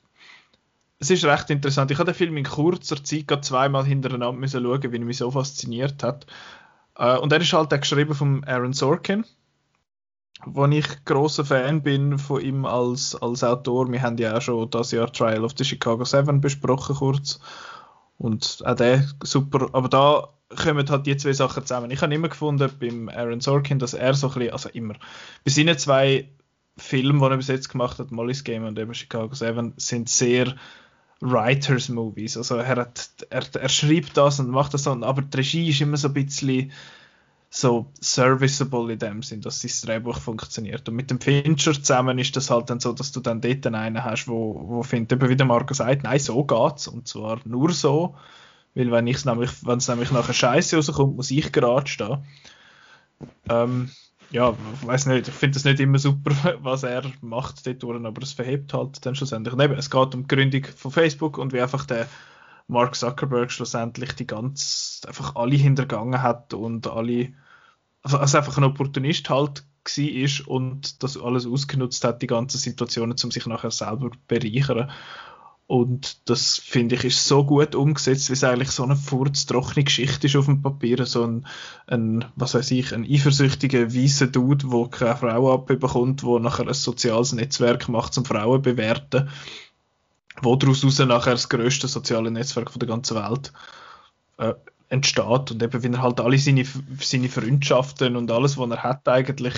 es 0.97 1.11
ist 1.11 1.23
recht 1.23 1.51
interessant. 1.51 1.91
Ich 1.91 1.99
habe 1.99 2.11
den 2.11 2.15
Film 2.15 2.37
in 2.37 2.45
kurzer 2.45 3.03
Zeit 3.03 3.27
gerade 3.27 3.41
zweimal 3.41 3.85
hintereinander 3.85 4.39
müssen 4.39 4.63
schauen, 4.63 4.83
weil 4.83 4.95
er 4.95 5.05
mich 5.05 5.17
so 5.17 5.29
fasziniert 5.29 6.01
hat. 6.01 6.25
Äh, 6.95 7.17
und 7.17 7.31
er 7.31 7.39
ist 7.41 7.53
halt 7.53 7.71
auch 7.71 7.79
geschrieben 7.79 8.15
von 8.15 8.43
Aaron 8.45 8.73
Sorkin 8.73 9.25
wo 10.45 10.65
ich 10.65 11.05
großer 11.05 11.45
Fan 11.45 11.81
bin 11.83 12.17
von 12.17 12.41
ihm 12.41 12.65
als, 12.65 13.15
als 13.15 13.43
Autor. 13.43 13.91
Wir 13.91 14.01
haben 14.01 14.17
ja 14.17 14.37
auch 14.37 14.41
schon 14.41 14.69
das 14.69 14.91
Jahr 14.91 15.11
Trial 15.11 15.43
of 15.43 15.53
the 15.57 15.63
Chicago 15.63 16.03
7 16.03 16.41
besprochen 16.41 16.95
kurz. 16.95 17.39
Und 18.17 18.61
auch 18.65 18.75
der 18.75 19.03
super. 19.23 19.69
Aber 19.73 19.89
da 19.89 20.29
kommen 20.55 20.89
halt 20.89 21.05
die 21.05 21.17
zwei 21.17 21.33
Sachen 21.33 21.65
zusammen. 21.65 21.91
Ich 21.91 22.01
habe 22.01 22.13
immer 22.13 22.29
gefunden 22.29 22.69
beim 22.79 23.09
Aaron 23.09 23.41
Sorkin, 23.41 23.79
dass 23.79 23.93
er 23.93 24.13
so 24.13 24.27
ein 24.27 24.33
bisschen, 24.33 24.53
also 24.53 24.69
immer, 24.69 24.95
bei 25.43 25.51
seinen 25.51 25.77
zwei 25.77 26.29
Filmen, 26.77 27.19
die 27.19 27.25
er 27.25 27.37
bis 27.37 27.47
jetzt 27.47 27.69
gemacht 27.69 27.99
hat, 27.99 28.11
Molly's 28.11 28.43
Game 28.43 28.65
und 28.65 28.77
eben 28.77 28.93
Chicago 28.93 29.33
7, 29.33 29.73
sind 29.77 30.09
sehr 30.09 30.55
Writers 31.21 31.89
Movies. 31.89 32.37
Also 32.37 32.55
er, 32.55 32.75
hat, 32.75 33.09
er, 33.29 33.43
er 33.55 33.69
schreibt 33.69 34.17
das 34.17 34.39
und 34.39 34.49
macht 34.49 34.73
das 34.73 34.83
so, 34.83 34.91
aber 34.91 35.21
die 35.21 35.37
Regie 35.37 35.69
ist 35.69 35.81
immer 35.81 35.97
so 35.97 36.07
ein 36.07 36.13
bisschen 36.13 36.71
so 37.53 37.91
serviceable 37.99 38.93
in 38.93 38.97
dem 38.97 39.21
Sinn, 39.21 39.41
dass 39.41 39.61
das 39.61 39.81
Drehbuch 39.81 40.19
funktioniert. 40.19 40.87
Und 40.87 40.95
mit 40.95 41.11
dem 41.11 41.19
Fincher 41.19 41.73
zusammen 41.73 42.17
ist 42.17 42.33
das 42.37 42.49
halt 42.49 42.69
dann 42.69 42.79
so, 42.79 42.93
dass 42.93 43.11
du 43.11 43.19
dann 43.19 43.41
dort 43.41 43.67
einen 43.67 44.03
hast, 44.05 44.29
wo, 44.29 44.63
wo 44.67 44.83
findet, 44.83 45.11
eben 45.11 45.29
wie 45.29 45.35
der 45.35 45.45
Marco 45.45 45.73
sagt, 45.73 46.03
nein, 46.03 46.17
so 46.17 46.45
geht's. 46.45 46.87
Und 46.87 47.09
zwar 47.09 47.41
nur 47.43 47.73
so. 47.73 48.15
Weil 48.73 48.89
wenn 48.91 49.05
es 49.05 49.25
nämlich, 49.25 49.51
nämlich 49.89 50.11
nachher 50.11 50.33
Scheiße 50.33 50.77
rauskommt, 50.77 51.17
muss 51.17 51.29
ich 51.29 51.51
gerade 51.51 51.87
stehen. 51.87 52.23
Ähm, 53.49 53.91
ja, 54.29 54.55
ich 54.81 54.87
weiß 54.87 55.07
nicht, 55.07 55.27
ich 55.27 55.33
finde 55.33 55.55
das 55.55 55.65
nicht 55.65 55.81
immer 55.81 55.99
super, 55.99 56.57
was 56.63 56.83
er 56.83 57.03
macht 57.19 57.67
dort 57.67 57.83
aber 58.05 58.21
es 58.21 58.31
verhebt 58.31 58.73
halt 58.73 59.05
dann 59.05 59.13
schlussendlich. 59.13 59.53
Und 59.53 59.59
eben, 59.59 59.73
es 59.73 59.89
geht 59.89 60.15
um 60.15 60.25
die 60.25 60.33
Gründung 60.33 60.63
von 60.77 60.91
Facebook 60.91 61.37
und 61.37 61.51
wie 61.51 61.59
einfach 61.59 61.85
der 61.85 62.07
Mark 62.67 62.95
Zuckerberg 62.95 63.51
schlussendlich 63.51 64.13
die 64.13 64.27
ganz, 64.27 65.01
einfach 65.07 65.35
alle 65.35 65.55
hintergangen 65.55 66.21
hat 66.21 66.53
und 66.53 66.87
alle, 66.87 67.33
also, 68.03 68.17
also 68.17 68.37
einfach 68.37 68.57
ein 68.57 68.63
Opportunist 68.63 69.29
halt 69.29 69.63
war 69.83 70.47
und 70.47 71.03
das 71.03 71.17
alles 71.17 71.47
ausgenutzt 71.47 72.03
hat, 72.03 72.21
die 72.21 72.27
ganzen 72.27 72.57
Situationen, 72.57 73.15
um 73.23 73.31
sich 73.31 73.45
nachher 73.47 73.71
selber 73.71 74.11
bereichern. 74.27 74.91
Und 75.71 76.29
das 76.29 76.57
finde 76.57 76.95
ich 76.95 77.05
ist 77.05 77.25
so 77.25 77.45
gut 77.45 77.75
umgesetzt, 77.75 78.27
wie 78.27 78.33
es 78.33 78.43
eigentlich 78.43 78.71
so 78.71 78.83
eine 78.83 78.97
furztrockene 78.97 79.85
Geschichte 79.85 80.27
ist 80.27 80.35
auf 80.35 80.45
dem 80.45 80.61
Papier. 80.61 81.05
So 81.05 81.23
ein, 81.25 81.47
ein 81.87 82.25
was 82.35 82.55
weiß 82.55 82.71
ich, 82.71 82.93
ein 82.93 83.05
eifersüchtiger, 83.09 83.93
weißer 83.95 84.27
Dude, 84.27 84.67
der 84.67 84.89
keine 84.89 85.15
Frau 85.15 85.53
abbekommt, 85.53 86.23
der 86.23 86.39
nachher 86.39 86.67
ein 86.67 86.73
soziales 86.73 87.31
Netzwerk 87.31 87.87
macht, 87.87 88.17
um 88.17 88.25
Frauen 88.25 88.61
bewerten. 88.61 89.29
Wo 90.41 90.55
daraus 90.55 90.83
nachher 90.99 91.31
das 91.31 91.49
grösste 91.49 91.87
soziale 91.87 92.31
Netzwerk 92.31 92.71
von 92.71 92.79
der 92.79 92.87
ganzen 92.87 93.17
Welt 93.17 93.51
äh, 94.37 94.53
entsteht. 94.89 95.51
Und 95.51 95.63
eben, 95.63 95.83
wenn 95.83 95.93
er 95.93 96.01
halt 96.01 96.19
alle 96.19 96.37
seine, 96.37 96.65
seine 96.99 97.29
Freundschaften 97.29 98.15
und 98.15 98.31
alles, 98.31 98.57
was 98.57 98.69
er 98.69 98.83
hat, 98.83 99.07
eigentlich 99.07 99.55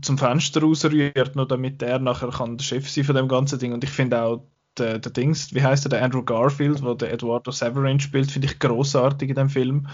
zum 0.00 0.18
Fenster 0.18 0.60
rausrührt, 0.60 1.36
nur 1.36 1.46
damit 1.46 1.82
er 1.82 1.98
nachher 1.98 2.30
kann 2.30 2.56
der 2.56 2.64
Chef 2.64 2.90
sein 2.90 3.04
von 3.04 3.14
dem 3.14 3.28
ganzen 3.28 3.58
Ding. 3.58 3.72
Und 3.72 3.84
ich 3.84 3.90
finde 3.90 4.22
auch, 4.22 4.42
der, 4.78 4.98
der 4.98 5.12
Dings, 5.12 5.54
wie 5.54 5.62
heißt 5.62 5.84
der, 5.84 5.90
der 5.90 6.02
Andrew 6.02 6.22
Garfield, 6.22 6.82
wo 6.82 6.94
der 6.94 7.12
Eduardo 7.12 7.52
Severin 7.52 8.00
spielt, 8.00 8.30
finde 8.30 8.48
ich 8.48 8.58
großartig 8.58 9.28
in 9.28 9.36
dem 9.36 9.48
Film. 9.48 9.86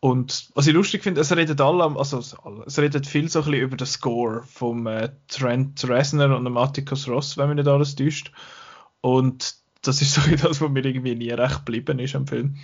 Und 0.00 0.48
was 0.54 0.66
ich 0.66 0.72
lustig 0.72 1.02
finde, 1.02 1.20
es 1.20 1.36
redet 1.36 1.60
alle, 1.60 1.84
also 1.84 2.18
es 2.18 2.78
redet 2.78 3.06
viel 3.06 3.28
so 3.28 3.40
ein 3.40 3.44
bisschen 3.44 3.60
über 3.60 3.76
den 3.76 3.86
Score 3.86 4.42
vom 4.44 4.86
äh, 4.86 5.10
Trent 5.28 5.86
Reznor 5.86 6.34
und 6.34 6.44
dem 6.44 6.56
Atticus 6.56 7.06
Ross, 7.06 7.36
wenn 7.36 7.48
mich 7.48 7.56
nicht 7.56 7.68
alles 7.68 7.94
täuscht. 7.94 8.32
Und 9.00 9.54
das 9.82 10.02
ist 10.02 10.14
so 10.14 10.20
das, 10.30 10.60
was 10.60 10.70
mir 10.70 10.84
irgendwie 10.84 11.14
nie 11.14 11.30
recht 11.30 11.64
geblieben 11.64 11.98
ist 11.98 12.14
am 12.14 12.26
Film. 12.26 12.56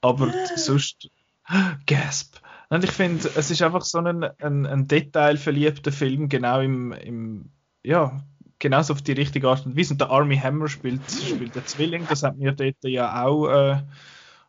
Aber 0.00 0.32
sonst, 0.56 1.10
gasp. 1.86 2.38
Und 2.68 2.84
ich 2.84 2.90
finde, 2.90 3.30
es 3.36 3.50
ist 3.50 3.60
einfach 3.60 3.82
so 3.82 3.98
ein, 3.98 4.24
ein, 4.24 4.66
ein 4.66 4.88
detailverliebter 4.88 5.92
Film, 5.92 6.30
genau 6.30 6.60
im, 6.60 6.92
im 6.92 7.50
ja, 7.84 8.24
genauso 8.58 8.94
auf 8.94 9.02
die 9.02 9.12
richtige 9.12 9.48
Art 9.48 9.66
und 9.66 9.76
Weise. 9.76 9.92
Und 9.92 10.00
der 10.00 10.10
Army 10.10 10.38
Hammer 10.38 10.68
spielt, 10.68 11.02
spielt 11.10 11.54
der 11.54 11.66
Zwilling, 11.66 12.06
das 12.08 12.22
hat 12.22 12.38
mir 12.38 12.52
dort 12.52 12.76
ja 12.84 13.24
auch, 13.24 13.48
äh, 13.48 13.82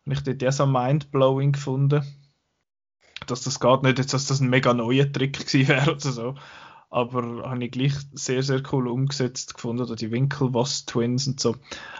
ich 0.06 0.22
dort 0.22 0.42
ja 0.42 0.52
so 0.52 0.66
mindblowing 0.66 1.52
gefunden. 1.52 2.06
Dass 3.28 3.44
das 3.44 3.60
geht 3.60 3.84
nicht, 3.84 3.98
jetzt, 3.98 4.14
dass 4.14 4.28
das 4.28 4.40
ein 4.40 4.50
mega 4.50 4.74
neuer 4.74 5.12
Trick 5.12 5.46
gewesen 5.46 5.68
wäre 5.68 5.92
oder 5.92 6.00
so. 6.00 6.36
Aber 6.94 7.50
habe 7.50 7.66
ich 7.66 7.72
gleich 7.72 7.94
sehr, 8.14 8.44
sehr 8.44 8.62
cool 8.72 8.88
umgesetzt 8.88 9.56
gefunden, 9.56 9.82
oder 9.82 9.96
die 9.96 10.12
Winkelvoss 10.12 10.86
Twins 10.86 11.26
und 11.26 11.40
so. 11.40 11.56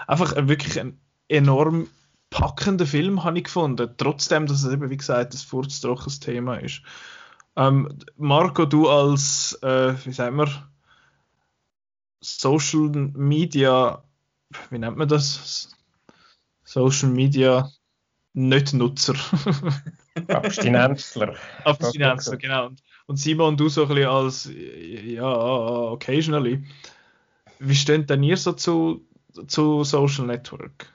Einfach 0.06 0.36
wirklich 0.48 0.80
ein 0.80 1.00
enorm 1.28 1.88
packender 2.30 2.86
Film 2.86 3.24
habe 3.24 3.40
ich 3.40 3.46
gefunden, 3.46 3.96
trotzdem, 3.98 4.46
dass 4.46 4.64
es 4.64 4.72
eben, 4.72 4.92
wie 4.92 4.98
gesagt, 4.98 5.34
ein 5.34 5.38
furztrockenes 5.38 6.20
Thema 6.20 6.58
ist. 6.58 6.84
Ähm, 7.56 7.90
Marco, 8.18 8.66
du 8.66 8.88
als, 8.88 9.58
äh, 9.64 9.96
wie 10.06 10.12
sagen 10.12 10.38
wir, 10.38 10.48
Social 12.22 12.90
Media, 13.16 14.04
wie 14.70 14.78
nennt 14.78 14.98
man 14.98 15.08
das? 15.08 15.76
Social 16.64 17.10
Media 17.10 17.72
Nicht-Nutzer. 18.34 19.16
Abstinenzler. 20.28 21.36
Abstinenzler, 21.66 22.38
genau. 22.38 22.68
Und 22.68 22.82
Simon, 23.08 23.58
du 23.58 23.70
so 23.70 23.84
ein 23.84 23.90
bisschen 23.90 24.10
als, 24.10 24.50
ja, 24.54 25.92
occasionally. 25.92 26.64
Wie 27.60 27.76
steht 27.76 28.10
denn 28.10 28.24
ihr 28.24 28.38
so 28.38 28.54
zu, 28.54 29.06
zu 29.48 29.84
Social 29.84 30.26
Network? 30.26 30.92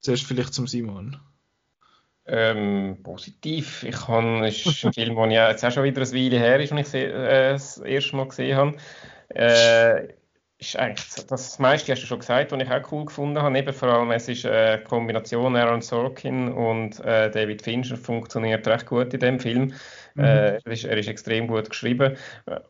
Zuerst 0.00 0.24
vielleicht 0.24 0.54
zum 0.54 0.66
Simon. 0.66 1.16
Ähm, 2.26 2.98
positiv. 3.02 3.82
Ich 3.84 4.06
habe, 4.06 4.46
ist 4.46 4.84
ein 4.84 4.92
Film, 4.92 5.16
den 5.16 5.30
ja 5.30 5.50
jetzt 5.50 5.64
auch 5.64 5.72
schon 5.72 5.84
wieder 5.84 6.02
ein 6.02 6.12
Weile 6.12 6.38
her 6.38 6.60
ist, 6.60 6.70
den 6.70 6.78
ich 6.78 6.94
äh, 6.94 7.52
das 7.52 7.78
erste 7.78 8.16
Mal 8.16 8.28
gesehen 8.28 8.56
habe. 8.56 8.76
Äh, 9.30 10.08
ist 10.60 10.76
eigentlich 10.76 11.24
das 11.28 11.58
meiste 11.60 11.92
hast 11.92 12.02
du 12.02 12.06
schon 12.06 12.18
gesagt, 12.18 12.50
was 12.50 12.60
ich 12.60 12.68
auch 12.68 12.92
cool 12.92 13.04
gefunden 13.04 13.40
habe. 13.40 13.56
Eben 13.56 13.72
vor 13.72 13.88
allem, 13.90 14.10
es 14.10 14.28
ist 14.28 14.44
eine 14.44 14.82
Kombination 14.82 15.54
Aaron 15.54 15.82
Sorkin 15.82 16.52
und 16.52 16.98
äh, 17.04 17.30
David 17.30 17.62
Fincher 17.62 17.96
funktioniert 17.96 18.66
recht 18.66 18.86
gut 18.86 19.14
in 19.14 19.20
dem 19.20 19.38
Film. 19.38 19.72
Mhm. 20.14 20.24
Äh, 20.24 20.56
er, 20.56 20.66
ist, 20.66 20.84
er, 20.84 20.96
ist, 20.96 21.06
extrem 21.06 21.46
gut 21.46 21.70
geschrieben 21.70 22.16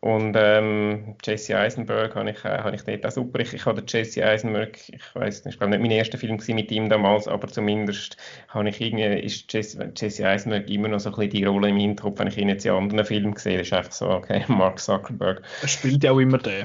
und 0.00 0.36
ähm, 0.36 1.16
Jesse 1.24 1.56
Eisenberg 1.56 2.14
habe 2.14 2.30
ich, 2.30 2.44
äh, 2.44 2.58
habe 2.58 2.76
ich 2.76 2.82
dort 2.82 3.06
auch 3.06 3.10
super. 3.10 3.40
Ich, 3.40 3.54
ich 3.54 3.64
habe 3.64 3.82
Jesse 3.86 4.22
Eisenberg, 4.22 4.76
ich 4.90 5.14
weiß 5.14 5.46
nicht, 5.46 5.54
ich 5.54 5.58
glaube 5.58 5.70
nicht 5.70 5.80
mein 5.80 5.90
erster 5.90 6.18
Film 6.18 6.38
mit 6.48 6.70
ihm 6.70 6.90
damals, 6.90 7.26
aber 7.26 7.48
zumindest 7.48 8.18
habe 8.48 8.68
ich 8.68 8.82
irgendwie, 8.82 9.18
ist 9.20 9.50
Jesse, 9.50 9.90
Jesse 9.96 10.28
Eisenberg 10.28 10.68
immer 10.68 10.88
noch 10.88 11.00
so 11.00 11.08
ein 11.08 11.14
bisschen 11.14 11.30
die 11.30 11.44
Rolle 11.46 11.70
im 11.70 11.78
Hinterkopf, 11.78 12.18
wenn 12.18 12.28
ich 12.28 12.36
ihn 12.36 12.50
jetzt 12.50 12.66
in 12.66 12.72
anderen 12.72 13.06
Filmen 13.06 13.34
sehe. 13.36 13.56
Das 13.56 13.68
ist 13.68 13.72
einfach 13.72 13.92
so, 13.92 14.10
okay, 14.10 14.44
Mark 14.48 14.78
Zuckerberg. 14.78 15.40
Er 15.62 15.68
spielt 15.68 16.04
ja 16.04 16.12
auch 16.12 16.18
immer 16.18 16.36
den. 16.36 16.64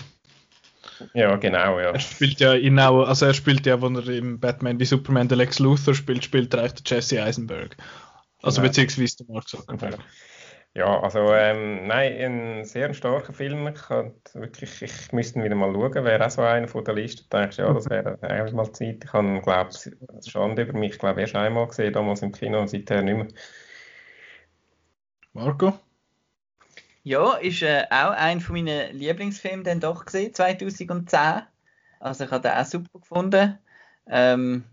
Ja, 1.13 1.35
genau, 1.35 1.79
ja. 1.79 1.91
Er 1.91 1.99
spielt 1.99 2.39
ja 2.39 2.53
in 2.53 2.79
auch, 2.79 3.03
also 3.05 3.25
er 3.25 3.33
spielt 3.33 3.65
ja, 3.65 3.81
wenn 3.81 3.95
er 3.95 4.07
im 4.07 4.39
Batman 4.39 4.79
wie 4.79 4.85
Superman 4.85 5.27
der 5.27 5.37
Lex 5.37 5.59
Luthor 5.59 5.93
spielt, 5.93 6.23
spielt 6.23 6.53
er 6.53 6.61
eigentlich 6.61 6.83
der 6.83 6.97
Jesse 6.97 7.23
Eisenberg. 7.23 7.77
Also 8.41 8.61
genau. 8.61 8.69
beziehungsweise 8.69 9.17
der 9.17 9.27
Mark 9.33 9.47
Zuckerberg. 9.47 9.99
Ja, 10.75 10.99
also 11.01 11.31
ähm, 11.33 11.85
nein, 11.85 12.13
ein 12.59 12.65
sehr 12.65 12.93
starker 12.95 13.31
Film. 13.31 13.67
Ich, 13.67 13.89
wirklich, 14.33 14.81
ich 14.81 15.11
müsste 15.11 15.43
wieder 15.43 15.53
mal 15.53 15.71
schauen, 15.71 16.03
wäre 16.03 16.25
auch 16.25 16.31
so 16.31 16.41
einer 16.41 16.67
von 16.67 16.83
der 16.83 16.95
Liste. 16.95 17.25
Da 17.29 17.41
denkst 17.41 17.59
ja, 17.59 17.71
das 17.71 17.87
wäre 17.89 18.17
eigentlich 18.23 18.53
mal 18.53 18.71
Zeit. 18.73 19.03
Ich 19.03 19.13
habe, 19.13 19.39
glaube 19.41 19.69
ich, 19.71 20.31
Schande 20.31 20.63
über 20.63 20.77
mich, 20.77 20.97
glaube 20.97 21.21
erst 21.21 21.35
einmal 21.35 21.67
gesehen, 21.67 21.93
damals 21.93 22.23
im 22.23 22.31
Kino 22.31 22.59
und 22.59 22.69
seither 22.69 23.03
nicht 23.03 23.15
mehr. 23.15 23.27
Marco? 25.33 25.73
Ja, 27.03 27.35
ist 27.35 27.61
äh, 27.61 27.85
auch 27.89 28.11
ein 28.11 28.39
von 28.39 28.55
meinen 28.55 28.95
Lieblingsfilmen 28.95 29.63
dann 29.63 29.79
doch 29.79 30.05
gesehen, 30.05 30.33
2010. 30.33 31.43
Also 31.99 32.23
ich 32.23 32.31
habe 32.31 32.41
den 32.41 32.51
auch 32.51 32.65
super 32.65 32.99
gefunden. 32.99 33.59
Ähm, 34.07 34.63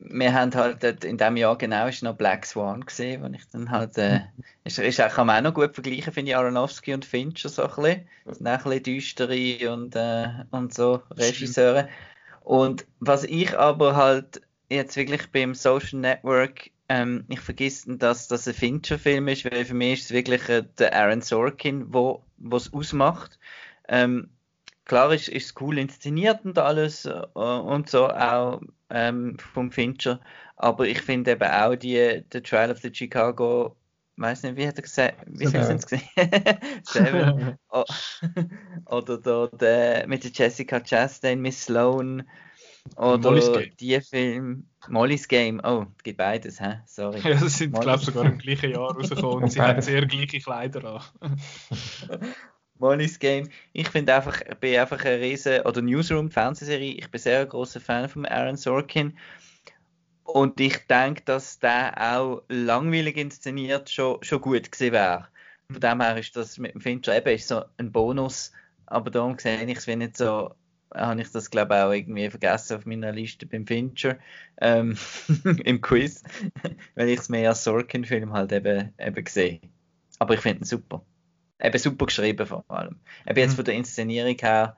wir 0.00 0.32
haben 0.32 0.54
halt 0.54 0.82
in 1.04 1.18
diesem 1.18 1.36
Jahr 1.36 1.58
genau 1.58 1.86
ist 1.88 2.02
noch 2.02 2.16
Black 2.16 2.46
Swan 2.46 2.84
gesehen, 2.84 3.22
wo 3.22 3.26
ich 3.34 3.48
dann 3.48 3.70
halt, 3.70 3.98
äh, 3.98 4.20
ist, 4.64 4.78
ist 4.78 5.00
auch, 5.00 5.08
kann 5.12 5.26
man 5.26 5.38
auch 5.38 5.50
noch 5.50 5.54
gut 5.54 5.74
vergleichen, 5.74 6.12
finde 6.12 6.30
ich, 6.30 6.36
Aronofsky 6.36 6.94
und 6.94 7.04
Fincher 7.04 7.48
so 7.48 7.62
ein 7.62 7.68
bisschen. 7.68 8.08
Das 8.24 8.38
sind 8.38 8.48
auch 8.48 8.52
ein 8.52 8.62
bisschen 8.64 8.82
düstere 8.82 9.72
und, 9.72 9.96
äh, 9.96 10.28
und 10.50 10.74
so 10.74 11.02
Regisseure. 11.10 11.88
Und 12.42 12.86
was 13.00 13.24
ich 13.24 13.56
aber 13.58 13.96
halt 13.96 14.40
jetzt 14.70 14.96
wirklich 14.96 15.30
beim 15.32 15.54
Social 15.54 15.98
Network 15.98 16.70
ähm, 16.88 17.24
ich 17.28 17.40
vergesse, 17.40 17.96
dass 17.96 18.28
das 18.28 18.48
ein 18.48 18.54
Fincher-Film 18.54 19.28
ist, 19.28 19.44
weil 19.44 19.64
für 19.64 19.74
mich 19.74 20.00
ist 20.00 20.04
es 20.06 20.10
wirklich 20.12 20.48
äh, 20.48 20.64
der 20.78 20.94
Aaron 20.94 21.22
Sorkin, 21.22 21.92
wo 21.92 22.24
es 22.50 22.72
ausmacht. 22.72 23.38
Ähm, 23.88 24.30
klar 24.84 25.12
ist 25.12 25.28
es 25.28 25.54
cool 25.60 25.78
inszeniert 25.78 26.44
und 26.44 26.58
alles 26.58 27.04
äh, 27.04 27.22
und 27.34 27.90
so 27.90 28.08
auch 28.08 28.60
ähm, 28.90 29.36
vom 29.38 29.70
Fincher, 29.70 30.20
aber 30.56 30.86
ich 30.86 31.02
finde 31.02 31.32
eben 31.32 31.50
auch 31.50 31.76
die 31.76 32.24
The 32.32 32.40
Trial 32.40 32.70
of 32.70 32.78
the 32.78 32.92
Chicago 32.92 33.76
weiß 34.18 34.42
nicht, 34.42 34.56
wie 34.56 34.66
hat 34.66 34.76
er 34.76 34.82
gesagt, 34.82 35.16
wie 35.26 35.46
sind 35.46 35.78
es 35.78 35.86
gesehen? 35.86 36.08
Seven. 36.82 37.56
oh, 37.70 37.84
oder 38.86 39.18
da, 39.18 39.46
der, 39.46 40.06
mit 40.08 40.24
der 40.24 40.30
Jessica 40.32 40.80
Chastain, 40.80 41.40
Miss 41.40 41.64
Sloan 41.64 42.28
oder 42.96 43.38
die 43.80 44.00
Film 44.00 44.66
Molly's 44.88 45.28
Game. 45.28 45.60
Oh, 45.64 45.86
es 45.96 46.02
gibt 46.02 46.18
beides, 46.18 46.60
hä? 46.60 46.80
Sorry. 46.86 47.20
Ja, 47.20 47.34
das 47.34 47.58
sind, 47.58 47.78
glaube 47.78 47.98
ich, 47.98 48.04
sogar 48.04 48.24
im 48.24 48.38
gleichen 48.38 48.70
Jahr 48.70 48.94
rausgekommen 48.94 49.44
und 49.44 49.50
sie 49.52 49.60
haben 49.60 49.82
sehr 49.82 50.06
gleiche 50.06 50.38
Kleider 50.38 51.02
an. 51.20 51.40
Molly's 52.78 53.18
Game. 53.18 53.48
Ich 53.72 53.88
finde 53.88 54.14
einfach, 54.14 54.40
ich 54.40 54.54
bin 54.56 54.78
einfach 54.78 55.04
ein 55.04 55.18
riesen, 55.18 55.60
oder 55.62 55.82
Newsroom, 55.82 56.30
Fernsehserie, 56.30 56.94
ich 56.94 57.10
bin 57.10 57.20
sehr 57.20 57.44
großer 57.44 57.80
Fan 57.80 58.08
von 58.08 58.24
Aaron 58.26 58.56
Sorkin. 58.56 59.18
Und 60.22 60.60
ich 60.60 60.86
denke, 60.86 61.22
dass 61.24 61.58
der 61.58 61.94
auch 62.14 62.42
langweilig 62.48 63.16
inszeniert 63.16 63.90
schon, 63.90 64.22
schon 64.22 64.40
gut 64.40 64.70
gewesen 64.70 64.92
wäre. 64.92 65.28
Von 65.70 65.80
dem 65.80 66.00
her 66.00 66.18
ist 66.18 66.36
das 66.36 66.58
mit 66.58 66.74
dem 66.74 66.80
Fincher 66.80 67.16
eben 67.16 67.34
ist 67.34 67.48
so 67.48 67.64
ein 67.78 67.92
Bonus, 67.92 68.52
aber 68.86 69.10
darum 69.10 69.38
sehe 69.38 69.64
ich 69.64 69.78
es 69.78 69.86
wie 69.86 69.96
nicht 69.96 70.16
so 70.16 70.54
habe 70.94 71.20
ich 71.20 71.30
das, 71.30 71.50
glaube 71.50 71.74
ich, 71.74 71.80
auch 71.80 71.92
irgendwie 71.92 72.30
vergessen 72.30 72.76
auf 72.76 72.86
meiner 72.86 73.12
Liste 73.12 73.46
beim 73.46 73.66
Fincher 73.66 74.18
ähm, 74.60 74.96
im 75.64 75.80
Quiz, 75.80 76.22
weil 76.94 77.08
ich 77.08 77.20
es 77.20 77.28
mehr 77.28 77.50
als 77.50 77.64
Sorkin-Film 77.64 78.32
halt 78.32 78.52
eben, 78.52 78.92
eben 78.98 79.26
sehe. 79.26 79.60
Aber 80.18 80.34
ich 80.34 80.40
finde 80.40 80.62
ihn 80.62 80.64
super. 80.64 81.02
Eben 81.60 81.78
super 81.78 82.06
geschrieben 82.06 82.46
vor 82.46 82.64
allem. 82.68 82.96
Eben 83.26 83.38
jetzt 83.38 83.52
mhm. 83.52 83.56
von 83.56 83.64
der 83.64 83.74
Inszenierung 83.74 84.36
her 84.38 84.76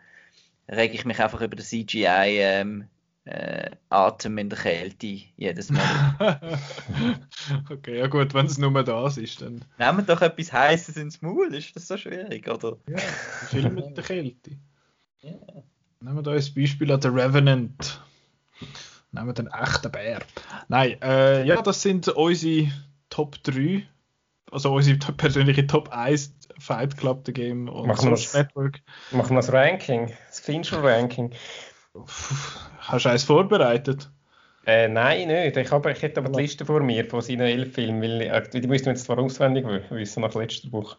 rege 0.69 0.95
ich 0.95 1.05
mich 1.05 1.21
einfach 1.21 1.41
über 1.41 1.57
den 1.57 1.65
CGI 1.65 2.39
ähm, 2.39 2.89
äh, 3.25 3.71
Atem 3.91 4.39
in 4.39 4.49
der 4.49 4.59
Kälte 4.59 5.07
jedes 5.37 5.71
Mal. 5.71 6.17
okay, 7.71 7.99
ja 7.99 8.07
gut, 8.07 8.35
wenn 8.35 8.47
es 8.47 8.59
nur 8.59 8.83
das 8.83 9.19
ist, 9.19 9.43
dann. 9.43 9.65
Nehmen 9.79 10.07
doch 10.07 10.23
etwas 10.23 10.53
Heißes 10.53 10.97
ins 10.97 11.21
Maul, 11.21 11.55
ist 11.55 11.77
das 11.77 11.87
so 11.87 11.97
schwierig, 11.97 12.49
oder? 12.49 12.79
Ja, 12.89 12.99
Film 12.99 13.75
mit 13.75 13.97
der 13.97 14.05
Kälte. 14.05 14.53
Nehmen 16.03 16.17
wir 16.17 16.23
da 16.23 16.31
ein 16.31 16.55
Beispiel 16.57 16.91
an 16.93 17.03
The 17.03 17.09
Revenant. 17.09 18.01
Nehmen 19.13 19.27
wir 19.27 19.35
den 19.35 19.49
echten 19.49 19.93
Bär. 19.93 20.21
Nein, 20.69 20.97
äh, 21.03 21.45
ja, 21.45 21.61
das 21.61 21.83
sind 21.83 22.09
unsere 22.09 22.71
Top 23.11 23.43
3. 23.43 23.87
Also 24.51 24.73
unsere 24.73 24.97
persönliche 25.17 25.67
Top 25.67 25.91
1 25.91 26.35
Fight 26.59 26.97
Club 26.97 27.23
The 27.27 27.33
Game 27.35 27.69
und 27.69 27.89
machen 27.89 28.17
Social 28.17 28.43
Network. 28.43 28.81
Machen 29.11 29.37
wir 29.37 29.41
das 29.41 29.53
Ranking, 29.53 30.11
das 30.29 30.41
Fincher 30.41 30.83
Ranking. 30.83 31.35
Hast 32.79 33.05
du 33.05 33.09
eins 33.11 33.25
vorbereitet? 33.25 34.11
Äh, 34.67 34.89
nein, 34.89 35.29
nicht. 35.29 35.57
Ich, 35.57 35.71
habe, 35.71 35.93
ich 35.93 36.01
hätte 36.01 36.21
aber 36.21 36.31
die 36.31 36.41
Liste 36.41 36.65
vor 36.65 36.81
mir 36.81 37.05
von 37.07 37.21
seinen 37.21 37.41
elf 37.41 37.75
Filmen, 37.75 38.01
weil 38.01 38.23
äh, 38.23 38.49
die 38.49 38.67
müssten 38.67 38.87
wir 38.87 38.93
jetzt 38.93 39.05
zwar 39.05 39.19
auswendig 39.19 39.67
wissen 39.91 40.23
nach 40.23 40.35
letzter 40.35 40.73
Woche. 40.73 40.97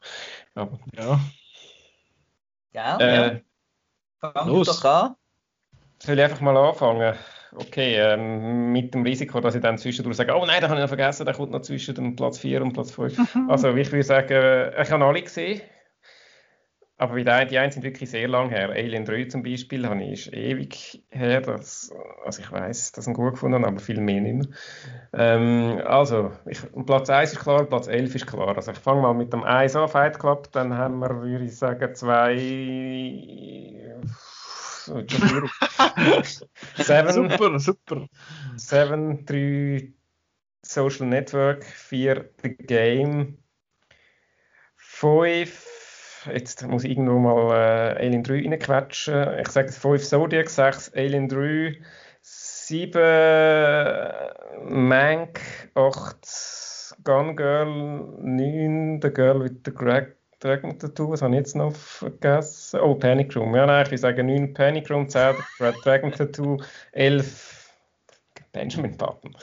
Aber, 0.53 0.79
ja. 0.95 1.19
Ja, 2.73 2.97
äh, 2.97 3.15
ja. 3.15 3.39
Fang 4.21 4.47
Los. 4.47 4.67
doch 4.67 4.85
an. 4.85 5.15
Soll 5.97 6.17
ich 6.17 6.23
einfach 6.23 6.41
mal 6.41 6.55
anfangen? 6.55 7.15
Okay, 7.53 7.95
ähm, 7.95 8.71
mit 8.71 8.93
dem 8.93 9.03
Risiko, 9.03 9.41
dass 9.41 9.55
ich 9.55 9.61
dann 9.61 9.77
zwischendurch 9.77 10.15
sage, 10.15 10.33
oh 10.33 10.45
nein, 10.45 10.61
da 10.61 10.69
habe 10.69 10.79
ich 10.79 10.81
noch 10.81 10.87
vergessen, 10.87 11.25
der 11.25 11.35
kommt 11.35 11.51
noch 11.51 11.61
zwischen 11.61 12.15
Platz 12.15 12.37
4 12.37 12.61
und 12.61 12.73
Platz 12.73 12.91
5. 12.91 13.17
also 13.49 13.75
ich 13.75 13.91
würde 13.91 14.03
sagen, 14.03 14.73
ich 14.81 14.91
habe 14.91 15.05
alle 15.05 15.21
gesehen. 15.21 15.61
Aber 17.01 17.15
wie 17.15 17.23
die, 17.23 17.47
die 17.47 17.57
einen 17.57 17.71
sind 17.71 17.81
wirklich 17.81 18.11
sehr 18.11 18.27
lang 18.27 18.49
her. 18.49 18.69
Alien 18.69 19.05
3 19.05 19.25
zum 19.25 19.41
Beispiel 19.41 19.87
habe 19.87 20.03
ich 20.03 20.27
ist 20.27 20.33
ewig 20.35 21.03
her. 21.09 21.41
Dass, 21.41 21.91
also 22.23 22.43
ich 22.43 22.51
weiß, 22.51 22.91
dass 22.91 23.05
ich 23.05 23.09
ihn 23.09 23.15
gut 23.15 23.31
gefunden 23.31 23.55
habe, 23.55 23.69
aber 23.69 23.79
viel 23.79 23.99
mehr 23.99 24.21
nicht 24.21 24.35
mehr. 24.35 24.45
Ähm, 25.13 25.81
also, 25.83 26.31
ich, 26.45 26.59
Platz 26.85 27.09
1 27.09 27.33
ist 27.33 27.39
klar, 27.39 27.65
Platz 27.65 27.87
11 27.87 28.13
ist 28.13 28.27
klar. 28.27 28.55
Also 28.55 28.71
ich 28.71 28.77
fange 28.77 29.01
mal 29.01 29.15
mit 29.15 29.33
dem 29.33 29.43
1 29.43 29.75
an, 29.77 29.89
Fight 29.89 30.19
Club. 30.19 30.51
Dann 30.51 30.77
haben 30.77 30.99
wir, 30.99 31.23
würde 31.23 31.45
ich 31.45 31.57
sagen, 31.57 31.95
zwei... 31.95 32.35
Seven, 36.75 37.13
super, 37.13 37.59
super. 37.59 38.05
Seven, 38.57 39.25
3 39.25 39.91
Social 40.61 41.07
Network, 41.07 41.65
4 41.65 42.29
The 42.43 42.57
Game, 42.57 43.39
5 44.75 45.70
jetzt 46.25 46.67
muss 46.67 46.83
ich 46.83 46.91
irgendwo 46.91 47.19
mal 47.19 47.95
äh, 47.97 48.05
Alien 48.05 48.23
3 48.23 48.33
reinquetschen. 48.33 49.39
Ich 49.39 49.47
sage 49.49 49.71
5 49.71 50.03
Zodiac, 50.03 50.49
6 50.49 50.93
Alien 50.95 51.27
3, 51.27 51.77
7 52.21 52.99
Mank, 54.69 55.39
8 55.75 56.95
Gun 57.03 57.35
Girl, 57.35 57.65
9 58.21 58.99
The 59.01 59.09
Girl 59.09 59.43
with 59.43 59.61
the 59.65 59.71
Greg 59.73 60.15
Dragon 60.41 60.77
Tattoo, 60.77 61.11
was 61.11 61.21
habe 61.21 61.35
ich 61.35 61.39
jetzt 61.39 61.55
noch 61.55 61.75
vergessen? 61.75 62.79
Oh, 62.79 62.95
Panic 62.95 63.35
Room. 63.35 63.55
Ja, 63.55 63.67
nein, 63.67 63.83
ich 63.83 63.91
würde 63.91 63.99
sagen 63.99 64.25
9 64.25 64.53
Panic 64.55 64.89
Room, 64.89 65.07
10 65.07 65.35
Dragon 65.83 66.11
Tattoo, 66.11 66.57
11 66.93 67.69
Benjamin 68.51 68.97
Button. 68.97 69.35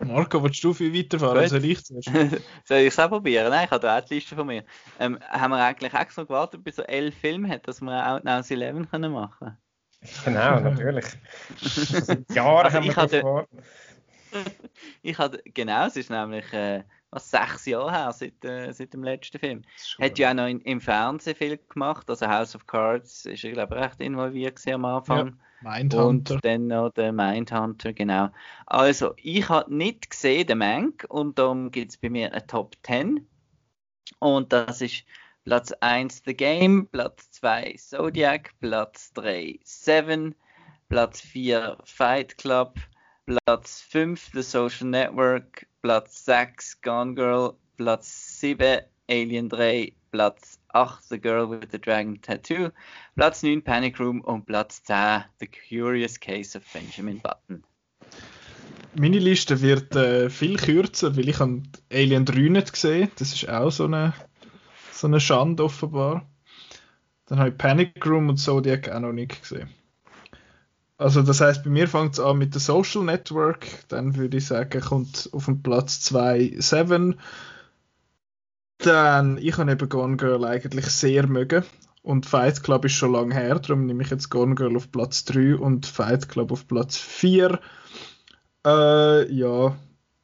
Marco, 0.00 0.42
willst 0.42 0.62
du 0.62 0.72
viel 0.72 0.92
weiterfahren? 0.92 1.40
Gut. 1.40 1.48
Soll 1.50 1.64
ich 1.64 1.84
zuerst? 1.84 2.08
Soll 2.64 2.78
ich 2.78 2.88
es 2.88 2.98
auch 2.98 3.08
probieren? 3.08 3.50
Nein, 3.50 3.64
ich 3.66 3.70
habe 3.70 3.80
da 3.80 3.98
auch 3.98 4.04
die 4.04 4.14
Liste 4.14 4.34
von 4.34 4.46
mir. 4.46 4.64
Ähm, 4.98 5.18
haben 5.28 5.50
wir 5.52 5.64
eigentlich 5.64 5.94
extra 5.94 6.22
gewartet, 6.24 6.64
bis 6.64 6.76
so 6.76 6.82
elf 6.82 7.14
Filme 7.14 7.48
hat, 7.48 7.66
dass 7.66 7.80
wir 7.80 8.06
Outnows 8.06 8.50
11 8.50 8.90
können 8.90 9.12
machen 9.12 9.56
Genau, 10.24 10.60
natürlich. 10.60 11.06
Jahre 12.34 12.64
also 12.64 12.76
haben 12.76 12.84
wir 12.84 12.96
hatte, 12.96 13.20
gewartet. 13.20 13.64
ich 15.02 15.16
hatte, 15.16 15.42
genau, 15.44 15.86
es 15.86 15.96
ist 15.96 16.10
nämlich 16.10 16.52
äh, 16.52 16.82
was, 17.14 17.30
sechs 17.30 17.66
Jahre 17.66 17.92
her 17.92 18.12
seit, 18.12 18.44
äh, 18.44 18.72
seit 18.72 18.92
dem 18.92 19.04
letzten 19.04 19.38
Film. 19.38 19.62
Hat 20.00 20.18
ja 20.18 20.30
auch 20.30 20.34
noch 20.34 20.46
in, 20.46 20.60
im 20.60 20.80
Fernsehen 20.80 21.36
viel 21.36 21.58
gemacht, 21.68 22.08
also 22.10 22.26
House 22.26 22.54
of 22.54 22.66
Cards 22.66 23.26
ist, 23.26 23.44
ich 23.44 23.52
glaube, 23.52 23.76
recht 23.76 24.00
involviert 24.00 24.60
am 24.68 24.84
Anfang. 24.84 25.26
Ja. 25.26 25.32
Mindhunter. 25.64 26.34
Und 26.34 26.44
dann 26.44 26.66
noch 26.66 26.90
der 26.90 27.12
Mindhunter, 27.12 27.92
genau. 27.94 28.28
Also, 28.66 29.14
ich 29.16 29.48
habe 29.48 29.74
nicht 29.74 30.10
gesehen, 30.10 30.46
den 30.46 30.58
Mank, 30.58 31.06
und 31.08 31.38
darum 31.38 31.70
gibt 31.70 31.92
es 31.92 31.96
bei 31.96 32.10
mir 32.10 32.30
eine 32.32 32.46
Top 32.46 32.76
10. 32.82 33.26
Und 34.18 34.52
das 34.52 34.82
ist 34.82 35.04
Platz 35.44 35.72
1 35.80 36.22
The 36.24 36.34
Game, 36.34 36.86
Platz 36.86 37.30
2 37.32 37.74
Zodiac, 37.78 38.52
Platz 38.60 39.12
3 39.14 39.58
Seven, 39.62 40.34
Platz 40.88 41.20
4 41.20 41.78
Fight 41.84 42.38
Club, 42.38 42.78
Platz 43.26 43.80
5 43.80 44.32
The 44.34 44.42
Social 44.42 44.86
Network, 44.86 45.66
Platz 45.80 46.26
6 46.26 46.82
Gone 46.82 47.14
Girl, 47.14 47.54
Platz 47.78 48.38
7 48.40 48.82
Alien 49.08 49.48
3, 49.48 49.92
Platz 50.10 50.58
8 50.74 51.02
The 51.08 51.18
Girl 51.18 51.48
with 51.48 51.70
the 51.72 51.78
Dragon 51.78 52.20
Tattoo, 52.20 52.70
Platz 53.16 53.42
9 53.42 53.62
Panic 53.62 53.98
Room 53.98 54.20
und 54.20 54.44
Platz 54.44 54.82
10 54.82 55.24
The 55.40 55.46
Curious 55.46 56.20
Case 56.20 56.54
of 56.56 56.64
Benjamin 56.72 57.20
Button. 57.20 57.64
Meine 58.94 59.18
Liste 59.18 59.62
wird 59.62 59.96
äh, 59.96 60.28
viel 60.28 60.56
kürzer, 60.58 61.16
weil 61.16 61.28
ich 61.30 61.40
Alien 61.40 62.24
3 62.26 62.40
nicht 62.50 62.72
gesehen 62.74 63.10
Das 63.16 63.32
ist 63.32 63.48
auch 63.48 63.70
so 63.70 63.84
eine, 63.86 64.12
so 64.92 65.06
eine 65.06 65.18
Schande 65.18 65.64
offenbar. 65.64 66.28
Dann 67.26 67.38
habe 67.38 67.48
ich 67.48 67.56
Panic 67.56 68.04
Room 68.04 68.28
und 68.28 68.36
Zodiac 68.36 68.90
auch 68.90 69.00
noch 69.00 69.12
nicht 69.12 69.40
gesehen. 69.40 69.70
Also 70.96 71.22
das 71.22 71.40
heißt, 71.40 71.64
bei 71.64 71.70
mir 71.70 71.88
fängt 71.88 72.14
es 72.14 72.20
an 72.20 72.38
mit 72.38 72.54
der 72.54 72.60
Social 72.60 73.02
Network. 73.02 73.66
Dann 73.88 74.16
würde 74.16 74.36
ich 74.36 74.46
sagen, 74.46 74.80
kommt 74.80 75.28
auf 75.32 75.46
den 75.46 75.62
Platz 75.62 76.00
2 76.02 76.54
Seven. 76.58 77.18
Dann, 78.78 79.38
ich 79.38 79.56
habe 79.56 79.72
eben 79.72 79.88
Gone 79.88 80.16
Girl 80.16 80.44
eigentlich 80.44 80.86
sehr 80.86 81.26
mögen. 81.26 81.64
Und 82.02 82.26
Fight 82.26 82.62
Club 82.62 82.84
ist 82.84 82.92
schon 82.92 83.12
lange 83.12 83.34
her, 83.34 83.58
darum 83.58 83.86
nehme 83.86 84.02
ich 84.02 84.10
jetzt 84.10 84.28
Gone 84.28 84.54
Girl 84.54 84.76
auf 84.76 84.92
Platz 84.92 85.24
3 85.24 85.56
und 85.56 85.86
Fight 85.86 86.28
Club 86.28 86.52
auf 86.52 86.68
Platz 86.68 86.98
4. 86.98 87.58
Äh, 88.66 89.32
ja, 89.32 89.74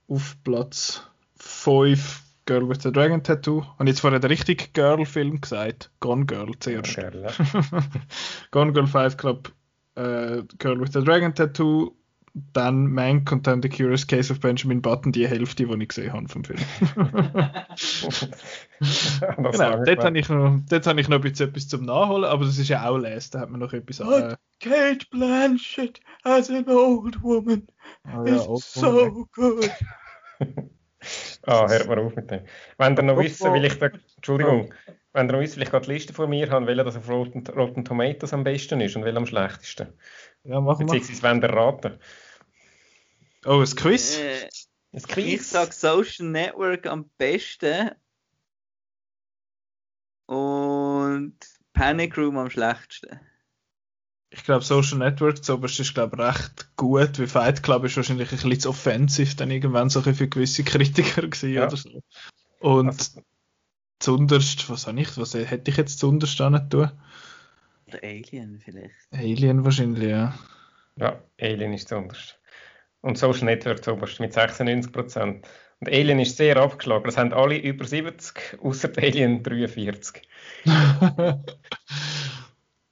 auf 0.07 0.37
Platz 0.45 1.03
5 1.37 2.23
Girl 2.45 2.69
with 2.69 2.83
the 2.83 2.93
Dragon 2.93 3.23
Tattoo. 3.23 3.65
Und 3.79 3.87
jetzt 3.87 4.01
vorher 4.01 4.21
den 4.21 4.31
richtigen 4.31 4.67
Girl-Film 4.75 5.41
gesagt. 5.41 5.91
Gone 6.01 6.27
Girl 6.27 6.53
zuerst. 6.59 6.97
Girl, 6.97 7.23
ja. 7.23 7.31
Gone 8.51 8.73
Girl 8.75 8.87
Fight 8.87 9.17
Club, 9.17 9.51
äh, 9.97 10.43
Girl 10.59 10.81
with 10.81 10.93
the 10.93 11.03
Dragon 11.03 11.35
Tattoo, 11.35 11.95
dann 12.53 12.87
Mank 12.87 13.31
und 13.33 13.47
dann 13.47 13.63
The 13.63 13.69
Curious 13.69 14.07
Case 14.07 14.33
of 14.33 14.41
Benjamin 14.41 14.81
Button, 14.81 15.13
die 15.13 15.27
Hälfte, 15.27 15.67
die 15.67 15.83
ich 15.83 15.89
gesehen 15.89 16.13
habe 16.13 16.29
vom 16.29 16.45
Film. 16.45 16.61
genau, 19.37 19.85
dort 19.85 20.05
habe 20.05 20.19
ich, 20.19 20.29
noch, 20.29 20.61
dort 20.69 20.87
habe 20.87 21.01
ich 21.01 21.09
noch 21.09 21.17
ein 21.17 21.23
bisschen 21.23 21.49
etwas 21.49 21.69
zum 21.69 21.85
Nachholen, 21.85 22.25
aber 22.25 22.45
das 22.45 22.59
ist 22.59 22.69
ja 22.69 22.89
auch 22.89 22.99
Les, 22.99 23.31
da 23.31 23.41
hat 23.41 23.51
man 23.51 23.61
noch 23.61 23.73
etwas 23.73 24.01
an. 24.01 24.37
Kate 24.61 25.07
Blanchett 25.11 26.01
as 26.23 26.51
an 26.51 26.69
old 26.69 27.21
woman 27.23 27.67
oh, 28.07 28.25
ja, 28.25 28.37
is 28.37 28.47
old 28.47 28.63
so 28.63 29.27
good. 29.33 29.71
ah, 31.47 31.69
hört 31.69 31.89
mal 31.89 31.99
auf 31.99 32.15
mit 32.15 32.31
dem. 32.31 32.43
Wenn 32.79 32.97
ihr 32.97 33.03
noch 33.03 33.19
wisst, 33.19 33.43
will 33.43 33.65
ich 33.65 33.79
da, 33.79 33.91
Entschuldigung, 34.17 34.73
wenn 35.13 35.29
ihr 35.29 35.41
wisst, 35.41 35.55
vielleicht 35.55 35.73
gerade 35.73 35.87
die 35.87 35.93
Liste 35.93 36.13
von 36.13 36.31
mir 36.31 36.51
haben, 36.51 36.67
welcher 36.67 36.85
das 36.85 36.97
auf 36.97 37.09
Rotten, 37.09 37.47
Rotten 37.47 37.85
Tomatoes 37.85 38.33
am 38.33 38.45
besten 38.45 38.81
ist 38.81 38.97
und 38.97 39.05
welcher 39.05 39.19
am 39.19 39.27
schlechtesten. 39.27 39.93
Ja, 40.45 40.61
machen 40.61 40.87
wir. 40.87 40.95
Beziehungsweise 40.95 41.23
wenn 41.23 41.43
ihr 41.43 41.51
raten. 41.51 41.99
Oh, 43.45 43.61
ein 43.61 43.77
Quiz? 43.77 44.19
Äh, 44.19 44.49
ein 44.93 45.03
Quiz? 45.03 45.27
Ich 45.27 45.47
sage 45.47 45.73
Social 45.73 46.27
Network 46.27 46.87
am 46.87 47.11
besten 47.19 47.91
und 50.27 51.37
Panic 51.73 52.17
Room 52.17 52.39
am 52.39 52.51
schlechtesten. 52.51 53.21
Ich 54.33 54.45
glaube, 54.45 54.65
Social 54.65 54.99
Network 54.99 55.45
zuoberst 55.45 55.81
ist 55.81 55.95
glaube 55.95 56.17
recht 56.19 56.71
gut, 56.77 57.19
wie 57.19 57.27
Fight 57.27 57.65
Club 57.65 57.83
ist 57.83 57.97
wahrscheinlich 57.97 58.31
ein 58.31 58.37
bisschen 58.37 58.61
zu 58.61 58.69
offensiv 58.69 59.35
dann 59.35 59.51
irgendwann 59.51 59.91
so 59.91 60.03
für 60.03 60.29
gewisse 60.29 60.63
Kritiker 60.63 61.23
gewesen 61.23 61.53
ja. 61.53 61.67
oder 61.67 61.77
so. 61.77 62.01
Und 62.61 62.89
also, 62.89 63.23
zunderst, 64.01 64.69
was 64.69 64.87
habe 64.87 65.01
ich, 65.01 65.17
was 65.17 65.35
hätte 65.35 65.71
ich 65.71 65.77
jetzt 65.77 65.99
zunderst 65.99 66.41
nicht 66.41 66.71
tun? 66.71 66.91
Oder 67.87 68.03
Alien 68.03 68.61
vielleicht. 68.65 68.95
Alien 69.13 69.65
wahrscheinlich, 69.65 70.11
ja. 70.11 70.35
Ja, 70.97 71.23
Alien 71.41 71.73
ist 71.73 71.89
zuunterst. 71.89 72.39
Und 73.01 73.17
Social 73.17 73.45
Network 73.45 73.83
zuoberst 73.85 74.21
mit 74.21 74.37
96%. 74.37 75.43
Und 75.81 75.89
Alien 75.89 76.19
ist 76.19 76.37
sehr 76.37 76.57
abgeschlagen. 76.57 77.05
Das 77.05 77.17
haben 77.17 77.33
alle 77.33 77.57
über 77.57 77.87
70, 77.87 78.59
außer 78.61 78.91
Alien 78.97 79.43
43. 79.43 80.29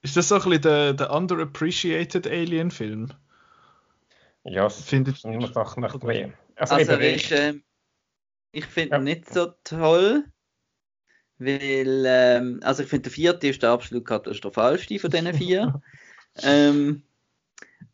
Ist 0.01 0.17
das 0.17 0.29
so 0.29 0.37
ein 0.37 0.43
bisschen 0.43 0.63
der, 0.63 0.95
der 0.95 1.11
underappreciated 1.11 2.27
Alien-Film? 2.27 3.13
Ja, 4.45 4.69
findet 4.71 5.23
man 5.25 5.41
doch 5.53 5.77
nach. 5.77 5.95
Also, 6.01 6.75
also 6.75 6.93
ist, 6.95 7.33
äh, 7.33 7.55
ich 8.53 8.65
finde 8.65 8.97
ja. 8.97 9.03
nicht 9.03 9.29
so 9.29 9.53
toll, 9.65 10.25
weil, 11.39 12.05
ähm, 12.07 12.61
also 12.63 12.83
ich 12.83 12.89
finde 12.89 13.05
der 13.05 13.13
vierte 13.13 13.49
ist 13.49 13.63
der 13.63 13.71
absolut 13.71 14.05
katastrophalste 14.05 14.99
von 14.99 15.11
diesen 15.11 15.35
vier. 15.35 15.81
ähm, 16.43 17.03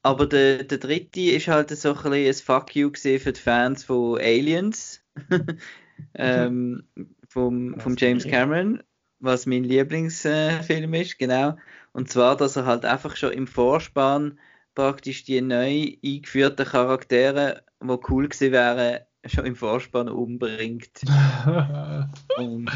aber 0.03 0.27
der, 0.27 0.65
der 0.65 0.79
dritte 0.79 1.21
ist 1.21 1.49
halt 1.49 1.71
so 1.71 1.95
ein 1.95 1.95
bisschen 1.95 2.13
ein 2.13 2.35
Fuck 2.35 2.77
you 2.77 2.91
für 2.95 3.33
die 3.33 3.41
Fans 3.41 3.85
von 3.85 4.19
Aliens. 4.19 5.03
ähm, 6.15 6.85
vom, 7.29 7.79
vom 7.81 7.97
James 7.97 8.25
Cameron, 8.25 8.83
was 9.19 9.47
mein 9.47 9.65
Lieblingsfilm 9.65 10.95
äh, 10.95 11.03
ist, 11.03 11.19
genau. 11.19 11.57
Und 11.93 12.11
zwar, 12.11 12.37
dass 12.37 12.57
er 12.57 12.67
halt 12.67 12.85
einfach 12.85 13.17
schon 13.17 13.33
im 13.33 13.47
Vorspann 13.47 14.39
praktisch 14.75 15.25
die 15.25 15.41
neu 15.41 15.95
eingeführten 16.05 16.67
Charaktere, 16.67 17.65
die 17.83 17.97
cool 18.09 18.29
gewesen 18.29 18.53
wären, 18.53 19.01
schon 19.27 19.47
im 19.47 19.57
Vorspann 19.57 20.09
umbringt. 20.09 21.03
und, 22.37 22.71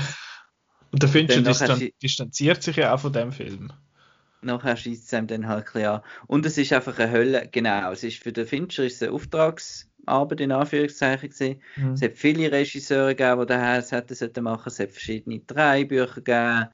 und 0.90 1.02
der 1.02 1.08
Fincher 1.08 1.42
distan 1.42 1.88
distanziert 2.02 2.62
sich 2.62 2.76
ja 2.76 2.94
auch 2.94 3.00
von 3.00 3.12
dem 3.12 3.32
Film. 3.32 3.72
Nachher 4.40 4.76
schießt 4.76 5.06
es 5.06 5.14
einem 5.14 5.26
dann 5.26 5.48
halt 5.48 5.66
klar. 5.66 6.04
Und 6.26 6.46
es 6.46 6.56
ist 6.58 6.72
einfach 6.72 6.98
eine 6.98 7.10
Hölle, 7.10 7.48
genau. 7.50 7.90
Es 7.90 8.04
ist 8.04 8.22
für 8.22 8.32
den 8.32 8.46
Fincher 8.46 8.84
ist 8.84 8.96
es 8.96 9.02
eine 9.02 9.12
Auftragsarbeit 9.12 10.40
in 10.40 10.52
Anführungszeichen 10.52 11.30
gewesen. 11.30 11.60
Mhm. 11.76 11.92
Es 11.92 12.02
hat 12.02 12.16
viele 12.16 12.52
Regisseure 12.52 13.14
gegeben, 13.14 13.40
die 13.40 13.46
das 13.46 13.90
hätten 13.92 14.44
machen 14.44 14.68
Es 14.68 14.78
hat 14.78 14.92
verschiedene 14.92 15.40
Drehbücher 15.40 16.14
gegeben 16.14 16.68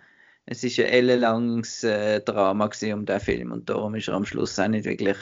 es 0.46 0.62
ist 0.62 0.78
ein 0.78 0.86
ellenlanges 0.86 1.84
äh, 1.84 2.20
Drama 2.20 2.70
um 2.92 3.06
den 3.06 3.20
Film 3.20 3.52
und 3.52 3.70
darum 3.70 3.94
ist 3.94 4.08
er 4.08 4.14
am 4.14 4.26
Schluss 4.26 4.58
auch 4.58 4.68
nicht 4.68 4.84
wirklich 4.84 5.16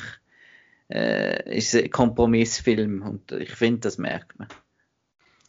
äh, 0.90 1.56
ist 1.56 1.74
ein 1.74 1.90
Kompromissfilm 1.90 3.02
und 3.02 3.32
ich 3.32 3.52
finde, 3.52 3.80
das 3.80 3.98
merkt 3.98 4.38
man. 4.38 4.48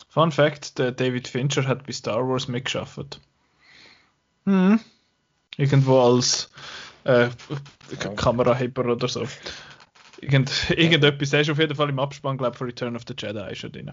Fun 0.08 0.32
Fact: 0.32 0.78
der 0.78 0.92
David 0.92 1.28
Fincher 1.28 1.68
hat 1.68 1.86
bei 1.86 1.92
Star 1.92 2.28
Wars 2.28 2.48
mitgeschafft. 2.48 3.20
Hm. 4.46 4.80
Irgendwo 5.58 6.00
als 6.00 6.50
äh, 7.04 7.30
Kameraheber 8.16 8.86
oder 8.86 9.08
so. 9.08 9.28
Irgend, 10.20 10.70
irgendetwas 10.70 11.34
ist 11.34 11.50
auf 11.50 11.60
jeden 11.60 11.76
Fall 11.76 11.90
im 11.90 12.00
Abspann, 12.00 12.38
glaube 12.38 12.54
ich, 12.54 12.58
von 12.58 12.68
Return 12.68 12.96
of 12.96 13.04
the 13.08 13.14
Jedi 13.18 13.52
ist 13.52 13.64
er 13.64 13.70
drin. 13.70 13.92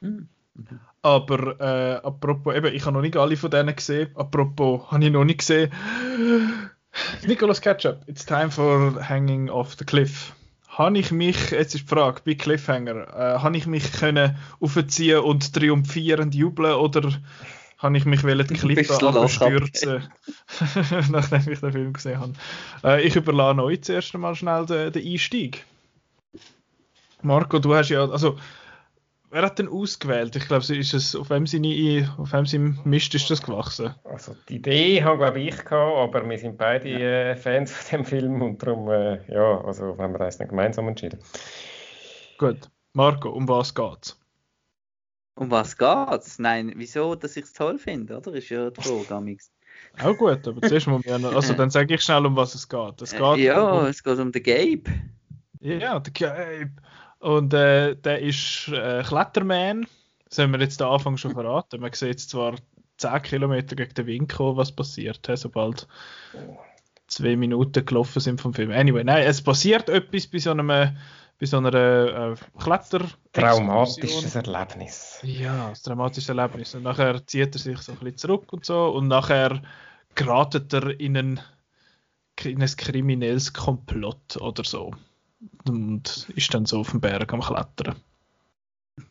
Hm. 0.00 0.28
Mhm. 0.54 0.80
Aber 1.02 1.60
äh, 1.60 2.06
apropos, 2.06 2.54
eben, 2.54 2.74
ich 2.74 2.84
habe 2.84 2.94
noch 2.94 3.02
nicht 3.02 3.16
alle 3.16 3.36
von 3.36 3.50
denen 3.50 3.74
gesehen. 3.74 4.10
Apropos, 4.14 4.90
habe 4.90 5.04
ich 5.04 5.10
noch 5.10 5.24
nicht 5.24 5.38
gesehen. 5.38 5.72
Nicholas 7.26 7.60
Ketchup, 7.60 8.02
it's 8.06 8.24
time 8.24 8.50
for 8.50 9.08
Hanging 9.08 9.48
off 9.48 9.74
the 9.78 9.84
Cliff. 9.84 10.34
Habe 10.68 10.98
ich 10.98 11.10
mich, 11.10 11.50
jetzt 11.50 11.74
ist 11.74 11.84
die 11.84 11.88
Frage, 11.88 12.22
bei 12.24 12.34
Cliffhanger, 12.34 13.08
äh, 13.14 13.38
habe 13.40 13.56
ich 13.56 13.66
mich 13.66 13.92
können 13.92 14.36
aufziehen 14.60 15.20
und 15.20 15.52
triumphierend 15.52 16.34
jubeln 16.34 16.74
oder 16.74 17.12
habe 17.82 17.96
ich 17.96 18.04
mich 18.04 18.22
wollen 18.22 18.46
die 18.46 18.54
Klippe 18.54 18.94
abstürzen, 18.94 20.08
nachdem 21.10 21.52
ich 21.52 21.60
den 21.60 21.72
Film 21.72 21.92
gesehen 21.92 22.20
habe. 22.20 22.32
Äh, 22.84 23.02
ich 23.02 23.16
überlasse 23.16 23.62
euch 23.62 23.82
zuerst 23.82 24.14
einmal 24.14 24.34
schnell 24.34 24.64
den, 24.66 24.92
den 24.92 25.06
Einstieg. 25.06 25.64
Marco, 27.22 27.58
du 27.58 27.74
hast 27.74 27.88
ja, 27.90 28.08
also 28.08 28.38
Wer 29.32 29.44
hat 29.44 29.58
denn 29.58 29.68
ausgewählt? 29.68 30.36
Ich 30.36 30.46
glaube, 30.46 30.62
ist 30.76 30.92
es 30.92 31.16
auf 31.16 31.30
wem 31.30 31.46
seine, 31.46 32.14
auf 32.18 32.34
wem 32.34 32.44
sein 32.44 32.78
Mist 32.84 33.14
ist 33.14 33.30
das 33.30 33.40
gewachsen? 33.40 33.94
Also 34.04 34.36
die 34.46 34.56
Idee 34.56 35.02
habe 35.02 35.16
glaube 35.16 35.40
ich 35.40 35.56
gehabt, 35.56 35.72
aber 35.72 36.28
wir 36.28 36.38
sind 36.38 36.58
beide 36.58 36.90
ja. 36.90 36.98
äh, 36.98 37.36
Fans 37.36 37.72
von 37.72 38.00
dem 38.00 38.04
Film 38.04 38.42
und 38.42 38.62
darum 38.62 38.90
äh, 38.90 39.24
ja, 39.32 39.64
also 39.64 39.96
haben 39.96 40.12
wir 40.12 40.18
das 40.18 40.36
dann 40.36 40.48
gemeinsam 40.48 40.86
entschieden. 40.86 41.18
Gut, 42.36 42.58
Marco, 42.92 43.30
um 43.30 43.48
was 43.48 43.74
geht's? 43.74 44.21
Um 45.34 45.50
was 45.50 45.76
geht's? 45.76 46.38
Nein, 46.38 46.72
wieso, 46.76 47.14
dass 47.14 47.36
ich 47.36 47.44
es 47.44 47.52
toll 47.52 47.78
finde, 47.78 48.18
oder? 48.18 48.34
Ist 48.34 48.50
ja 48.50 48.70
die 48.70 48.80
Frage, 48.80 49.36
Auch 50.02 50.16
gut, 50.16 50.46
aber 50.46 50.60
zuerst 50.66 50.86
mal, 50.86 51.00
also 51.06 51.54
dann 51.54 51.70
sage 51.70 51.94
ich 51.94 52.02
schnell, 52.02 52.26
um 52.26 52.36
was 52.36 52.54
es 52.54 52.68
geht. 52.68 53.00
Es 53.00 53.12
geht 53.12 53.36
ja, 53.38 53.62
um, 53.62 53.86
es 53.86 54.02
geht 54.02 54.18
um 54.18 54.30
den 54.30 54.42
Gabe. 54.42 54.90
Ja, 55.60 55.98
der 56.00 56.12
Gabe. 56.12 56.72
Und 57.20 57.54
äh, 57.54 57.94
der 57.96 58.20
ist 58.20 58.68
äh, 58.68 59.02
Kletterman. 59.02 59.86
Das 60.28 60.38
haben 60.38 60.52
wir 60.52 60.60
jetzt 60.60 60.82
am 60.82 60.92
Anfang 60.92 61.16
schon 61.16 61.32
verraten. 61.32 61.80
Man 61.80 61.92
sieht 61.92 62.08
jetzt 62.08 62.30
zwar 62.30 62.56
10 62.98 63.22
Kilometer 63.22 63.76
gegen 63.76 63.94
den 63.94 64.06
Wind 64.06 64.32
kommen, 64.32 64.56
was 64.56 64.72
passiert, 64.72 65.26
he, 65.26 65.36
sobald 65.36 65.86
zwei 67.06 67.36
Minuten 67.36 67.84
gelaufen 67.84 68.20
sind 68.20 68.40
vom 68.40 68.54
Film. 68.54 68.70
Anyway, 68.70 69.04
nein, 69.04 69.24
es 69.24 69.42
passiert 69.42 69.88
etwas 69.88 70.26
bei 70.26 70.38
so 70.38 70.50
einem 70.50 70.96
bei 71.42 71.46
so 71.46 71.56
einer 71.56 71.74
äh, 71.74 72.36
Kletter. 72.56 73.04
Traumatisches 73.32 74.36
Erlebnis. 74.36 75.18
Ja, 75.24 75.70
ein 75.70 75.74
traumatisches 75.74 76.28
Erlebnis. 76.28 76.72
Und 76.76 76.84
nachher 76.84 77.26
zieht 77.26 77.56
er 77.56 77.58
sich 77.58 77.78
so 77.78 77.90
ein 77.90 77.98
bisschen 77.98 78.16
zurück 78.16 78.52
und 78.52 78.64
so 78.64 78.90
und 78.90 79.08
nachher 79.08 79.60
geratet 80.14 80.72
er 80.72 81.00
in 81.00 81.16
ein, 81.16 81.40
in 82.44 82.62
ein 82.62 82.76
kriminelles 82.76 83.52
Komplott 83.52 84.36
oder 84.36 84.62
so 84.62 84.92
und 85.66 86.28
ist 86.36 86.54
dann 86.54 86.64
so 86.64 86.78
auf 86.78 86.92
dem 86.92 87.00
Berg 87.00 87.32
am 87.32 87.40
Klettern. 87.40 87.96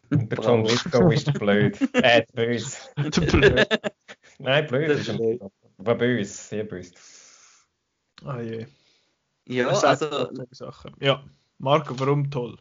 Der 0.09 0.39
John 0.39 0.63
Lithgow 0.63 1.11
ist 1.11 1.33
blöd. 1.33 1.77
Äh, 1.95 2.25
böse. 2.33 2.77
blöd. 3.29 3.67
Nein, 4.39 4.67
blöd 4.67 4.89
ist 4.91 5.09
er 5.09 5.19
nicht. 5.19 5.43
Aber 5.77 5.95
böse, 5.95 6.31
sehr 6.31 6.63
böse. 6.63 6.93
Ah 8.23 8.39
je. 8.39 8.67
Ja, 9.49 9.67
also. 9.67 10.29
Sachen. 10.51 10.93
Ja, 11.01 11.25
Marco, 11.61 11.99
warum 11.99 12.31
toll? 12.31 12.57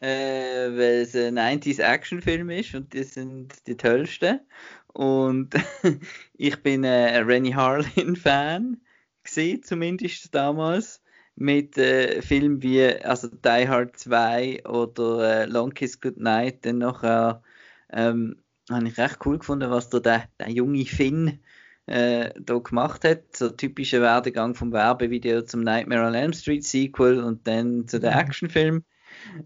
Äh, 0.00 0.68
weil 0.76 1.02
es 1.02 1.14
ein 1.14 1.38
90s 1.38 1.80
Actionfilm 1.80 2.50
ist 2.50 2.74
und 2.74 2.92
die 2.92 3.04
sind 3.04 3.54
die 3.68 3.76
tollsten. 3.76 4.40
Und 4.88 5.54
ich 6.34 6.60
bin 6.60 6.82
äh, 6.82 7.12
ein 7.14 7.24
Rennie 7.24 7.54
Harlin-Fan, 7.54 8.80
zumindest 9.22 10.34
damals 10.34 11.02
mit 11.36 11.78
äh, 11.78 12.20
Filmen 12.20 12.62
wie 12.62 12.84
also 12.84 13.28
Die 13.28 13.68
Hard 13.68 13.96
2 13.96 14.66
oder 14.66 15.42
äh, 15.42 15.46
Long 15.46 15.70
Kiss 15.70 16.00
Goodnight 16.00 16.66
dann 16.66 16.78
nachher 16.78 17.42
ähm, 17.90 18.42
habe 18.70 18.88
ich 18.88 18.98
recht 18.98 19.18
cool 19.24 19.38
gefunden, 19.38 19.70
was 19.70 19.88
da 19.88 20.00
der, 20.00 20.28
der 20.40 20.50
junge 20.50 20.84
Finn 20.84 21.44
äh, 21.86 22.30
da 22.40 22.58
gemacht 22.58 23.04
hat. 23.04 23.36
So 23.36 23.50
typischer 23.50 24.00
Werdegang 24.00 24.54
vom 24.54 24.72
Werbevideo 24.72 25.42
zum 25.42 25.62
Nightmare 25.62 26.06
on 26.06 26.14
Elm 26.14 26.32
Street 26.32 26.64
Sequel 26.64 27.22
und 27.22 27.46
dann 27.46 27.86
zu 27.88 28.00
der 28.00 28.12
mhm. 28.12 28.18
Actionfilm. 28.18 28.84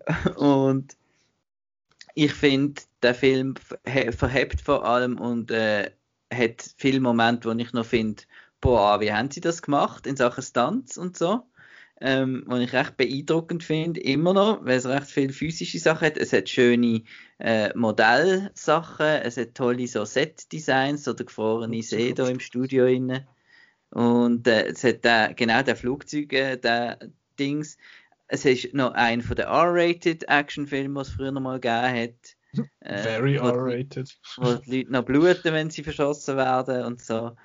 und 0.36 0.97
ich 2.14 2.32
finde, 2.34 2.82
der 3.03 3.14
Film 3.14 3.55
verhebt 3.84 4.61
vor 4.61 4.84
allem 4.84 5.18
und 5.20 5.51
äh, 5.51 5.91
hat 6.32 6.74
viele 6.76 7.01
Momente, 7.01 7.49
wo 7.49 7.53
ich 7.53 7.72
noch 7.72 7.86
finde, 7.86 8.24
boah, 8.61 9.01
wie 9.01 9.12
haben 9.12 9.30
sie 9.30 9.41
das 9.41 9.62
gemacht 9.62 10.07
in 10.07 10.16
Sachen 10.16 10.43
Stunts 10.43 10.99
und 10.99 11.16
so 11.16 11.45
ähm, 12.01 12.45
was 12.47 12.61
ich 12.61 12.73
recht 12.73 12.97
beeindruckend 12.97 13.65
finde, 13.65 14.01
immer 14.01 14.33
noch, 14.33 14.65
weil 14.65 14.77
es 14.77 14.87
recht 14.87 15.09
viele 15.09 15.33
physische 15.33 15.79
Sachen 15.79 16.07
hat. 16.07 16.17
Es 16.17 16.33
hat 16.33 16.49
schöne 16.49 17.03
äh, 17.39 17.77
Modellsachen, 17.77 19.23
es 19.23 19.37
hat 19.37 19.55
tolle 19.55 19.87
so 19.89 20.05
Set-Designs, 20.05 21.05
so 21.05 21.13
der 21.13 21.27
gefrorene 21.27 21.83
See 21.83 22.13
da 22.13 22.29
im 22.29 22.41
Studio 22.41 22.87
inne. 22.87 23.27
Und 23.91 24.47
äh, 24.47 24.67
es 24.67 24.85
hat 24.85 25.05
äh, 25.05 25.35
genau 25.35 25.63
der 25.63 25.77
Flugzeug, 25.77 26.33
äh, 26.33 26.57
der 26.57 26.99
Dings. 27.39 27.79
Es 28.29 28.45
ist 28.45 28.75
noch 28.75 28.93
ein 28.93 29.23
von 29.23 29.37
den 29.37 29.47
R-rated 29.47 30.29
Actionfilmen, 30.29 30.95
was 30.95 31.09
es 31.09 31.15
früher 31.15 31.33
noch 31.33 31.41
mal 31.41 31.61
gegeben 31.61 32.03
hat. 32.03 32.37
Äh, 32.81 33.03
Very 33.03 33.37
R-rated. 33.37 34.19
Wo 34.39 34.55
die 34.55 34.79
Leute 34.79 34.93
noch 34.93 35.05
bluten, 35.05 35.53
wenn 35.53 35.69
sie 35.69 35.85
verschossen 35.85 36.39
werden 36.39 36.83
und 36.87 37.01
so. 37.01 37.37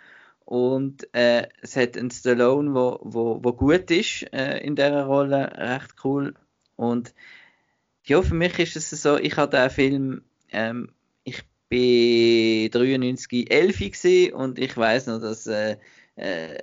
Und 0.45 1.07
äh, 1.13 1.47
es 1.61 1.75
hat 1.75 1.97
einen 1.97 2.11
Stallone, 2.11 2.73
wo, 2.73 2.99
wo, 3.01 3.39
wo 3.41 3.53
gut 3.53 3.89
ist 3.91 4.23
äh, 4.33 4.57
in 4.59 4.75
dieser 4.75 5.05
Rolle, 5.05 5.51
recht 5.55 5.95
cool. 6.03 6.33
Und 6.75 7.13
ja, 8.05 8.21
für 8.21 8.33
mich 8.33 8.59
ist 8.59 8.75
es 8.75 8.89
so, 8.89 9.17
ich 9.17 9.37
habe 9.37 9.55
den 9.55 9.69
Film, 9.69 10.21
ähm, 10.51 10.89
ich 11.23 11.43
bin 11.69 12.69
93 12.71 13.49
11 13.49 14.33
und 14.33 14.59
ich 14.59 14.75
weiß 14.75 15.07
noch, 15.07 15.21
dass 15.21 15.47
äh, 15.47 15.77
äh, 16.17 16.57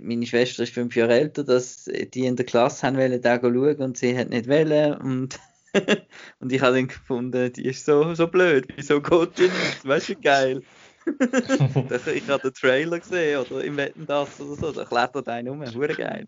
meine 0.00 0.24
Schwester 0.24 0.62
ist 0.62 0.72
fünf 0.72 0.96
Jahre 0.96 1.20
älter, 1.20 1.44
dass 1.44 1.84
die 1.84 2.24
in 2.24 2.36
der 2.36 2.46
Klasse 2.46 2.86
haben 2.86 2.96
wollen, 2.96 3.20
da 3.20 3.38
schauen 3.38 3.76
und 3.76 3.98
sie 3.98 4.16
hat 4.16 4.30
nicht 4.30 4.48
wollen 4.48 4.94
und 4.94 5.38
und 6.40 6.50
ich 6.50 6.60
habe 6.62 6.74
dann 6.74 6.88
gefunden, 6.88 7.52
die 7.52 7.66
ist 7.66 7.84
so, 7.84 8.14
so 8.14 8.26
blöd, 8.26 8.66
wieso 8.74 9.00
geht 9.00 9.38
die 9.38 9.42
nicht? 9.42 9.86
Weißt 9.86 10.08
du, 10.08 10.16
geil 10.16 10.62
ich 12.14 12.28
habe 12.28 12.42
den 12.42 12.54
Trailer 12.54 12.98
gesehen 12.98 13.40
oder 13.40 13.64
im 13.64 13.76
Wetten 13.76 14.06
das 14.06 14.40
oder 14.40 14.56
so, 14.56 14.72
da 14.72 14.84
klettert 14.84 15.28
einer 15.28 15.50
um, 15.50 15.64
hure 15.74 15.94
geil. 15.94 16.26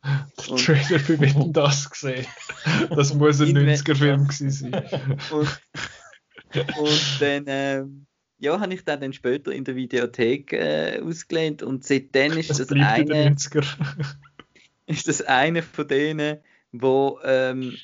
Den 0.48 0.56
Trailer 0.56 1.00
für 1.00 1.20
Wetten 1.20 1.52
das 1.52 1.90
gesehen. 1.90 2.26
Das 2.90 3.14
muss 3.14 3.40
ein 3.40 3.56
90er-Film 3.56 4.28
gewesen 4.28 4.50
sein. 4.50 4.72
Und, 5.30 5.60
und 6.78 7.20
dann, 7.20 7.44
ähm, 7.46 8.06
ja, 8.38 8.58
habe 8.58 8.74
ich 8.74 8.84
den 8.84 9.00
dann 9.00 9.12
später 9.12 9.52
in 9.52 9.64
der 9.64 9.76
Videothek 9.76 10.52
äh, 10.52 11.00
ausgelehnt 11.02 11.62
und 11.62 11.84
seitdem 11.84 12.36
ist 12.36 12.50
das, 12.50 12.58
das 12.58 12.70
eine 12.70 13.36
ist 14.86 15.08
das 15.08 15.22
eine 15.22 15.62
von 15.62 15.88
denen, 15.88 16.38
wo, 16.72 17.18
ähm, 17.24 17.76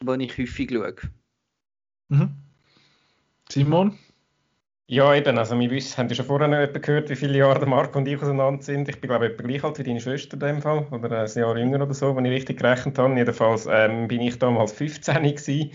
wo 0.00 0.14
ich 0.14 0.38
häufig 0.38 0.70
schaue. 0.70 0.94
Mhm. 2.08 2.30
Simon? 3.50 3.98
Ja, 4.90 5.14
eben, 5.14 5.36
also 5.36 5.58
wir 5.58 5.70
wissen, 5.70 5.98
haben 5.98 6.08
ja 6.08 6.14
schon 6.14 6.24
vorher 6.24 6.48
noch 6.48 6.72
gehört, 6.80 7.10
wie 7.10 7.16
viele 7.16 7.36
Jahre 7.38 7.58
der 7.58 7.68
Marco 7.68 7.98
und 7.98 8.08
ich 8.08 8.20
auseinander 8.22 8.62
sind. 8.62 8.88
Ich 8.88 8.98
bin, 8.98 9.08
glaube 9.08 9.26
ich, 9.26 9.32
etwa 9.32 9.42
gleich 9.46 9.62
alt 9.62 9.78
wie 9.78 9.82
deine 9.82 10.00
Schwester 10.00 10.32
in 10.34 10.40
dem 10.40 10.62
Fall, 10.62 10.86
oder 10.90 11.20
ein 11.24 11.30
Jahr 11.30 11.58
jünger 11.58 11.82
oder 11.82 11.92
so, 11.92 12.16
wenn 12.16 12.24
ich 12.24 12.32
richtig 12.32 12.58
gerechnet 12.58 12.96
habe. 12.98 13.14
Jedenfalls 13.14 13.66
ähm, 13.70 14.08
bin 14.08 14.22
ich 14.22 14.38
damals 14.38 14.72
15 14.72 15.22
gewesen 15.24 15.72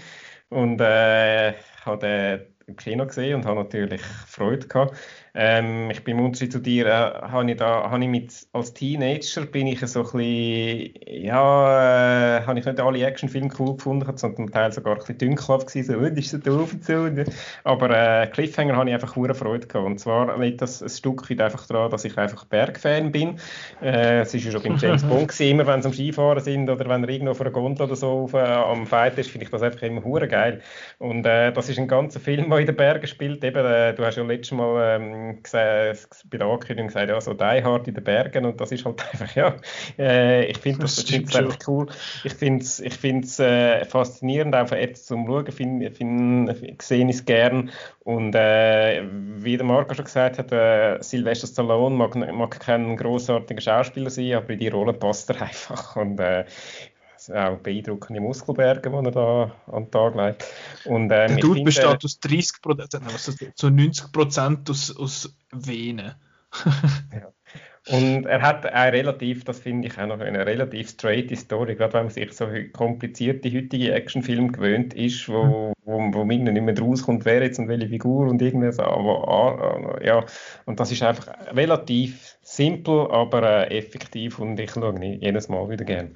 und 0.50 0.82
äh, 0.82 1.54
habe 1.86 2.48
im 2.66 2.76
Kino 2.76 3.06
gesehen 3.06 3.36
und 3.36 3.46
habe 3.46 3.60
natürlich 3.60 4.02
Freude 4.02 4.68
gehabt. 4.68 4.98
Ähm, 5.36 5.90
ich 5.90 6.04
bin 6.04 6.20
im 6.20 6.26
Unterschied 6.26 6.52
zu 6.52 6.60
dir, 6.60 6.86
äh, 6.86 6.92
habe 6.92 7.50
ich 7.50 7.58
da, 7.58 7.90
habe 7.90 8.04
ich 8.04 8.10
mit, 8.10 8.32
als 8.54 8.72
Teenager 8.74 9.48
bin 9.48 9.66
ich 9.66 9.80
so 9.80 10.02
ein 10.02 10.06
bisschen, 10.06 10.94
ja, 11.08 12.38
äh, 12.38 12.46
habe 12.46 12.60
ich 12.60 12.66
nicht 12.66 12.80
alle 12.80 13.04
Actionfilme 13.04 13.50
cool 13.58 13.76
gefunden, 13.76 14.06
sondern 14.16 14.36
zum 14.36 14.52
Teil 14.52 14.72
sogar 14.72 14.94
ein 14.94 15.00
bisschen 15.00 15.18
dünkelhaft 15.18 15.68
gewesen, 15.68 15.92
so, 15.92 15.98
und 15.98 16.18
ist 16.20 16.30
so 16.30 16.38
doof 16.38 16.74
und 16.74 16.86
so. 16.86 17.10
Aber 17.64 17.90
äh, 17.90 18.28
Cliffhanger 18.28 18.76
habe 18.76 18.90
ich 18.90 18.94
einfach 18.94 19.16
hohe 19.16 19.34
Freude 19.34 19.66
gehabt. 19.66 19.88
Und 19.88 20.00
zwar 20.00 20.38
liegt 20.38 20.62
das 20.62 20.84
ein 20.84 20.90
Stück 20.90 21.28
weit 21.30 21.42
einfach 21.42 21.66
daran, 21.66 21.90
dass 21.90 22.06
ich 22.06 22.16
einfach 22.16 22.46
Bergfan 22.46 23.12
bin. 23.12 23.40
Äh, 23.82 24.20
es 24.20 24.36
ist 24.36 24.46
ja 24.46 24.52
schon 24.52 24.62
beim 24.62 24.78
James 24.78 25.04
Bond 25.04 25.30
gewesen, 25.30 25.50
immer 25.50 25.66
wenn 25.66 25.82
sie 25.82 25.88
am 25.88 25.94
Skifahren 25.94 26.44
sind 26.44 26.70
oder 26.70 26.88
wenn 26.88 27.04
er 27.04 27.10
irgendwo 27.10 27.32
auf 27.32 27.42
einer 27.42 27.50
Gondel 27.50 27.88
oder 27.88 27.96
so 27.96 28.26
auf, 28.26 28.34
äh, 28.34 28.38
am 28.38 28.86
Fight 28.86 29.18
ist, 29.18 29.32
finde 29.32 29.46
ich 29.46 29.52
das 29.52 29.64
einfach 29.64 29.82
immer 29.82 30.04
hure 30.04 30.28
geil. 30.28 30.62
Und 31.00 31.26
äh, 31.26 31.52
das 31.52 31.70
ist 31.70 31.80
ein 31.80 31.88
ganzer 31.88 32.20
Film, 32.20 32.52
der 32.52 32.60
in 32.60 32.68
den 32.68 32.76
Bergen 32.76 33.08
spielt. 33.08 33.44
Eben, 33.44 33.66
äh, 33.66 33.96
du 33.96 34.06
hast 34.06 34.18
ja 34.18 34.24
letztes 34.24 34.56
Mal 34.56 34.98
ähm, 35.02 35.23
gesehen, 35.42 35.98
bei 36.30 36.38
der 36.38 36.48
Ankündigung 36.48 36.88
gesagt, 36.88 37.10
ja, 37.10 37.20
so 37.22 37.34
Die 37.34 37.64
Hard 37.64 37.88
in 37.88 37.94
den 37.94 38.04
Bergen 38.04 38.46
und 38.46 38.60
das 38.60 38.72
ist 38.72 38.86
halt 38.86 39.04
einfach, 39.12 39.36
ja, 39.36 39.56
äh, 39.98 40.46
ich 40.46 40.58
finde 40.58 40.80
das, 40.80 40.96
das, 40.96 41.06
das 41.06 41.36
einfach 41.36 41.58
cool. 41.68 41.88
Ich 42.24 42.34
finde 42.34 42.64
es 42.64 42.80
ich 42.80 42.94
find's, 42.94 43.40
äh, 43.40 43.86
faszinierend, 43.86 44.56
auch 44.56 44.72
Apps 44.72 45.06
zum 45.06 45.26
Schauen, 45.26 45.52
find, 45.52 45.96
find, 45.96 46.82
sehe 46.82 47.06
ich 47.06 47.16
es 47.16 47.26
gern. 47.26 47.72
Und 48.02 48.36
äh, 48.36 49.04
wie 49.38 49.56
der 49.56 49.66
Marco 49.66 49.94
schon 49.94 50.06
gesagt 50.06 50.38
hat, 50.38 50.52
äh, 50.52 51.02
Sylvester 51.02 51.48
Stallone 51.48 51.96
mag, 51.96 52.16
mag 52.16 52.60
kein 52.60 52.98
großartiger 52.98 53.62
Schauspieler 53.62 54.10
sein, 54.10 54.34
aber 54.34 54.50
in 54.52 54.60
die 54.60 54.68
Rolle 54.68 54.94
passt 54.94 55.30
er 55.30 55.42
einfach. 55.42 55.96
Und 55.96 56.20
äh, 56.20 56.46
auch 57.30 57.58
beeindruckende 57.58 58.22
Muskelberge, 58.22 58.90
die 58.90 58.96
er 58.96 59.12
da 59.12 59.52
an 59.68 59.84
den 59.86 59.92
Tag 59.92 60.16
legt. 60.16 60.46
Und, 60.86 61.04
ähm, 61.04 61.10
der 61.10 61.38
Dude 61.38 61.64
besteht 61.64 62.04
aus 62.04 62.20
30 62.20 62.62
Prozent, 62.62 63.04
also 63.06 63.34
so 63.56 63.70
90 63.70 64.12
Prozent 64.12 64.70
aus, 64.70 64.96
aus 64.96 65.36
Venen. 65.52 66.16
ja. 67.12 67.34
Und 67.90 68.26
er 68.26 68.42
hat 68.42 68.66
auch 68.66 68.94
relativ, 68.94 69.44
das 69.44 69.60
finde 69.60 69.90
ich 69.90 69.98
auch 70.00 70.08
noch 70.08 70.22
eine 70.22 70.46
relativ 70.46 70.90
straight 70.90 71.38
Story, 71.38 71.76
gerade 71.76 71.94
wenn 71.94 72.04
man 72.06 72.14
sich 72.14 72.32
so 72.32 72.48
komplizierte 72.72 73.52
heutige 73.52 73.94
Actionfilme 73.94 74.54
gewöhnt 74.54 74.94
ist, 74.94 75.28
wo, 75.28 75.74
wo, 75.84 76.00
wo 76.14 76.24
man 76.24 76.44
nicht 76.44 76.62
mehr 76.62 76.80
rauskommt, 76.80 77.26
wer 77.26 77.44
jetzt 77.44 77.60
und 77.60 77.68
welche 77.68 77.90
Figur 77.90 78.30
und 78.30 78.42
irgendwas, 78.42 78.80
aber 78.80 80.00
ja, 80.02 80.24
und 80.66 80.80
das 80.80 80.94
ist 80.94 81.04
einfach 81.04 81.28
relativ 81.54 82.38
simpel, 82.42 83.12
aber 83.12 83.68
äh, 83.70 83.78
effektiv 83.78 84.40
und 84.40 84.58
ich 84.62 84.72
schaue 84.72 85.04
jedes 85.04 85.50
Mal 85.50 85.70
wieder 85.70 85.84
gerne. 85.84 86.12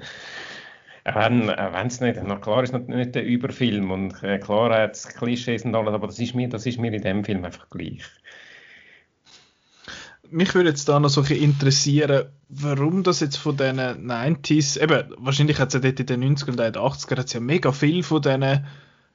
Wenn 1.14 1.88
es 1.88 2.01
nicht, 2.01 2.20
na 2.22 2.36
klar 2.36 2.64
ist 2.64 2.74
nicht, 2.74 2.89
nicht 2.89 3.16
der 3.16 3.26
Überfilm 3.26 3.91
und 3.91 4.22
äh, 4.24 4.39
klar 4.39 4.78
hat 4.78 4.95
es 4.95 5.08
Klischees 5.08 5.64
und 5.64 5.74
alles, 5.74 5.93
aber 5.93 6.08
das 6.08 6.20
ist, 6.20 6.36
mir, 6.36 6.49
das 6.49 6.66
ist 6.66 6.80
mir 6.80 6.91
in 6.91 7.01
dem 7.01 7.24
Film 7.24 7.45
einfach 7.45 7.70
gleich. 7.70 8.03
Mich 10.30 10.53
würde 10.53 10.70
jetzt 10.70 10.89
da 10.89 10.99
noch 10.99 11.08
so 11.08 11.22
ein 11.22 11.32
interessieren, 11.32 12.26
warum 12.49 13.03
das 13.03 13.22
jetzt 13.22 13.38
von 13.38 13.55
diesen 13.55 13.80
90s, 13.80 14.82
eben, 14.82 15.14
wahrscheinlich 15.18 15.60
hat 15.60 15.70
es 15.70 15.76
ja 15.76 15.80
dort 15.80 16.01
in 16.01 16.05
den 16.08 16.20
90 16.20 16.49
ern 16.49 16.76
und 16.76 16.78
80 16.78 17.12
ern 17.12 17.26
ja 17.26 17.39
mega 17.39 17.72
viel 17.72 18.03
von 18.03 18.22
diesen 18.22 18.66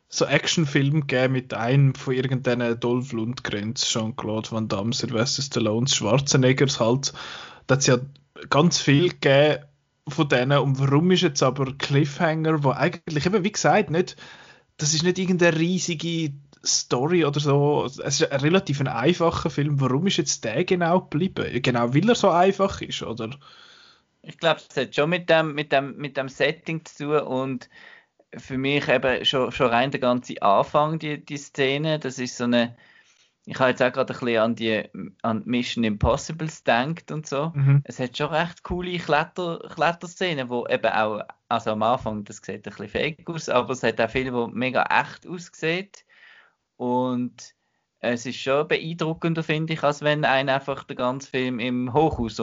so 0.09 0.25
Actionfilmen 0.25 1.07
gegeben 1.07 1.35
mit 1.35 1.53
einem 1.53 1.95
von 1.95 2.15
irgendeinen 2.15 2.81
Dolph 2.81 3.13
Lundgren, 3.13 3.75
Jean-Claude 3.75 4.51
Van 4.51 4.69
Damme, 4.69 4.95
Sylvester 4.95 5.43
Stallone, 5.43 5.89
Schwarzeneggers 5.89 6.81
halt. 6.81 7.13
Da 7.67 7.75
hat 7.75 7.81
es 7.81 7.87
ja 7.87 7.99
ganz 8.49 8.79
viel 8.79 9.11
gegeben, 9.11 9.65
von 10.09 10.29
denen 10.29 10.59
und 10.59 10.79
warum 10.79 11.11
ist 11.11 11.23
jetzt 11.23 11.43
aber 11.43 11.73
Cliffhanger, 11.79 12.65
wo 12.65 12.71
eigentlich 12.71 13.27
eben 13.27 13.45
wie 13.45 13.53
gesagt 13.53 13.91
nicht, 13.91 14.17
das 14.77 14.95
ist 14.95 15.05
nicht 15.05 15.19
irgendeine 15.19 15.57
riesige 15.59 16.33
Story 16.65 17.25
oder 17.25 17.41
so, 17.41 17.85
es 17.85 17.99
ist 17.99 18.31
ein 18.31 18.41
relativ 18.41 18.81
ein 18.81 18.89
einfacher 18.89 19.51
Film. 19.51 19.81
Warum 19.81 20.07
ist 20.07 20.17
jetzt 20.17 20.45
der 20.45 20.65
genau 20.65 21.01
geblieben? 21.01 21.63
Genau, 21.63 21.95
weil 21.95 22.09
er 22.09 22.15
so 22.15 22.31
einfach 22.31 22.81
ist, 22.81 23.03
oder? 23.03 23.31
Ich 24.23 24.39
glaube, 24.39 24.61
es 24.69 24.77
hat 24.77 24.95
schon 24.95 25.11
mit 25.11 25.29
dem, 25.29 25.55
mit 25.55 25.73
dem, 25.73 25.97
mit 25.97 26.17
dem 26.17 26.29
Setting 26.29 26.85
zu 26.85 27.05
tun 27.05 27.21
und 27.21 27.69
für 28.37 28.57
mich 28.57 28.89
eben 28.89 29.25
schon, 29.25 29.51
schon 29.53 29.67
rein 29.69 29.91
der 29.91 30.01
ganze 30.01 30.41
Anfang, 30.41 30.99
die, 30.99 31.25
die 31.25 31.37
Szene, 31.37 31.99
das 31.99 32.19
ist 32.19 32.37
so 32.37 32.45
eine 32.45 32.77
ich 33.45 33.59
habe 33.59 33.71
jetzt 33.71 33.83
auch 33.83 33.93
gerade 33.93 34.13
ein 34.13 34.21
bisschen 34.21 34.41
an 34.41 34.55
die 34.55 34.85
an 35.23 35.43
Mission 35.45 35.85
Impossibles 35.85 36.63
gedacht 36.63 37.11
und 37.11 37.27
so. 37.27 37.51
Mhm. 37.55 37.83
Es 37.85 37.99
hat 37.99 38.17
schon 38.17 38.33
recht 38.33 38.63
coole 38.63 38.99
Kletter, 38.99 39.59
Kletterszenen, 39.75 40.49
wo 40.49 40.67
eben 40.69 40.93
auch, 40.93 41.23
also 41.49 41.73
am 41.73 41.83
Anfang, 41.83 42.25
das 42.25 42.37
sieht 42.37 42.57
ein 42.57 42.63
bisschen 42.63 42.89
fake 42.89 43.29
aus, 43.29 43.49
aber 43.49 43.73
es 43.73 43.83
hat 43.83 44.01
auch 44.01 44.11
viele, 44.11 44.33
wo 44.33 44.47
mega 44.47 44.85
echt 44.85 45.27
aussieht. 45.27 46.05
Und 46.77 47.55
es 47.99 48.27
ist 48.27 48.39
schon 48.39 48.69
beeindruckender, 48.69 49.43
finde 49.43 49.73
ich, 49.73 49.83
als 49.83 50.03
wenn 50.03 50.25
ein 50.25 50.49
einfach 50.49 50.85
den 50.85 50.97
ganzen 50.97 51.31
Film 51.31 51.59
im 51.59 51.93
Hochhaus 51.93 52.41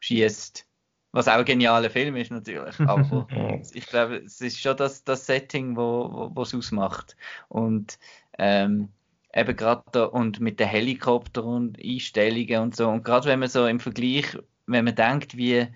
schießt. 0.00 0.66
Was 1.12 1.28
auch 1.28 1.38
ein 1.38 1.44
genialer 1.44 1.90
Film 1.90 2.14
ist 2.16 2.30
natürlich. 2.30 2.78
Aber 2.86 3.26
ich 3.72 3.86
glaube, 3.86 4.16
es 4.18 4.40
ist 4.40 4.60
schon 4.60 4.76
das, 4.76 5.02
das 5.02 5.26
Setting, 5.26 5.76
wo, 5.76 6.30
wo 6.32 6.42
es 6.42 6.54
ausmacht. 6.54 7.16
Und 7.48 7.98
ähm, 8.38 8.90
eben 9.36 9.54
gerade 9.54 10.10
und 10.10 10.40
mit 10.40 10.58
den 10.58 10.68
Helikopter 10.68 11.44
und 11.44 11.78
Einstellungen 11.82 12.62
und 12.62 12.76
so. 12.76 12.88
Und 12.88 13.04
gerade 13.04 13.28
wenn 13.28 13.38
man 13.38 13.48
so 13.48 13.66
im 13.66 13.80
Vergleich, 13.80 14.36
wenn 14.66 14.86
man 14.86 14.94
denkt, 14.94 15.36
wie, 15.36 15.66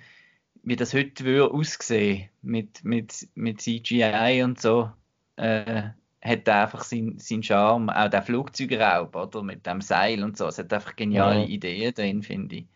wie 0.63 0.77
das 0.77 0.95
heute 0.95 1.25
würde 1.25 1.53
aussehen 1.53 2.31
mit, 2.41 2.83
mit, 2.85 3.29
mit 3.35 3.61
CGI 3.61 4.43
und 4.45 4.61
so, 4.61 4.91
äh, 5.37 5.83
hat 6.23 6.49
er 6.49 6.63
einfach 6.63 6.85
seinen 6.85 7.19
sein 7.19 7.43
Charme. 7.43 7.91
Auch 7.91 8.09
der 8.09 8.23
Flugzeugraub, 8.23 9.15
oder? 9.15 9.43
Mit 9.43 9.67
dem 9.67 9.81
Seil 9.83 10.25
und 10.25 10.37
so. 10.37 10.47
Es 10.47 10.59
hat 10.59 10.73
einfach 10.73 10.97
geniale 10.97 11.41
ja. 11.41 11.47
Ideen 11.47 11.95
drin, 11.95 12.23
finde 12.23 12.57
ich. 12.57 12.67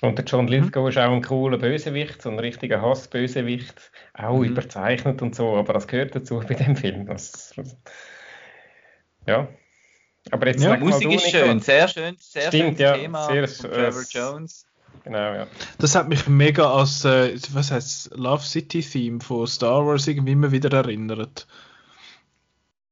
Und 0.00 0.18
der 0.18 0.24
John 0.24 0.48
Lithgow 0.48 0.82
mhm. 0.82 0.88
ist 0.88 0.98
auch 0.98 1.12
ein 1.12 1.22
cooler 1.22 1.58
Bösewicht, 1.58 2.22
so 2.22 2.30
ein 2.30 2.38
richtiger 2.38 2.82
Hassbösewicht, 2.82 3.92
auch 4.14 4.38
mhm. 4.38 4.44
überzeichnet 4.44 5.22
und 5.22 5.36
so, 5.36 5.56
aber 5.56 5.72
das 5.72 5.86
gehört 5.86 6.16
dazu 6.16 6.40
bei 6.40 6.54
dem 6.54 6.74
Film. 6.74 7.06
Das, 7.06 7.54
ja, 9.26 9.48
aber 10.30 10.46
jetzt 10.46 10.62
ja, 10.62 10.76
Musik 10.76 11.12
ist 11.12 11.30
schön, 11.30 11.60
sehr 11.60 11.88
schön, 11.88 12.16
sehr 12.18 12.48
Stimmt, 12.48 12.64
schönes 12.64 12.80
ja, 12.80 12.96
Thema 12.96 13.26
sehr, 13.26 13.48
von 13.48 13.70
Trevor 13.70 14.04
Jones. 14.08 14.66
Genau, 15.04 15.34
ja. 15.34 15.46
Das 15.78 15.94
hat 15.94 16.08
mich 16.08 16.28
mega 16.28 16.70
als, 16.72 17.04
äh, 17.04 17.36
was 17.52 17.70
heißt 17.70 18.14
Love 18.14 18.44
City 18.44 18.82
Theme 18.82 19.20
von 19.20 19.46
Star 19.46 19.84
Wars 19.84 20.06
irgendwie 20.06 20.32
immer 20.32 20.52
wieder 20.52 20.72
erinnert. 20.72 21.46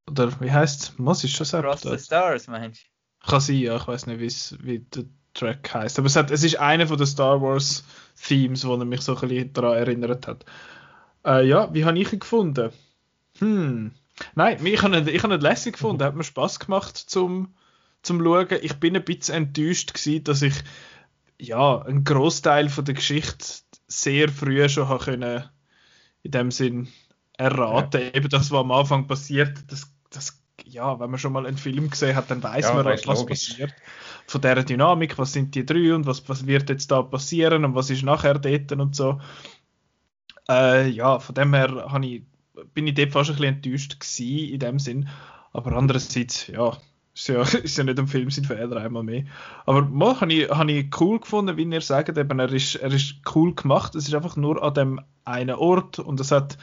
Oder 0.08 0.32
wie 0.40 0.50
heißt 0.50 0.94
Was 0.98 1.22
ist 1.22 1.38
das? 1.38 1.52
Cross 1.52 1.82
the 1.82 1.98
Stars, 1.98 2.48
meinst 2.48 2.82
du? 2.82 3.28
Kann 3.28 3.40
sein, 3.40 3.56
ja, 3.56 3.76
ich 3.76 3.86
weiß 3.86 4.06
nicht, 4.06 4.64
wie 4.64 4.80
der 4.80 5.04
Track 5.34 5.72
heißt. 5.72 5.98
Aber 5.98 6.06
es, 6.06 6.16
hat, 6.16 6.30
es 6.30 6.42
ist 6.42 6.58
einer 6.58 6.86
von 6.86 6.96
den 6.96 7.06
Star 7.06 7.40
Wars 7.40 7.84
Themes, 8.26 8.66
wo 8.66 8.74
er 8.74 8.84
mich 8.84 9.02
so 9.02 9.14
ein 9.14 9.20
bisschen 9.20 9.52
daran 9.52 9.76
erinnert 9.76 10.26
hat. 10.26 10.44
Äh, 11.24 11.46
ja, 11.46 11.72
wie 11.72 11.84
habe 11.84 11.98
ich 11.98 12.12
ihn 12.12 12.18
gefunden? 12.18 12.70
Hm. 13.38 13.92
Nein, 14.34 14.64
ich 14.64 14.82
habe 14.82 15.10
ich 15.10 15.22
habe 15.22 15.34
ihn 15.34 15.40
lässig 15.40 15.74
gefunden, 15.74 16.02
hat 16.02 16.14
mir 16.14 16.24
Spaß 16.24 16.60
gemacht 16.60 16.96
zum, 16.96 17.54
zum 18.02 18.22
Schauen. 18.22 18.58
Ich 18.62 18.74
bin 18.74 18.96
ein 18.96 19.04
bisschen 19.04 19.34
enttäuscht 19.34 19.94
gewesen, 19.94 20.24
dass 20.24 20.42
ich 20.42 20.54
ja, 21.40 21.80
einen 21.82 22.04
Großteil 22.04 22.68
von 22.68 22.84
der 22.84 22.94
Geschichte 22.94 23.46
sehr 23.86 24.28
früh 24.28 24.68
schon 24.68 24.88
habe 24.88 25.04
können, 25.04 25.44
in 26.22 26.30
dem 26.30 26.50
Sinn 26.50 26.88
erraten. 27.36 28.00
Ja. 28.00 28.14
Eben 28.14 28.28
das, 28.28 28.50
was 28.50 28.60
am 28.60 28.70
Anfang 28.70 29.06
passiert, 29.06 29.58
das, 29.68 29.92
das, 30.10 30.42
ja, 30.64 31.00
wenn 31.00 31.10
man 31.10 31.18
schon 31.18 31.32
mal 31.32 31.46
einen 31.46 31.56
Film 31.56 31.90
gesehen 31.90 32.14
hat, 32.14 32.30
dann 32.30 32.42
weiß 32.42 32.66
ja, 32.66 32.74
man, 32.74 32.84
was 32.84 33.04
logisch. 33.06 33.48
passiert. 33.48 33.74
Von 34.26 34.40
der 34.42 34.62
Dynamik, 34.62 35.18
was 35.18 35.32
sind 35.32 35.54
die 35.54 35.66
drei 35.66 35.94
und 35.94 36.06
was, 36.06 36.28
was 36.28 36.46
wird 36.46 36.68
jetzt 36.68 36.90
da 36.90 37.02
passieren 37.02 37.64
und 37.64 37.74
was 37.74 37.90
ist 37.90 38.02
nachher 38.02 38.38
dort 38.38 38.72
und 38.72 38.94
so. 38.94 39.20
Äh, 40.48 40.88
ja, 40.88 41.18
von 41.18 41.34
dem 41.34 41.54
her 41.54 41.86
habe 41.88 42.06
ich 42.06 42.22
bin 42.74 42.86
ich 42.86 42.94
dort 42.94 43.12
fast 43.12 43.30
ein 43.30 43.36
bisschen 43.36 43.54
enttäuscht 43.54 44.00
gewesen, 44.00 44.52
in 44.52 44.58
dem 44.58 44.78
Sinn. 44.78 45.08
Aber 45.52 45.72
andererseits, 45.72 46.46
ja, 46.46 46.76
ist 47.14 47.28
ja, 47.28 47.42
ist 47.62 47.78
ja 47.78 47.84
nicht 47.84 47.98
ein 47.98 48.06
Film, 48.06 48.30
sind 48.30 48.46
Fehler 48.46 48.76
einmal 48.76 49.02
mehr. 49.02 49.24
Aber 49.66 49.82
mal 49.82 50.20
habe 50.20 50.32
ich, 50.32 50.48
hab 50.48 50.68
ich 50.68 51.00
cool 51.00 51.20
gefunden, 51.20 51.56
wie 51.56 51.64
ihr 51.64 51.80
sagt, 51.80 52.16
eben, 52.16 52.38
er 52.38 52.52
ist, 52.52 52.76
er 52.76 52.92
ist 52.92 53.16
cool 53.34 53.54
gemacht. 53.54 53.94
Es 53.94 54.08
ist 54.08 54.14
einfach 54.14 54.36
nur 54.36 54.62
an 54.62 54.74
dem 54.74 55.00
einen 55.24 55.56
Ort 55.56 55.98
und 55.98 56.20
es 56.20 56.30
hat 56.32 56.58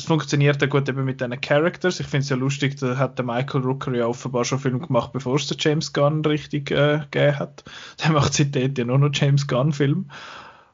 es 0.00 0.06
funktioniert 0.06 0.62
ja 0.62 0.68
gut 0.68 0.88
eben 0.88 1.04
mit 1.04 1.20
diesen 1.20 1.40
Characters. 1.40 2.00
Ich 2.00 2.06
finde 2.06 2.22
es 2.22 2.30
ja 2.30 2.36
lustig, 2.36 2.78
da 2.78 2.96
hat 2.96 3.18
der 3.18 3.24
Michael 3.24 3.60
Rooker 3.60 3.94
ja 3.94 4.06
offenbar 4.06 4.44
schon 4.44 4.58
Film 4.58 4.80
gemacht, 4.80 5.12
bevor 5.12 5.36
es 5.36 5.46
der 5.46 5.58
James 5.60 5.92
Gunn 5.92 6.24
richtig 6.24 6.70
äh, 6.70 7.00
gegeben 7.10 7.38
hat. 7.38 7.64
Der 8.02 8.12
macht 8.12 8.32
seitdem 8.32 8.74
ja 8.74 8.84
nur 8.84 8.98
noch 8.98 9.10
James 9.12 9.46
Gunn-Film. 9.46 10.10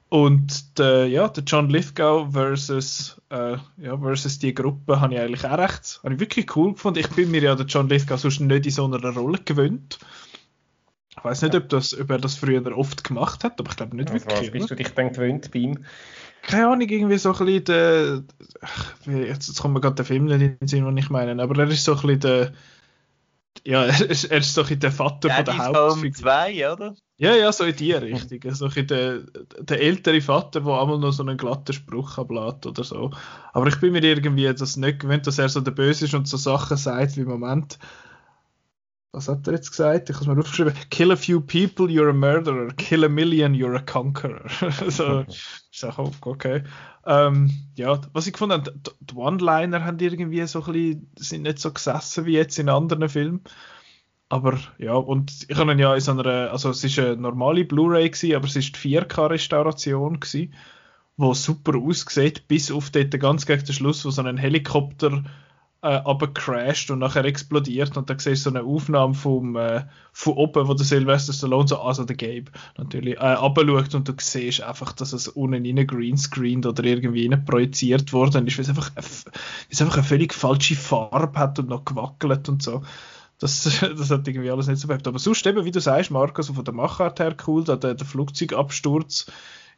Und 0.08 0.78
der, 0.78 1.08
ja, 1.08 1.28
der 1.28 1.42
John 1.44 1.68
Lithgow 1.68 2.32
versus, 2.32 3.20
äh, 3.30 3.56
ja, 3.78 3.98
versus 3.98 4.38
die 4.38 4.54
Gruppe 4.54 5.00
habe 5.00 5.14
ich 5.14 5.20
eigentlich 5.20 5.44
auch 5.44 5.58
recht, 5.58 6.00
habe 6.04 6.14
ich 6.14 6.20
wirklich 6.20 6.54
cool 6.56 6.74
gefunden. 6.74 7.00
Ich 7.00 7.08
bin 7.10 7.30
mir 7.30 7.42
ja 7.42 7.54
der 7.56 7.66
John 7.66 7.88
Lithgow 7.88 8.18
sonst 8.18 8.40
nicht 8.40 8.66
in 8.66 8.72
so 8.72 8.84
einer 8.84 9.00
Rolle 9.10 9.40
gewöhnt. 9.44 9.98
Ich 11.10 11.24
weiß 11.24 11.42
nicht, 11.42 11.54
ob, 11.56 11.68
das, 11.70 11.98
ob 11.98 12.10
er 12.10 12.18
das 12.18 12.36
früher 12.36 12.76
oft 12.76 13.02
gemacht 13.02 13.42
hat, 13.42 13.58
aber 13.58 13.70
ich 13.70 13.76
glaube 13.76 13.96
nicht 13.96 14.10
also, 14.10 14.26
wirklich. 14.26 14.48
Was 14.48 14.52
bist 14.52 14.70
du 14.70 14.74
dich 14.76 14.88
dann 14.90 15.12
gewöhnt 15.12 15.50
bei 15.50 15.58
ihm? 15.58 15.84
Keine 16.42 16.68
Ahnung, 16.68 16.88
irgendwie 16.88 17.18
so 17.18 17.32
ein 17.32 17.44
bisschen 17.44 17.64
der. 17.64 18.22
Jetzt, 19.06 19.48
jetzt 19.48 19.60
kommt 19.60 19.74
mir 19.74 19.80
gerade 19.80 19.96
der 19.96 20.04
Film 20.04 20.26
nicht 20.26 20.40
in 20.40 20.58
den 20.58 20.68
Sinn, 20.68 20.84
den 20.84 20.96
ich 20.96 21.10
meine, 21.10 21.42
aber 21.42 21.58
er 21.58 21.68
ist 21.68 21.84
so 21.84 21.92
ein 21.92 22.00
bisschen 22.02 22.20
der. 22.20 22.52
Ja, 23.64 23.84
er 23.86 24.10
ist, 24.10 24.24
er 24.24 24.38
ist 24.38 24.54
so 24.54 24.62
ein 24.62 24.78
der 24.78 24.92
Vater 24.92 25.28
ja, 25.28 25.36
von 25.36 25.44
der 25.44 25.58
Hauptfigur. 25.58 26.12
zwei, 26.12 26.72
oder? 26.72 26.94
Ja, 27.18 27.34
ja, 27.34 27.50
so 27.50 27.64
in 27.64 27.74
die 27.76 27.92
Richtung. 27.92 28.54
So 28.54 28.66
ein 28.66 28.86
der, 28.86 29.20
der 29.60 29.80
ältere 29.80 30.20
Vater, 30.20 30.60
der 30.60 30.80
einmal 30.80 30.98
noch 30.98 31.12
so 31.12 31.22
einen 31.22 31.38
glatten 31.38 31.72
Spruch 31.72 32.18
ablässt 32.18 32.66
oder 32.66 32.84
so. 32.84 33.10
Aber 33.52 33.66
ich 33.68 33.80
bin 33.80 33.92
mir 33.92 34.02
irgendwie 34.02 34.52
das 34.52 34.76
nicht 34.76 35.00
gewöhnt, 35.00 35.26
dass 35.26 35.38
er 35.38 35.48
so 35.48 35.60
der 35.60 35.70
Böse 35.70 36.04
ist 36.04 36.14
und 36.14 36.28
so 36.28 36.36
Sachen 36.36 36.76
sagt 36.76 37.16
wie 37.16 37.22
im 37.22 37.28
Moment 37.28 37.78
was 39.16 39.28
hat 39.28 39.46
er 39.46 39.54
jetzt 39.54 39.70
gesagt? 39.70 40.10
Ich 40.10 40.16
habe 40.16 40.26
es 40.26 40.36
mir 40.36 40.38
aufgeschrieben. 40.38 40.74
Kill 40.90 41.10
a 41.10 41.16
few 41.16 41.40
people, 41.40 41.86
you're 41.86 42.10
a 42.10 42.12
murderer. 42.12 42.68
Kill 42.76 43.02
a 43.02 43.08
million, 43.08 43.54
you're 43.54 43.74
a 43.74 43.80
conqueror. 43.80 44.46
so, 44.90 45.24
ich 45.26 45.66
sage, 45.72 46.10
okay. 46.20 46.62
Ähm, 47.06 47.50
ja, 47.76 47.98
was 48.12 48.26
ich 48.26 48.34
gefunden 48.34 48.52
habe, 48.52 48.74
die 49.00 49.14
One-Liner 49.14 49.86
haben 49.86 49.98
irgendwie 50.00 50.46
so 50.46 50.62
ein 50.64 50.72
bisschen, 50.72 51.10
sind 51.18 51.42
nicht 51.42 51.58
so 51.60 51.72
gesessen 51.72 52.26
wie 52.26 52.34
jetzt 52.34 52.58
in 52.58 52.68
anderen 52.68 53.08
Filmen. 53.08 53.40
Aber 54.28 54.58
ja, 54.76 54.92
und 54.92 55.46
ich 55.48 55.56
habe 55.56 55.72
ihn 55.72 55.78
ja 55.78 55.94
in 55.94 56.00
so 56.00 56.10
einer, 56.10 56.50
also 56.50 56.68
es 56.68 56.84
ist 56.84 56.98
eine 56.98 57.16
normale 57.16 57.64
Blu-ray 57.64 58.10
gewesen, 58.10 58.36
aber 58.36 58.46
es 58.46 58.56
ist 58.56 58.76
die 58.84 58.98
4K-Restauration 58.98 60.20
gewesen, 60.20 60.52
wo 61.16 61.32
super 61.32 61.78
aussieht, 61.78 62.48
bis 62.48 62.70
auf 62.70 62.90
dort 62.90 63.18
ganz 63.18 63.46
gegen 63.46 63.64
den 63.64 63.72
Schluss, 63.72 64.04
wo 64.04 64.10
so 64.10 64.20
ein 64.20 64.36
Helikopter 64.36 65.24
äh, 65.86 66.26
crasht 66.34 66.90
und 66.90 66.98
nachher 66.98 67.24
explodiert 67.24 67.96
und 67.96 68.10
dann 68.10 68.18
siehst 68.18 68.46
du 68.46 68.50
so 68.50 68.56
eine 68.56 68.66
Aufnahme 68.66 69.14
vom, 69.14 69.56
äh, 69.56 69.84
von 70.12 70.34
oben, 70.34 70.68
wo 70.68 70.74
der 70.74 70.84
Sylvester 70.84 71.32
Stallone, 71.32 71.68
so, 71.68 71.80
also 71.80 72.04
der 72.04 72.16
Gabe 72.16 72.50
natürlich, 72.76 73.16
äh, 73.18 73.36
und 73.36 74.08
du 74.08 74.14
siehst 74.20 74.62
einfach, 74.62 74.92
dass 74.92 75.12
es 75.12 75.28
unten 75.28 75.64
rein 75.64 75.86
greenscreened 75.86 76.66
oder 76.66 76.84
irgendwie 76.84 77.28
rein 77.28 77.44
projiziert 77.44 78.12
worden 78.12 78.46
ist, 78.46 78.58
weil 78.58 78.64
es 78.64 78.68
einfach, 78.68 78.90
es 79.70 79.80
einfach 79.80 79.96
eine 79.96 80.04
völlig 80.04 80.34
falsche 80.34 80.76
Farbe 80.76 81.38
hat 81.38 81.58
und 81.58 81.68
noch 81.68 81.84
gewackelt 81.84 82.48
und 82.48 82.62
so. 82.62 82.82
Das, 83.38 83.64
das 83.80 84.10
hat 84.10 84.26
irgendwie 84.26 84.50
alles 84.50 84.66
nicht 84.66 84.80
so 84.80 84.88
behält. 84.88 85.06
Aber 85.06 85.18
sonst 85.18 85.46
eben, 85.46 85.64
wie 85.64 85.70
du 85.70 85.80
sagst, 85.80 86.10
Markus, 86.10 86.48
von 86.48 86.64
der 86.64 86.74
Machart 86.74 87.20
her 87.20 87.36
cool, 87.46 87.64
der, 87.64 87.76
der 87.76 88.06
Flugzeugabsturz 88.06 89.26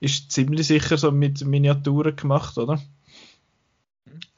ist 0.01 0.31
ziemlich 0.31 0.67
sicher 0.67 0.97
so 0.97 1.11
mit 1.11 1.45
Miniaturen 1.45 2.15
gemacht, 2.15 2.57
oder? 2.57 2.81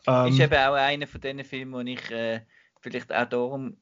Ähm, 0.06 0.28
ist 0.28 0.40
eben 0.40 0.54
auch 0.54 0.74
einer 0.74 1.06
von 1.06 1.20
diesen 1.20 1.44
Filmen, 1.44 1.86
die 1.86 1.94
ich 1.94 2.10
äh, 2.10 2.40
vielleicht 2.80 3.12
auch 3.12 3.26
darum 3.26 3.76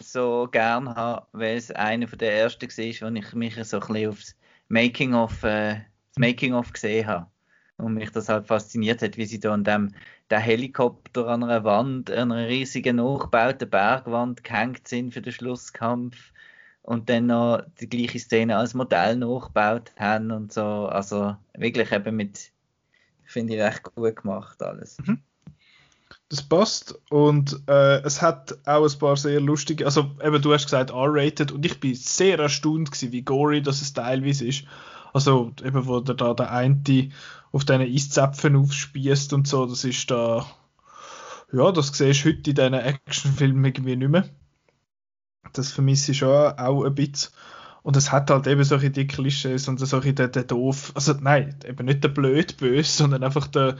so 0.00 0.48
gern 0.50 0.94
habe, 0.94 1.26
weil 1.32 1.56
es 1.56 1.70
einer 1.70 2.08
von 2.08 2.18
den 2.18 2.30
ersten 2.30 2.68
war, 2.68 3.10
wo 3.10 3.14
ich 3.14 3.34
mich 3.34 3.54
so 3.64 3.80
ein 3.80 3.86
bisschen 3.86 4.08
aufs 4.08 4.36
Making-of 4.68 5.42
äh, 5.42 5.80
Making 6.16 6.54
of 6.54 6.72
gesehen 6.72 7.06
habe. 7.06 7.26
Und 7.76 7.94
mich 7.94 8.10
das 8.10 8.28
halt 8.28 8.46
fasziniert 8.46 9.00
hat, 9.00 9.16
wie 9.16 9.24
sie 9.24 9.40
da 9.40 9.54
an 9.54 9.64
dem 9.64 9.94
der 10.28 10.38
Helikopter 10.38 11.28
an 11.28 11.42
einer 11.42 11.64
Wand, 11.64 12.10
an 12.10 12.30
einer 12.30 12.46
riesigen 12.46 12.96
nachgebauten 12.96 13.70
Bergwand 13.70 14.44
gehängt 14.44 14.86
sind 14.86 15.14
für 15.14 15.22
den 15.22 15.32
Schlusskampf 15.32 16.32
und 16.82 17.08
dann 17.08 17.26
noch 17.26 17.62
die 17.80 17.88
gleiche 17.88 18.18
Szene 18.18 18.56
als 18.58 18.74
Modell 18.74 19.16
nachgebaut 19.16 19.92
haben 19.98 20.30
und 20.30 20.52
so. 20.52 20.62
Also 20.62 21.36
wirklich 21.54 21.90
eben 21.90 22.16
mit, 22.16 22.52
finde 23.24 23.54
ich, 23.54 23.62
recht 23.62 23.82
gut 23.82 24.16
gemacht 24.16 24.62
alles. 24.62 24.98
Mhm 24.98 25.22
das 26.30 26.42
passt. 26.42 26.98
Und 27.10 27.60
äh, 27.66 28.00
es 28.02 28.22
hat 28.22 28.56
auch 28.66 28.88
ein 28.90 28.98
paar 28.98 29.16
sehr 29.16 29.40
lustige, 29.40 29.84
also 29.84 30.12
eben 30.24 30.40
du 30.40 30.54
hast 30.54 30.64
gesagt 30.64 30.90
R-rated 30.90 31.52
und 31.52 31.66
ich 31.66 31.78
bin 31.80 31.94
sehr 31.94 32.38
erstaunt 32.38 32.92
gewesen, 32.92 33.12
wie 33.12 33.22
gory 33.22 33.60
das 33.60 33.92
teilweise 33.92 34.46
ist. 34.46 34.64
Also 35.12 35.52
eben 35.62 35.86
wo 35.86 36.00
der 36.00 36.14
da 36.14 36.32
der 36.32 36.52
eine 36.52 37.10
auf 37.52 37.64
diesen 37.64 37.82
Eiszäpfen 37.82 38.54
aufspießt 38.54 39.32
und 39.32 39.48
so, 39.48 39.66
das 39.66 39.82
ist 39.82 40.08
da, 40.08 40.46
ja, 41.52 41.72
das 41.72 41.88
siehst 41.88 42.24
du 42.24 42.28
heute 42.28 42.50
in 42.50 42.54
diesen 42.54 42.74
Actionfilmen 42.74 43.64
irgendwie 43.64 43.96
nicht 43.96 44.08
mehr. 44.08 44.28
Das 45.52 45.72
vermisse 45.72 46.12
ich 46.12 46.18
schon 46.18 46.28
auch 46.28 46.84
ein 46.84 46.94
bisschen. 46.94 47.32
Und 47.82 47.96
es 47.96 48.12
hat 48.12 48.30
halt 48.30 48.46
eben 48.46 48.62
solche 48.62 48.90
die 48.90 49.08
Klischees 49.08 49.66
und 49.66 49.78
solche 49.78 50.14
der, 50.14 50.28
der 50.28 50.44
doof, 50.44 50.92
also 50.94 51.14
nein, 51.14 51.56
eben 51.66 51.86
nicht 51.86 52.04
der 52.04 52.10
blöd 52.10 52.56
böse, 52.58 52.88
sondern 52.88 53.24
einfach 53.24 53.48
der 53.48 53.78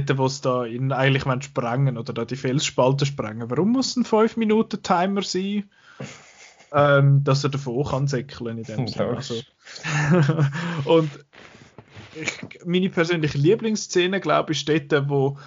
dort, 0.00 0.18
wo 0.18 0.26
es 0.26 0.40
da 0.40 0.64
in 0.64 0.92
eigentlich 0.92 1.24
sprengen 1.44 1.98
oder 1.98 2.12
da 2.12 2.24
die 2.24 2.36
Felsspalte 2.36 3.06
sprengen. 3.06 3.50
Warum 3.50 3.72
muss 3.72 3.96
ein 3.96 4.04
5-Minuten-Timer 4.04 5.22
sein? 5.22 5.70
ähm, 6.72 7.22
dass 7.24 7.44
er 7.44 7.50
davon 7.50 7.84
kann 7.84 8.08
säckeln 8.08 8.58
in 8.58 8.64
dem 8.64 8.88
Sinne. 8.88 9.16
Also. 9.16 9.34
und 10.84 11.10
ich, 12.20 12.64
meine 12.64 12.90
persönliche 12.90 13.38
Lieblingsszene, 13.38 14.20
glaube 14.20 14.52
ich, 14.52 14.68
ist 14.68 14.90
dort, 14.90 15.08
wo 15.08 15.38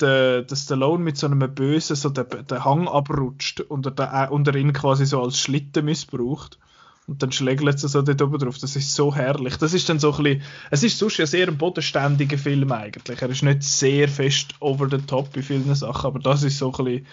der, 0.00 0.42
der 0.42 0.56
Stallone 0.56 1.02
mit 1.02 1.16
so 1.16 1.26
einem 1.26 1.54
Bösen 1.54 1.96
so 1.96 2.10
den, 2.10 2.26
den 2.46 2.64
Hang 2.64 2.88
abrutscht 2.88 3.60
und 3.60 3.86
er, 3.98 4.32
und 4.32 4.46
er 4.48 4.54
ihn 4.54 4.72
quasi 4.72 5.06
so 5.06 5.22
als 5.22 5.38
Schlitten 5.38 5.84
missbraucht. 5.84 6.58
Und 7.06 7.22
dann 7.22 7.30
schlägt 7.30 7.78
sie 7.78 7.88
so 7.88 8.02
dort 8.02 8.20
oben 8.20 8.38
drauf. 8.38 8.58
Das 8.58 8.74
ist 8.74 8.94
so 8.94 9.14
herrlich. 9.14 9.56
Das 9.56 9.72
ist 9.72 9.88
dann 9.88 9.98
so 9.98 10.12
ein 10.12 10.22
bisschen, 10.22 10.42
es 10.70 10.82
ist 10.82 10.98
sonst 10.98 11.18
ja 11.18 11.26
sehr 11.26 11.46
ein 11.48 11.56
bodenständiger 11.56 12.38
Film 12.38 12.72
eigentlich. 12.72 13.22
Er 13.22 13.30
ist 13.30 13.42
nicht 13.42 13.62
sehr 13.62 14.08
fest 14.08 14.54
over 14.60 14.88
the 14.90 14.98
top 14.98 15.36
in 15.36 15.42
vielen 15.42 15.74
Sachen, 15.74 16.06
aber 16.06 16.18
das 16.18 16.42
ist 16.42 16.58
so 16.58 16.72
ein 16.72 16.84
bisschen, 16.84 17.06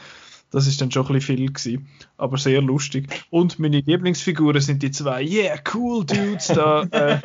das 0.54 0.68
ist 0.68 0.80
dann 0.80 0.92
schon 0.92 1.08
ein 1.08 1.14
bisschen 1.14 1.38
viel 1.38 1.52
gewesen. 1.52 1.88
Aber 2.18 2.38
sehr 2.38 2.62
lustig. 2.62 3.08
Und 3.32 3.58
meine 3.58 3.80
Lieblingsfiguren 3.80 4.62
sind 4.62 4.84
die 4.84 4.92
zwei, 4.92 5.24
yeah, 5.24 5.58
cool 5.74 6.06
Dudes 6.06 6.48
da. 6.48 6.84
Äh, 6.92 7.18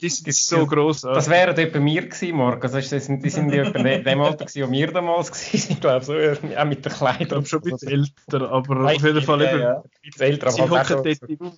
die 0.00 0.08
sind 0.08 0.34
so 0.34 0.66
groß. 0.66 1.02
Das 1.02 1.28
wäre 1.28 1.54
dort 1.54 1.72
bei 1.72 1.80
mir 1.80 2.06
gewesen, 2.06 2.36
Marc. 2.36 2.64
Also 2.64 2.80
die 2.80 3.00
sind, 3.00 3.22
die 3.22 3.28
sind 3.28 3.52
ja 3.52 3.64
in 3.64 4.04
dem 4.04 4.20
Alter 4.22 4.46
gewesen, 4.46 4.66
wo 4.66 4.72
wir 4.72 4.92
damals 4.92 5.30
gewesen 5.30 5.72
Ich 5.72 5.80
glaube 5.80 6.04
so, 6.04 6.14
auch 6.14 6.64
mit 6.64 6.84
der 6.84 6.92
Kleidung. 6.92 7.20
Ich 7.20 7.28
glaube 7.28 7.46
schon 7.46 7.62
ein 7.64 7.70
bisschen 7.70 7.88
älter, 7.90 8.50
aber 8.50 8.84
auf 8.86 9.04
jeden 9.04 9.22
Fall 9.22 9.42
ja, 9.42 9.50
eben. 9.50 9.60
Ja. 9.60 9.82
Älter, 10.18 10.46
aber 10.46 10.56
sie 10.56 10.62
hocken 10.62 11.04
dort 11.04 11.30
im, 11.30 11.52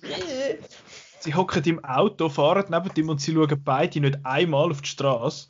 sie 1.23 1.35
hocken 1.35 1.63
im 1.65 1.83
Auto, 1.83 2.29
fahren 2.29 2.65
neben 2.69 2.91
ihm 2.95 3.09
und 3.09 3.21
sie 3.21 3.33
schauen 3.33 3.61
beide 3.63 3.99
nicht 3.99 4.19
einmal 4.23 4.71
auf 4.71 4.81
die 4.81 4.89
Straße 4.89 5.47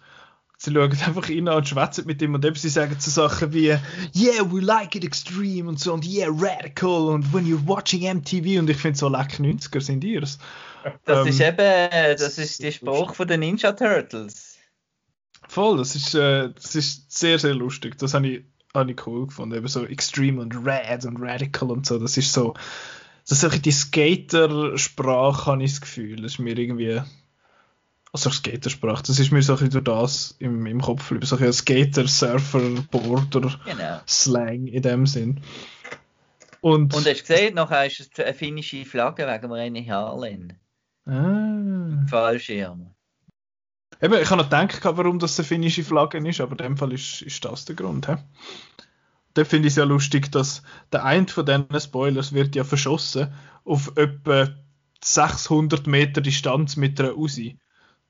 sie 0.63 0.71
schauen 0.71 0.91
einfach 0.91 1.29
rein 1.29 1.47
und 1.49 1.67
schwätzen 1.67 2.05
mit 2.05 2.21
ihm 2.21 2.33
und 2.33 2.45
eben 2.45 2.55
sie 2.55 2.69
sagen 2.69 2.95
so 2.97 3.11
Sachen 3.11 3.53
wie 3.53 3.77
Yeah, 4.15 4.49
we 4.49 4.61
like 4.61 4.95
it 4.95 5.03
extreme 5.03 5.67
und 5.67 5.79
so 5.79 5.93
und 5.93 6.05
Yeah, 6.05 6.29
radical 6.31 7.09
und 7.09 7.33
when 7.33 7.45
you're 7.45 7.67
watching 7.67 8.03
MTV 8.03 8.59
und 8.59 8.69
ich 8.69 8.77
finde 8.77 8.97
so 8.97 9.09
leck 9.09 9.39
90er 9.39 9.81
sind 9.81 10.03
ihrs. 10.03 10.37
Das 11.05 11.19
ähm, 11.19 11.27
ist 11.27 11.41
eben, 11.41 11.57
das 12.17 12.37
ist 12.37 12.63
der 12.63 12.71
Spruch 12.71 13.15
von 13.15 13.27
den 13.27 13.41
Ninja 13.41 13.71
Turtles. 13.71 14.57
Voll, 15.47 15.77
das 15.77 15.95
ist, 15.95 16.15
äh, 16.15 16.49
das 16.53 16.75
ist 16.75 17.11
sehr, 17.11 17.39
sehr 17.39 17.53
lustig. 17.53 17.97
Das 17.97 18.13
habe 18.13 18.27
ich, 18.27 18.43
hab 18.73 18.89
ich 18.89 19.05
cool 19.05 19.27
gefunden. 19.27 19.55
Eben 19.55 19.67
so 19.67 19.85
extreme 19.85 20.41
und 20.41 20.53
rad 20.65 21.05
und 21.05 21.21
radical 21.21 21.71
und 21.71 21.85
so. 21.85 21.99
Das 21.99 22.17
ist 22.17 22.33
so, 22.33 22.53
das 23.27 23.43
ist 23.43 23.65
die 23.65 23.71
Skater-Sprache, 23.71 25.51
habe 25.51 25.63
ich 25.63 25.71
das 25.71 25.81
Gefühl. 25.81 26.21
Das 26.21 26.33
ist 26.33 26.39
mir 26.39 26.57
irgendwie 26.57 27.01
also 28.13 28.29
Skatersprache, 28.29 29.01
das 29.07 29.17
ist 29.17 29.31
mir 29.31 29.41
so 29.41 29.57
ein 29.57 29.71
durch 29.71 29.83
das 29.83 30.35
im, 30.37 30.67
im 30.67 30.79
Kopf, 30.81 31.11
so 31.23 31.35
ein 31.35 31.51
Skater, 31.51 32.07
Surfer, 32.07 32.61
Boarder, 32.91 33.59
genau. 33.65 34.01
Slang 34.07 34.67
in 34.67 34.81
dem 34.83 35.07
Sinn. 35.07 35.41
Und, 36.61 36.93
und 36.93 37.07
hast 37.07 37.07
du 37.07 37.13
gesehen, 37.13 37.55
nachher 37.55 37.87
ist 37.87 37.99
es 37.99 38.23
eine 38.23 38.35
finnische 38.35 38.85
Flagge 38.85 39.25
wegen 39.27 39.51
René 39.51 39.89
Harlin. 39.89 40.53
Ah. 41.05 42.05
Fallschirm. 42.07 42.93
Eben, 43.99 44.13
ich 44.21 44.29
habe 44.29 44.43
noch 44.43 44.49
gedacht, 44.49 44.79
warum 44.83 45.17
das 45.17 45.39
eine 45.39 45.47
finnische 45.47 45.83
Flagge 45.83 46.19
ist, 46.19 46.39
aber 46.39 46.51
in 46.51 46.57
dem 46.57 46.77
Fall 46.77 46.93
ist, 46.93 47.23
ist 47.23 47.43
das 47.43 47.65
der 47.65 47.75
Grund. 47.75 48.07
He? 48.07 48.15
Da 49.33 49.43
finde 49.43 49.67
ich 49.67 49.73
es 49.73 49.77
ja 49.77 49.83
lustig, 49.83 50.31
dass 50.31 50.61
der 50.91 51.03
eine 51.05 51.27
von 51.27 51.45
diesen 51.45 51.79
Spoilers 51.79 52.33
wird 52.33 52.55
ja 52.55 52.63
verschossen 52.63 53.33
auf 53.63 53.93
etwa 53.95 54.49
600 55.03 55.87
Meter 55.87 56.21
Distanz 56.21 56.75
mit 56.75 56.99
einer 56.99 57.17
Uzi. 57.17 57.57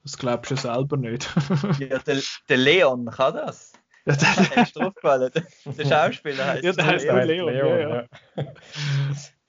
Das 0.03 0.17
glaubst 0.17 0.51
du 0.51 0.57
selber 0.57 0.97
nicht. 0.97 1.30
ja, 1.80 1.99
der, 1.99 2.21
der 2.49 2.57
Leon 2.57 3.05
kann 3.05 3.36
das. 3.36 3.71
Ja, 4.05 4.15
der, 4.15 4.28
Hast 4.57 4.76
du 4.76 4.82
draufgefallen? 4.82 5.32
Der 5.65 5.86
Schauspieler 5.86 6.45
heißt 6.45 6.63
ja, 6.63 6.71
der 6.74 6.86
heißt 6.86 7.05
Leon. 7.05 7.28
Leon. 7.28 7.53
Leon 7.53 7.80
ja, 7.80 8.05
ja. 8.38 8.53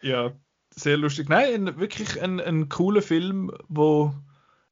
ja, 0.01 0.33
sehr 0.71 0.97
lustig. 0.97 1.29
Nein, 1.29 1.69
ein, 1.69 1.81
wirklich 1.81 2.23
ein, 2.23 2.41
ein 2.41 2.69
cooler 2.69 3.03
Film, 3.03 3.51
wo 3.69 4.15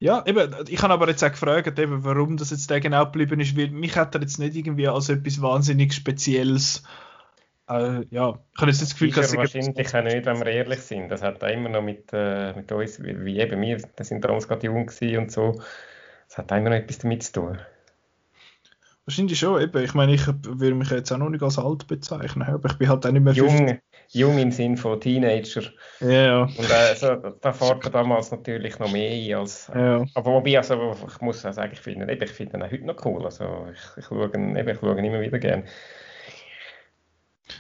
Ja, 0.03 0.25
eben, 0.27 0.53
ich 0.69 0.83
habe 0.83 0.95
aber 0.95 1.09
jetzt 1.09 1.23
auch 1.23 1.31
gefragt, 1.31 1.79
eben, 1.79 2.03
warum 2.03 2.37
das 2.37 2.51
jetzt 2.51 2.69
der 2.69 2.81
genau 2.81 3.05
geblieben 3.05 3.39
ist, 3.39 3.57
weil 3.57 3.71
mich 3.71 3.95
hat 3.97 4.17
er 4.17 4.21
jetzt 4.21 4.41
nicht 4.41 4.57
irgendwie 4.57 4.89
als 4.89 5.09
etwas 5.09 5.41
wahnsinnig 5.41 5.93
Spezielles 5.93 6.83
äh, 7.69 8.05
ja, 8.11 8.37
ich 8.53 8.61
habe 8.61 8.71
jetzt 8.71 8.83
das 8.83 8.95
Gefühl, 8.95 9.13
dass 9.13 9.37
wahrscheinlich 9.37 9.95
auch 9.95 10.03
nicht, 10.03 10.27
wenn 10.27 10.39
wir 10.39 10.47
ehrlich 10.47 10.81
sind. 10.81 11.09
Das 11.09 11.23
hat 11.23 11.45
auch 11.45 11.49
immer 11.49 11.69
noch 11.69 11.83
mit, 11.83 12.11
äh, 12.13 12.53
mit 12.55 12.73
uns, 12.73 13.01
wie, 13.01 13.39
eben 13.39 13.61
wir, 13.61 13.79
wir 13.79 14.05
sind 14.05 14.25
damals 14.25 14.49
gerade 14.49 14.67
jung 14.67 14.91
und 15.19 15.31
so, 15.31 15.63
das 16.29 16.39
hat 16.39 16.51
auch 16.51 16.57
immer 16.57 16.71
noch 16.71 16.77
etwas 16.77 16.99
damit 16.99 17.23
zu 17.23 17.33
tun. 17.35 17.59
Wahrscheinlich 19.05 19.39
schon, 19.39 19.63
eben. 19.63 19.85
Ich 19.85 19.95
meine, 19.95 20.15
ich 20.15 20.27
würde 20.27 20.75
mich 20.75 20.91
jetzt 20.91 21.13
auch 21.13 21.19
noch 21.19 21.29
nicht 21.29 21.45
als 21.45 21.59
alt 21.59 21.87
bezeichnen, 21.87 22.49
aber 22.49 22.71
ich 22.71 22.79
bin 22.79 22.89
halt 22.89 23.07
auch 23.07 23.13
nicht 23.13 23.23
mehr 23.23 23.35
jung, 23.35 23.79
jung 24.13 24.39
im 24.39 24.53
Sinn 24.53 24.77
von 24.77 25.01
Teenager. 25.01 25.63
Ja, 26.01 26.11
ja. 26.11 26.43
Und 26.43 26.71
äh, 26.71 26.95
so, 26.95 27.15
da 27.41 27.53
fährt 27.53 27.85
er 27.85 27.91
damals 27.91 28.31
natürlich 28.31 28.79
noch 28.79 28.93
mehr 28.93 29.11
ein 29.11 29.41
als. 29.41 29.71
Ja. 29.75 30.05
Aber 30.15 30.33
wobei, 30.33 30.57
also, 30.57 30.95
ich 31.07 31.21
muss 31.21 31.45
auch 31.45 31.53
sagen, 31.53 31.73
ich 31.73 31.81
finde 31.81 32.13
ich 32.13 32.31
find 32.31 32.53
ihn 32.53 32.63
auch 32.63 32.71
heute 32.71 32.85
noch 32.85 33.05
cool. 33.05 33.25
Also, 33.25 33.67
ich, 33.73 33.99
ich, 33.99 34.05
schaue 34.05 34.31
ihn, 34.35 34.57
eben, 34.57 34.69
ich 34.69 34.79
schaue 34.79 34.99
ihn 34.99 35.05
immer 35.05 35.21
wieder 35.21 35.39
gerne. 35.39 35.65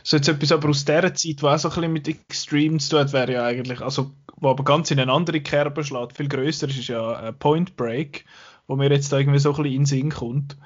So 0.04 0.16
jetzt 0.16 0.28
etwas 0.28 0.52
aber 0.52 0.68
aus 0.68 0.84
dieser 0.84 1.14
Zeit, 1.14 1.42
was 1.42 1.66
auch 1.66 1.72
so 1.72 1.80
ein 1.80 1.92
bisschen 1.92 1.92
mit 1.92 2.08
Extreme 2.08 2.78
zu 2.78 2.90
tun 2.90 3.00
hat, 3.00 3.12
wäre 3.12 3.32
ja 3.32 3.44
eigentlich, 3.44 3.80
also 3.80 4.12
wo 4.36 4.50
aber 4.50 4.64
ganz 4.64 4.90
in 4.90 5.00
eine 5.00 5.12
andere 5.12 5.40
Kerbe 5.40 5.84
schlägt, 5.84 6.16
viel 6.16 6.28
grösser 6.28 6.68
ist, 6.68 6.78
ist 6.78 6.88
ja 6.88 7.28
äh, 7.28 7.32
Point 7.32 7.76
Break, 7.76 8.24
wo 8.66 8.76
mir 8.76 8.90
jetzt 8.90 9.12
da 9.12 9.18
irgendwie 9.18 9.38
so 9.38 9.50
ein 9.50 9.56
bisschen 9.56 9.72
in 9.72 9.80
den 9.80 9.86
Sinn 9.86 10.10
kommt, 10.10 10.56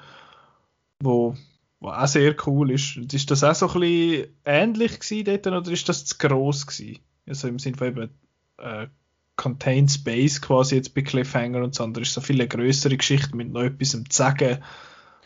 wo, 1.01 1.35
wo 1.79 1.89
auch 1.89 2.07
sehr 2.07 2.35
cool 2.45 2.71
ist. 2.71 2.97
Ist 2.97 3.29
das 3.31 3.43
auch 3.43 3.55
so 3.55 3.67
ein 3.67 3.79
bisschen 3.79 4.27
ähnlich 4.45 4.99
gewesen 4.99 5.25
dort, 5.25 5.47
oder 5.47 5.71
ist 5.71 5.87
das 5.89 6.05
zu 6.05 6.17
gross 6.17 6.65
gewesen? 6.65 6.99
Also 7.27 7.47
im 7.47 7.59
Sinne 7.59 7.77
von 7.77 7.87
eben 7.87 8.09
äh, 8.57 8.87
Contained 9.35 9.91
Space 9.91 10.41
quasi 10.41 10.75
jetzt 10.75 10.95
bei 10.95 11.01
Cliffhanger 11.01 11.63
und 11.63 11.75
so 11.75 11.83
andere 11.83 12.01
ist 12.03 12.13
so 12.13 12.21
viel 12.21 12.37
eine 12.37 12.47
größere 12.47 12.97
Geschichte 12.97 13.35
mit 13.35 13.51
noch 13.51 13.61
etwas 13.61 13.91
zu 13.91 14.03
sagen 14.09 14.63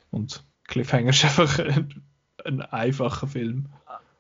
und 0.10 0.44
Cliffhanger 0.66 1.10
ist 1.10 1.24
einfach 1.24 1.60
ein, 1.60 2.04
ein 2.44 2.62
einfacher 2.62 3.28
Film. 3.28 3.70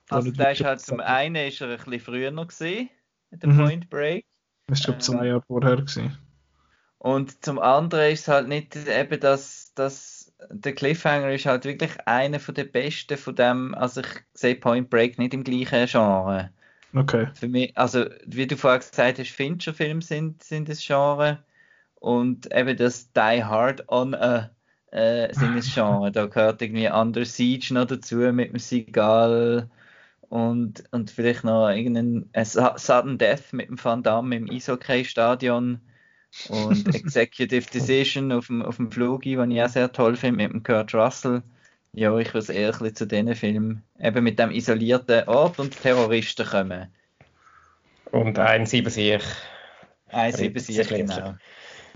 Also 0.09 0.31
der 0.31 0.51
ist 0.51 0.63
halt 0.63 0.81
zum 0.81 0.99
einen 0.99 1.47
ist 1.47 1.61
er 1.61 1.69
ein 1.69 1.77
bisschen 1.77 1.99
früher 1.99 2.31
noch 2.31 2.47
gesehen, 2.47 2.89
der 3.31 3.49
mhm. 3.49 3.57
Point 3.57 3.89
Break. 3.89 4.25
Das 4.67 4.87
war 4.87 4.95
ähm, 4.95 4.99
zwei 5.01 5.27
Jahre 5.27 5.41
vorher 5.41 5.75
gewesen. 5.77 6.17
Und 6.97 7.43
zum 7.43 7.59
anderen 7.59 8.11
ist 8.11 8.21
es 8.21 8.27
halt 8.27 8.47
nicht 8.47 8.75
eben, 8.75 9.19
dass, 9.19 9.73
dass 9.73 10.10
der 10.49 10.73
Cliffhanger 10.73 11.31
ist 11.31 11.45
halt 11.45 11.65
wirklich 11.65 11.91
einer 12.05 12.39
von 12.39 12.55
der 12.55 12.65
besten 12.65 13.17
von 13.17 13.35
dem, 13.35 13.75
also 13.75 14.01
ich 14.01 14.07
sehe 14.33 14.55
Point 14.55 14.89
Break 14.89 15.17
nicht 15.17 15.33
im 15.33 15.43
gleichen 15.43 15.85
Genre. 15.85 16.49
Okay. 16.93 17.27
Für 17.33 17.47
mich, 17.47 17.77
also 17.77 18.05
wie 18.25 18.47
du 18.47 18.57
vorher 18.57 18.79
gesagt 18.79 19.19
hast, 19.19 19.29
Fincher-Filme 19.29 20.01
sind, 20.01 20.43
sind 20.43 20.67
das 20.67 20.85
Genre 20.85 21.43
und 21.95 22.53
eben 22.53 22.75
das 22.75 23.11
Die 23.13 23.43
Hard 23.43 23.87
on 23.89 24.13
a 24.13 24.49
äh, 24.91 25.33
sind 25.33 25.55
das 25.55 25.73
Genre. 25.73 26.11
Da 26.11 26.25
gehört 26.25 26.61
irgendwie 26.61 26.89
Under 26.89 27.23
Siege 27.23 27.73
noch 27.73 27.85
dazu 27.85 28.15
mit 28.15 28.51
dem 28.51 28.59
Seagal 28.59 29.69
und, 30.27 30.83
und 30.91 31.11
vielleicht 31.11 31.43
noch 31.43 31.69
irgendein 31.69 32.29
Sudden 32.43 33.17
Death 33.17 33.53
mit 33.53 33.69
dem 33.69 33.81
Van 33.81 34.03
Damme 34.03 34.35
im 34.35 34.49
Eishockey-Stadion 34.49 35.79
und 36.49 36.87
Executive 36.95 37.69
Decision 37.69 38.31
auf 38.31 38.47
dem, 38.47 38.61
auf 38.61 38.77
dem 38.77 38.91
Flug, 38.91 39.23
den 39.23 39.51
ich 39.51 39.61
auch 39.61 39.69
sehr 39.69 39.91
toll 39.91 40.15
finde, 40.15 40.43
mit 40.43 40.53
dem 40.53 40.63
Kurt 40.63 40.93
Russell. 40.93 41.43
Ja, 41.93 42.17
ich 42.17 42.33
würde 42.33 42.53
eher 42.53 42.81
ein 42.81 42.95
zu 42.95 43.05
diesen 43.05 43.35
Filmen 43.35 43.83
eben 43.99 44.23
mit 44.23 44.39
dem 44.39 44.51
isolierten 44.51 45.27
Ort 45.27 45.59
und 45.59 45.79
Terroristen 45.81 46.45
kommen. 46.45 46.87
Und 48.11 48.39
ein 48.39 48.65
Siebensich. 48.65 49.23
Ein 50.07 50.33
Siebensich, 50.33 50.87
genau. 50.87 51.35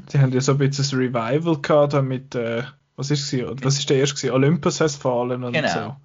Sie 0.07 0.19
haben 0.19 0.33
ja 0.33 0.41
so 0.41 0.53
ein 0.53 0.57
bisschen 0.57 0.99
ein 0.99 1.13
Revival 1.13 1.61
gehabt 1.61 2.03
mit, 2.03 2.35
äh, 2.35 2.63
was 2.97 3.11
ist 3.11 3.31
es? 3.31 3.41
Was 3.63 3.79
ist 3.79 3.89
der 3.89 3.97
erste? 3.97 4.33
Olympus 4.33 4.81
has 4.81 4.95
fallen 4.95 5.43
und 5.43 5.53
genau. 5.53 5.73
so. 5.73 5.95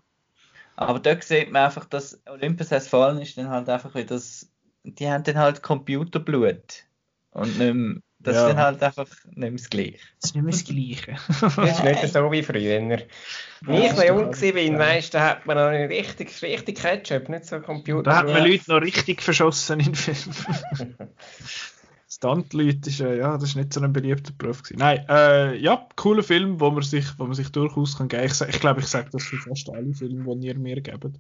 Aber 0.77 0.99
dort 0.99 1.25
sieht 1.25 1.51
man 1.51 1.65
einfach, 1.65 1.85
dass 1.85 2.21
Olympus 2.27 2.71
has 2.71 2.89
fallen 2.89 3.21
ist 3.21 3.37
dann 3.37 3.51
halt 3.51 3.69
einfach 3.69 3.95
wieder 3.95 4.07
das, 4.07 4.51
die 4.85 5.11
haben 5.11 5.25
dann 5.25 5.39
halt 5.39 5.63
Computerblut. 5.63 6.85
Und 7.33 7.59
nicht 7.59 7.75
mehr, 7.75 7.97
das 8.23 8.35
ja. 8.35 8.43
ist 8.43 8.49
dann 8.53 8.59
halt 8.59 8.83
einfach 8.83 9.07
nicht 9.25 9.37
mehr 9.37 9.51
das 9.51 9.71
Gleiche. 9.71 9.99
Das 10.21 10.31
ist 10.31 10.35
nicht 10.35 10.45
mehr 10.45 10.53
das 10.53 10.65
Gleiche. 10.65 11.17
das 11.57 11.79
ist 11.79 11.85
nicht 11.85 12.09
so 12.13 12.33
wie 12.33 12.43
früher. 12.43 13.01
Wenn 13.63 13.83
ich 13.83 13.93
noch 13.93 14.05
jung 14.05 14.27
war, 14.27 14.53
bin, 14.53 14.79
weißt, 14.79 15.15
da 15.15 15.31
hat 15.31 15.47
man 15.47 15.57
noch 15.57 15.89
richtig, 15.89 16.43
richtig 16.43 16.79
Ketchup, 16.79 17.29
nicht 17.29 17.47
so 17.47 17.61
Computer. 17.61 18.03
Da 18.03 18.17
hat 18.19 18.27
man 18.27 18.45
Leute 18.47 18.65
noch 18.69 18.83
richtig 18.83 19.23
verschossen 19.23 19.81
in 19.81 19.95
Filmen. 19.95 20.97
Stuntleute 22.13 22.91
ist, 22.91 23.01
äh, 23.01 23.19
ja, 23.19 23.39
das 23.39 23.51
ist 23.51 23.57
nicht 23.57 23.73
so 23.73 23.81
ein 23.81 23.93
beliebter 23.93 24.33
Beruf 24.37 24.63
gewesen. 24.63 24.81
Nein, 24.81 25.07
äh, 25.09 25.57
ja, 25.57 25.89
cooler 25.97 26.25
Film, 26.25 26.61
wo 26.61 26.71
man 26.71 26.83
sich, 26.83 27.07
wo 27.19 27.25
man 27.25 27.35
sich 27.35 27.51
durchaus 27.51 27.97
kann 27.97 28.09
geben. 28.09 28.25
Ich, 28.25 28.41
ich 28.41 28.61
glaube, 28.61 28.81
ich 28.81 28.87
sage 28.87 29.09
das 29.13 29.23
für 29.23 29.37
fast 29.37 29.71
alle 29.71 29.95
Filme, 29.95 30.37
die 30.37 30.49
ihr 30.49 30.59
mir 30.59 30.81
gebt. 30.81 31.19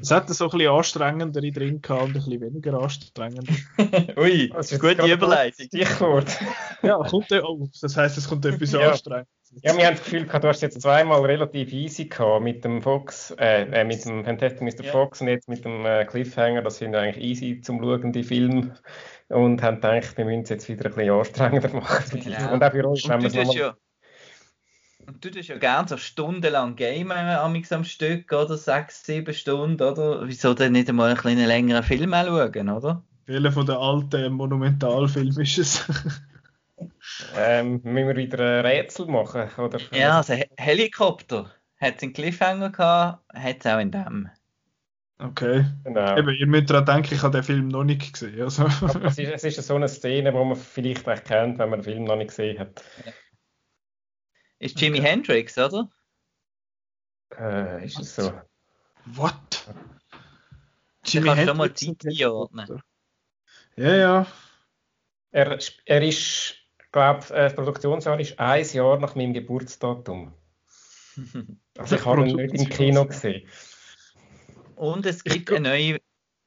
Es 0.00 0.10
hat 0.10 0.28
so 0.28 0.44
ein 0.44 0.50
bisschen 0.50 0.72
anstrengendere 0.72 1.52
drin 1.52 1.80
gehabt 1.80 2.02
und 2.02 2.08
ein 2.08 2.12
bisschen 2.14 2.40
weniger 2.40 2.80
anstrengend. 2.80 3.48
Ui, 4.16 4.48
das 4.50 4.72
ist 4.72 4.82
eine 4.82 4.94
gute 4.94 5.12
Überleitung. 5.12 5.66
Stichwort. 5.66 6.38
ja, 6.82 6.96
kommt, 6.98 7.32
oh, 7.32 7.68
das 7.80 7.96
heisst, 7.96 8.18
es 8.18 8.28
kommt 8.28 8.44
etwas 8.44 8.72
ja. 8.72 8.90
anstrengend. 8.90 9.28
Ja, 9.62 9.76
wir 9.76 9.84
haben 9.84 9.96
das 9.96 10.04
Gefühl, 10.04 10.26
du 10.26 10.48
hast 10.48 10.62
jetzt 10.62 10.80
zweimal 10.80 11.22
relativ 11.22 11.72
easy 11.72 12.04
gehabt 12.04 12.44
mit 12.44 12.64
dem 12.64 12.80
Fox, 12.82 13.32
äh, 13.32 13.62
äh 13.80 13.84
mit 13.84 14.04
dem 14.04 14.24
Fantastic 14.24 14.62
Mr. 14.62 14.84
Ja. 14.84 14.92
Fox 14.92 15.20
und 15.20 15.28
jetzt 15.28 15.48
mit 15.48 15.64
dem 15.64 15.84
äh, 15.84 16.04
Cliffhanger. 16.04 16.62
Das 16.62 16.78
sind 16.78 16.94
eigentlich 16.94 17.24
easy 17.24 17.60
zum 17.60 17.80
Schauen, 17.82 18.12
die 18.12 18.22
Filme 18.22 18.76
und 19.28 19.62
haben 19.62 19.76
gedacht, 19.76 20.16
wir 20.16 20.24
müssen 20.24 20.42
es 20.42 20.50
jetzt 20.50 20.68
wieder 20.68 20.86
ein 20.86 20.94
bisschen 20.94 21.10
anstrengender 21.10 21.72
machen. 21.72 22.20
Genau. 22.20 22.52
Und 22.52 22.62
auch 22.62 22.70
für 22.70 22.86
uns, 22.86 23.08
wenn 23.08 23.22
wir 23.22 23.42
es 23.42 23.54
ja, 23.54 23.74
du 25.10 25.30
tust 25.30 25.48
ja 25.48 25.58
gerne 25.58 25.88
so 25.88 25.96
stundenlang 25.96 26.76
gamen 26.76 27.10
am 27.10 27.84
Stück, 27.84 28.32
oder? 28.32 28.56
Sechs, 28.56 29.04
sieben 29.04 29.34
Stunden, 29.34 29.82
oder? 29.82 30.26
Wieso 30.26 30.54
denn 30.54 30.72
nicht 30.72 30.88
einmal 30.88 31.10
einen 31.10 31.18
kleinen 31.18 31.46
längeren 31.46 31.82
Film 31.82 32.12
schauen, 32.12 32.68
oder? 32.68 33.02
Welcher 33.26 33.52
von 33.52 33.66
den 33.66 33.76
alten 33.76 34.32
Monumentalfilmen 34.32 35.40
ist 35.40 35.58
es? 35.58 35.86
ähm, 37.36 37.80
müssen 37.82 38.08
wir 38.08 38.16
wieder 38.16 38.38
ein 38.38 38.66
Rätsel 38.66 39.06
machen, 39.06 39.48
oder? 39.58 39.78
Ja, 39.92 40.18
also 40.18 40.34
Helikopter. 40.56 41.50
Hat 41.80 41.96
es 41.96 42.02
einen 42.02 42.12
Cliffhanger 42.12 42.70
gehabt, 42.70 43.24
hat 43.32 43.56
es 43.60 43.66
auch 43.66 43.78
in 43.78 43.90
dem. 43.90 44.28
Okay. 45.18 45.64
Genau. 45.84 46.16
Eben, 46.16 46.34
ihr 46.34 46.46
müsst 46.46 46.70
daran 46.70 46.86
denken, 46.86 47.14
ich 47.14 47.22
habe 47.22 47.36
den 47.36 47.42
Film 47.42 47.68
noch 47.68 47.84
nicht 47.84 48.12
gesehen. 48.12 48.40
Also. 48.42 48.66
es, 49.04 49.18
ist, 49.18 49.32
es 49.32 49.44
ist 49.44 49.66
so 49.66 49.76
eine 49.76 49.88
Szene, 49.88 50.32
die 50.32 50.38
man 50.38 50.56
vielleicht 50.56 51.06
echt 51.06 51.26
kennt, 51.26 51.58
wenn 51.58 51.70
man 51.70 51.80
den 51.80 51.84
Film 51.84 52.04
noch 52.04 52.16
nicht 52.16 52.28
gesehen 52.28 52.58
hat. 52.58 52.82
Ist 54.60 54.78
Jimi 54.78 54.98
okay. 54.98 55.08
Hendrix, 55.08 55.58
oder? 55.58 55.90
Äh, 57.36 57.86
ist 57.86 57.98
es 57.98 58.14
so? 58.14 58.32
What? 59.06 59.66
Jimi 61.04 61.28
Hendrix? 61.28 61.48
schon 61.48 61.56
mal 61.56 61.74
Zeit 61.74 62.06
einordnen. 62.06 62.82
Ja, 63.76 63.96
ja. 63.96 64.26
Er, 65.32 65.58
er 65.86 66.02
ist, 66.02 66.56
ich 66.78 66.92
glaube, 66.92 67.26
äh, 67.30 67.44
das 67.44 67.54
Produktionsjahr 67.54 68.20
ist 68.20 68.38
ein 68.38 68.66
Jahr 68.72 68.98
nach 68.98 69.14
meinem 69.16 69.32
Geburtsdatum. 69.32 70.34
Also 71.78 71.96
ich 71.96 72.04
habe 72.04 72.28
ihn 72.28 72.36
nicht 72.36 72.54
im 72.54 72.68
Kino 72.68 73.06
gesehen. 73.06 73.48
Und 74.76 75.06
es 75.06 75.24
gibt 75.24 75.50
eine 75.50 75.60
neue, 75.60 75.98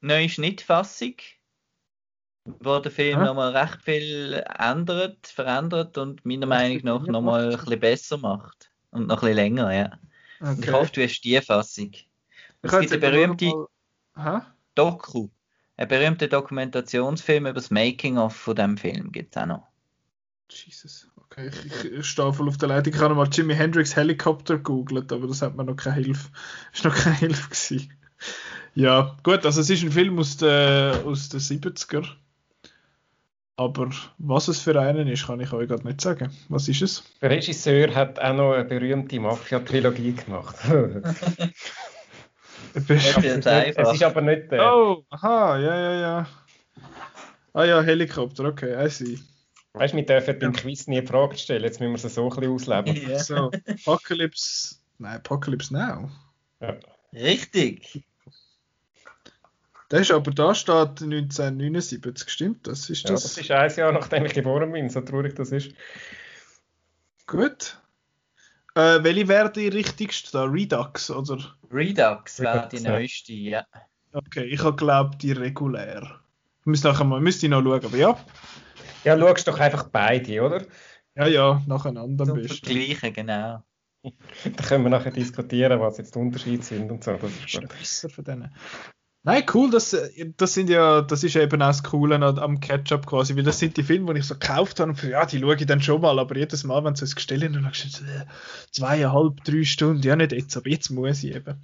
neue 0.02 0.30
Schnittfassung, 0.30 1.16
wo 2.46 2.80
der 2.80 2.92
Film 2.92 3.20
ja. 3.20 3.26
nochmal 3.26 3.56
recht 3.56 3.82
viel 3.84 4.44
ändert, 4.60 5.28
verändert 5.28 5.98
und 5.98 6.26
meiner 6.26 6.46
Meinung 6.46 6.82
nach 6.84 7.08
nochmal 7.08 7.52
ein 7.52 7.58
bisschen 7.58 7.80
besser 7.80 8.18
macht. 8.18 8.70
Und 8.92 9.08
noch 9.08 9.18
ein 9.18 9.20
bisschen 9.22 9.36
länger, 9.36 9.74
ja. 9.74 9.92
Okay. 10.40 10.56
Ich 10.60 10.72
hoffe, 10.72 10.92
du 10.94 11.04
hast 11.04 11.22
die 11.22 11.40
Fassung. 11.42 11.92
Es 12.62 12.72
gibt 12.72 12.92
eine 12.92 13.00
berühmte 13.00 13.52
mal... 14.16 14.46
Doku. 14.76 15.30
Ein 15.78 15.88
berühmter 15.88 16.28
Dokumentationsfilm 16.28 17.46
über 17.46 17.54
das 17.54 17.72
Making-of 17.72 18.36
von 18.36 18.56
diesem 18.56 18.78
Film 18.78 19.12
gibt 19.12 19.36
es 19.36 19.42
auch 19.42 19.48
noch. 19.48 19.68
Jesus. 20.50 21.08
Okay, 21.16 21.50
ich, 21.66 21.86
ich 21.86 22.06
stehe 22.06 22.32
voll 22.32 22.48
auf 22.48 22.58
der 22.58 22.70
Leitung. 22.70 22.94
Ich 22.94 23.00
habe 23.00 23.16
mal 23.16 23.28
Jimi 23.28 23.56
Hendrix 23.56 23.96
Helikopter 23.96 24.58
gegoogelt, 24.58 25.12
aber 25.12 25.28
das 25.28 25.42
hat 25.42 25.56
mir 25.56 25.64
noch 25.64 25.76
keine 25.76 25.96
Hilfe. 25.96 26.30
Das 26.74 26.84
war 26.84 26.92
noch 26.92 27.00
keine 27.00 27.18
Hilfe 27.18 27.50
gewesen. 27.50 27.94
Ja, 28.76 29.18
gut, 29.24 29.46
also 29.46 29.62
es 29.62 29.70
ist 29.70 29.84
ein 29.84 29.92
Film 29.92 30.20
aus 30.20 30.38
den, 30.38 31.04
aus 31.06 31.30
den 31.30 31.40
70er. 31.40 32.08
Aber 33.64 33.90
was 34.18 34.48
es 34.50 34.60
für 34.60 34.80
einen 34.80 35.08
ist, 35.08 35.26
kann 35.28 35.40
ich 35.40 35.54
euch 35.54 35.68
gerade 35.68 35.88
nicht 35.88 36.02
sagen. 36.02 36.32
Was 36.50 36.68
ist 36.68 36.82
es? 36.82 37.04
Der 37.22 37.30
Regisseur 37.30 37.96
hat 37.96 38.20
auch 38.20 38.34
noch 38.36 38.54
eine 38.54 38.66
berühmte 38.66 39.20
Mafia-Trilogie 39.20 40.14
gemacht. 40.14 40.56
es, 42.74 42.90
ist 42.90 44.04
aber 44.04 44.22
nicht 44.22 44.52
der. 44.52 44.76
Oh, 44.76 45.06
aha, 45.10 45.58
ja, 45.60 45.80
ja, 45.80 46.02
ja. 46.02 46.28
Ah 47.54 47.64
ja, 47.66 47.82
Helikopter, 47.82 48.46
okay, 48.46 48.86
I 48.86 48.90
see. 48.90 49.20
Weißt 49.74 49.94
du, 49.94 49.98
wir 49.98 50.06
dürfen 50.06 50.40
beim 50.40 50.54
Quiz 50.54 50.88
nie 50.88 51.02
Fragen 51.02 51.38
stellen, 51.38 51.64
jetzt 51.64 51.80
müssen 51.80 51.94
wir 51.94 51.98
sie 51.98 52.10
so 52.10 52.30
ein 52.30 52.30
bisschen 52.30 52.52
ausleben. 52.54 52.96
Yeah. 52.96 53.20
So, 53.20 53.52
Apocalypse, 53.68 54.76
nein, 54.98 55.16
Apocalypse 55.18 55.74
Now. 55.74 56.10
Ja. 56.60 56.78
Richtig. 57.14 58.04
Das 59.94 60.02
ist 60.02 60.12
aber 60.12 60.32
da 60.32 60.56
steht 60.56 61.04
1979, 61.04 62.28
stimmt 62.28 62.66
das? 62.66 62.90
Ist 62.90 63.08
das? 63.08 63.36
Ja, 63.36 63.62
das 63.62 63.74
ist 63.74 63.80
ein 63.80 63.86
Jahr 63.86 63.92
nachdem 63.92 64.26
ich 64.26 64.34
geboren 64.34 64.72
bin, 64.72 64.90
so 64.90 65.02
traurig 65.02 65.36
das 65.36 65.52
ist. 65.52 65.76
Gut. 67.28 67.80
Äh, 68.74 69.04
welche 69.04 69.28
wäre 69.28 69.52
die 69.52 69.68
richtigste 69.68 70.32
da? 70.32 70.46
Redux, 70.46 71.12
oder? 71.12 71.38
Redux 71.72 72.40
wäre 72.40 72.68
die 72.72 72.80
neueste, 72.80 73.34
ja. 73.34 73.68
Okay, 74.14 74.46
ich 74.46 74.64
habe 74.64 74.76
glaubt 74.76 75.22
die 75.22 75.34
regulär. 75.34 76.22
Müsste 76.66 76.88
nachher 76.88 77.04
mal, 77.04 77.22
müsste 77.22 77.46
ich 77.46 77.52
noch 77.52 77.62
schauen, 77.62 77.86
aber 77.86 77.96
ja. 77.98 78.18
Ja, 79.04 79.20
schaust 79.20 79.48
doch 79.48 79.60
einfach 79.60 79.90
beide, 79.90 80.42
oder? 80.42 80.66
Ja, 81.14 81.28
ja, 81.28 81.62
nacheinander 81.68 82.28
am 82.28 82.42
besten. 82.42 82.66
Vergleichen, 82.66 83.14
genau. 83.14 83.64
da 84.04 84.64
können 84.64 84.86
wir 84.86 84.90
nachher 84.90 85.12
diskutieren, 85.12 85.80
was 85.80 86.00
jetzt 86.00 86.16
die 86.16 86.20
Unterschiede 86.20 86.64
sind 86.64 86.90
und 86.90 87.04
so. 87.04 87.14
Das 87.14 87.30
ist, 87.30 87.54
ist 87.54 87.70
besser 87.70 88.10
von 88.10 88.24
denen. 88.24 88.56
Nein, 89.26 89.44
cool, 89.54 89.72
das, 89.72 89.96
das 90.36 90.54
sind 90.54 90.70
ja, 90.70 91.02
das 91.02 91.24
ist 91.24 91.38
eben 91.38 91.62
auch 91.62 91.68
das 91.68 91.82
Coole 91.82 92.18
am 92.18 92.60
Catch-up 92.60 93.08
quasi, 93.08 93.38
weil 93.38 93.44
das 93.44 93.58
sind 93.58 93.78
die 93.78 93.84
Filme, 93.84 94.14
die 94.14 94.20
ich 94.20 94.28
so 94.28 94.34
gekauft 94.34 94.82
habe 94.82 94.92
und 94.92 94.98
für, 94.98 95.12
ja, 95.12 95.26
die 95.26 95.40
schaue 95.40 95.56
ich 95.56 95.66
dann 95.66 95.82
schon 95.82 96.02
mal, 96.02 96.20
aber 96.20 96.36
jedes 96.36 96.66
Mal, 96.66 96.84
wenn 96.84 96.96
sie 96.96 97.06
es 97.06 97.16
gestellt 97.16 97.44
haben, 97.44 97.54
dann 97.54 97.64
sagst 97.64 98.02
du, 98.02 98.04
äh, 98.04 98.26
zweieinhalb, 98.72 99.42
drei 99.46 99.64
Stunden, 99.64 100.04
ja 100.04 100.18
nicht 100.18 100.34
jetzt, 100.34 100.58
aber 100.58 100.68
jetzt 100.68 100.90
muss 100.90 101.24
ich 101.24 101.36
eben. 101.36 101.56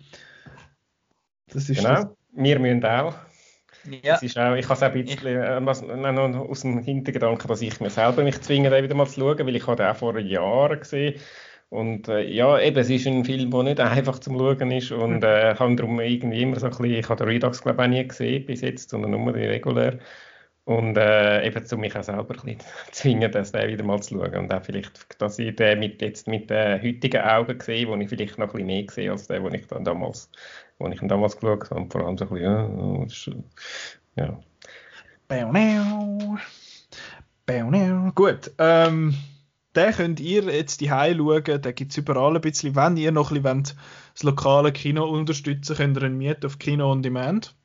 Das 1.48 1.70
ist 1.70 1.78
genau, 1.78 1.96
das. 1.96 2.08
wir 2.32 2.60
müssen 2.60 2.86
auch. 2.86 3.16
Ja. 3.90 4.14
Das 4.14 4.24
ist 4.24 4.38
auch, 4.38 4.56
ich 4.56 4.66
habe 4.70 4.76
es 4.76 4.84
auch 4.84 4.94
ein 4.94 5.06
bisschen 5.06 5.28
äh, 5.28 6.38
aus 6.38 6.62
dem 6.62 6.80
Hintergedanken, 6.80 7.48
dass 7.50 7.62
ich 7.62 7.78
mir 7.82 7.90
selber 7.90 8.24
mich 8.24 8.40
zwinge, 8.40 8.70
den 8.70 8.84
wieder 8.86 8.96
mal 8.96 9.08
zu 9.08 9.20
schauen, 9.20 9.46
weil 9.46 9.56
ich 9.56 9.68
habe 9.68 9.76
den 9.76 9.88
auch 9.88 9.98
vor 9.98 10.18
Jahren 10.18 10.80
gesehen 10.80 11.20
und 11.70 12.08
äh, 12.08 12.22
ja, 12.24 12.60
eben, 12.60 12.78
es 12.78 12.90
ist 12.90 13.06
ein 13.06 13.24
Film, 13.24 13.52
der 13.52 13.64
nicht 13.64 13.80
einfach 13.80 14.20
zum 14.20 14.38
Schauen 14.38 14.72
ist 14.72 14.92
und 14.92 15.18
mhm. 15.18 15.24
äh, 15.24 15.56
habe 15.56 15.76
darum 15.76 16.00
irgendwie 16.00 16.42
immer 16.42 16.60
so 16.60 16.66
ein 16.66 16.72
bisschen, 16.72 16.86
ich 16.86 17.10
habe 17.10 17.24
den 17.24 17.28
Redux 17.28 17.62
glaube 17.62 17.84
ich 17.84 17.86
auch 17.86 17.90
nie 17.90 18.08
gesehen 18.08 18.46
bis 18.46 18.62
jetzt, 18.62 18.90
sondern 18.90 19.12
nur 19.12 19.34
die 19.34 19.46
regulär. 19.46 20.00
Und 20.66 20.98
äh, 20.98 21.48
eben, 21.48 21.66
zu 21.66 21.78
mich 21.78 21.96
auch 21.96 22.04
selber 22.04 22.36
ein 22.36 22.58
bisschen 22.58 22.58
zwingen, 22.92 23.32
das 23.32 23.52
den 23.52 23.70
wieder 23.70 23.84
mal 23.84 24.00
zu 24.02 24.16
schauen. 24.16 24.36
Und 24.36 24.54
auch 24.54 24.64
vielleicht, 24.64 25.20
dass 25.20 25.40
ich 25.40 25.56
den 25.56 25.80
mit, 25.80 26.00
jetzt 26.02 26.28
mit 26.28 26.50
den 26.52 26.82
heutigen 26.82 27.22
Augen 27.22 27.60
sehe, 27.60 27.88
wo 27.88 27.96
ich 27.96 28.10
vielleicht 28.10 28.38
noch 28.38 28.48
ein 28.48 28.52
bisschen 28.52 28.68
mehr 28.68 28.86
sehe 28.90 29.12
als 29.12 29.28
den, 29.28 29.44
den 29.44 29.54
ich 29.56 29.66
dann 29.66 29.84
damals, 29.84 30.30
wo 30.78 30.88
ich 30.88 31.00
damals 31.02 31.40
geschaut 31.40 31.72
habe. 31.72 31.82
Und 31.82 31.92
vor 31.92 32.06
allem 32.06 32.20
so 32.20 32.26
ein 32.26 33.06
bisschen, 33.08 33.44
ja. 34.16 34.26
ja. 34.26 34.40
Gut, 38.14 38.52
ähm, 38.60 39.16
den 39.80 39.94
könnt 39.94 40.20
ihr 40.20 40.44
jetzt 40.44 40.82
die 40.82 40.90
schauen, 40.90 41.44
den 41.44 41.76
gibt 41.76 41.92
es 41.92 41.98
überall 41.98 42.36
ein 42.36 42.42
bisschen. 42.42 42.76
Wenn 42.76 42.98
ihr 42.98 43.12
noch 43.12 43.32
ein 43.32 43.42
bisschen 43.42 43.78
das 44.14 44.24
lokale 44.24 44.74
Kino 44.74 45.06
unterstützen 45.06 45.76
könnt 45.78 45.98
ihr 45.98 46.04
ihn 46.04 46.18
mieten 46.18 46.46
auf 46.46 46.60
Kino 46.60 46.92
on 46.92 47.02
Demand. 47.02 47.56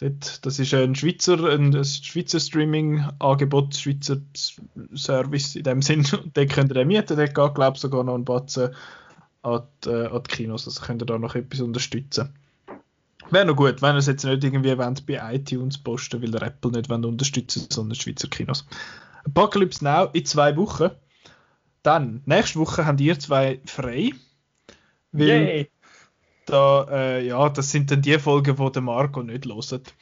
Das 0.00 0.58
ist 0.58 0.74
ein 0.74 0.94
Schweizer, 0.94 1.42
ein 1.44 1.84
Schweizer 1.84 2.38
Streaming-Angebot, 2.40 3.76
Schweizer 3.76 4.18
Service 4.94 5.56
in 5.56 5.64
dem 5.64 5.82
Sinn. 5.82 6.06
Den 6.36 6.48
könnt 6.48 6.70
ihr 6.72 6.74
den 6.74 6.88
mieten, 6.88 7.16
der 7.16 7.28
geht, 7.28 7.54
glaube 7.54 7.74
ich, 7.74 7.80
sogar 7.80 8.04
noch 8.04 8.14
ein 8.14 8.24
Batzen 8.24 8.74
an 9.42 9.62
die, 9.84 9.90
äh, 9.90 10.06
an 10.06 10.22
die 10.22 10.34
Kinos. 10.34 10.66
Also 10.66 10.84
könnt 10.84 11.02
ihr 11.02 11.06
da 11.06 11.18
noch 11.18 11.34
etwas 11.34 11.60
unterstützen. 11.60 12.34
Wäre 13.30 13.44
noch 13.46 13.56
gut, 13.56 13.82
wenn 13.82 13.94
ihr 13.94 13.98
es 13.98 14.06
jetzt 14.06 14.24
nicht 14.24 14.42
irgendwie 14.42 14.78
wollt, 14.78 15.06
bei 15.06 15.34
iTunes 15.34 15.78
posten, 15.78 16.22
weil 16.22 16.30
der 16.30 16.42
Apple 16.42 16.72
nicht 16.72 16.90
unterstützen 16.90 17.66
sondern 17.68 17.96
Schweizer 17.96 18.28
Kinos. 18.28 18.66
Apocalypse 19.24 19.84
Now 19.84 20.08
in 20.12 20.24
zwei 20.24 20.56
Wochen. 20.56 20.90
Dann, 21.82 22.22
nächste 22.26 22.58
Woche 22.58 22.86
haben 22.86 22.98
ihr 22.98 23.18
zwei 23.18 23.60
frei. 23.66 24.12
Weil 25.12 25.28
Yay. 25.28 25.70
da, 26.46 26.86
äh, 26.90 27.26
ja, 27.26 27.48
das 27.48 27.70
sind 27.70 27.90
dann 27.90 28.02
die 28.02 28.18
Folgen, 28.18 28.56
die 28.56 28.72
der 28.72 28.82
Marco 28.82 29.22
nicht 29.22 29.46
hört. 29.46 29.94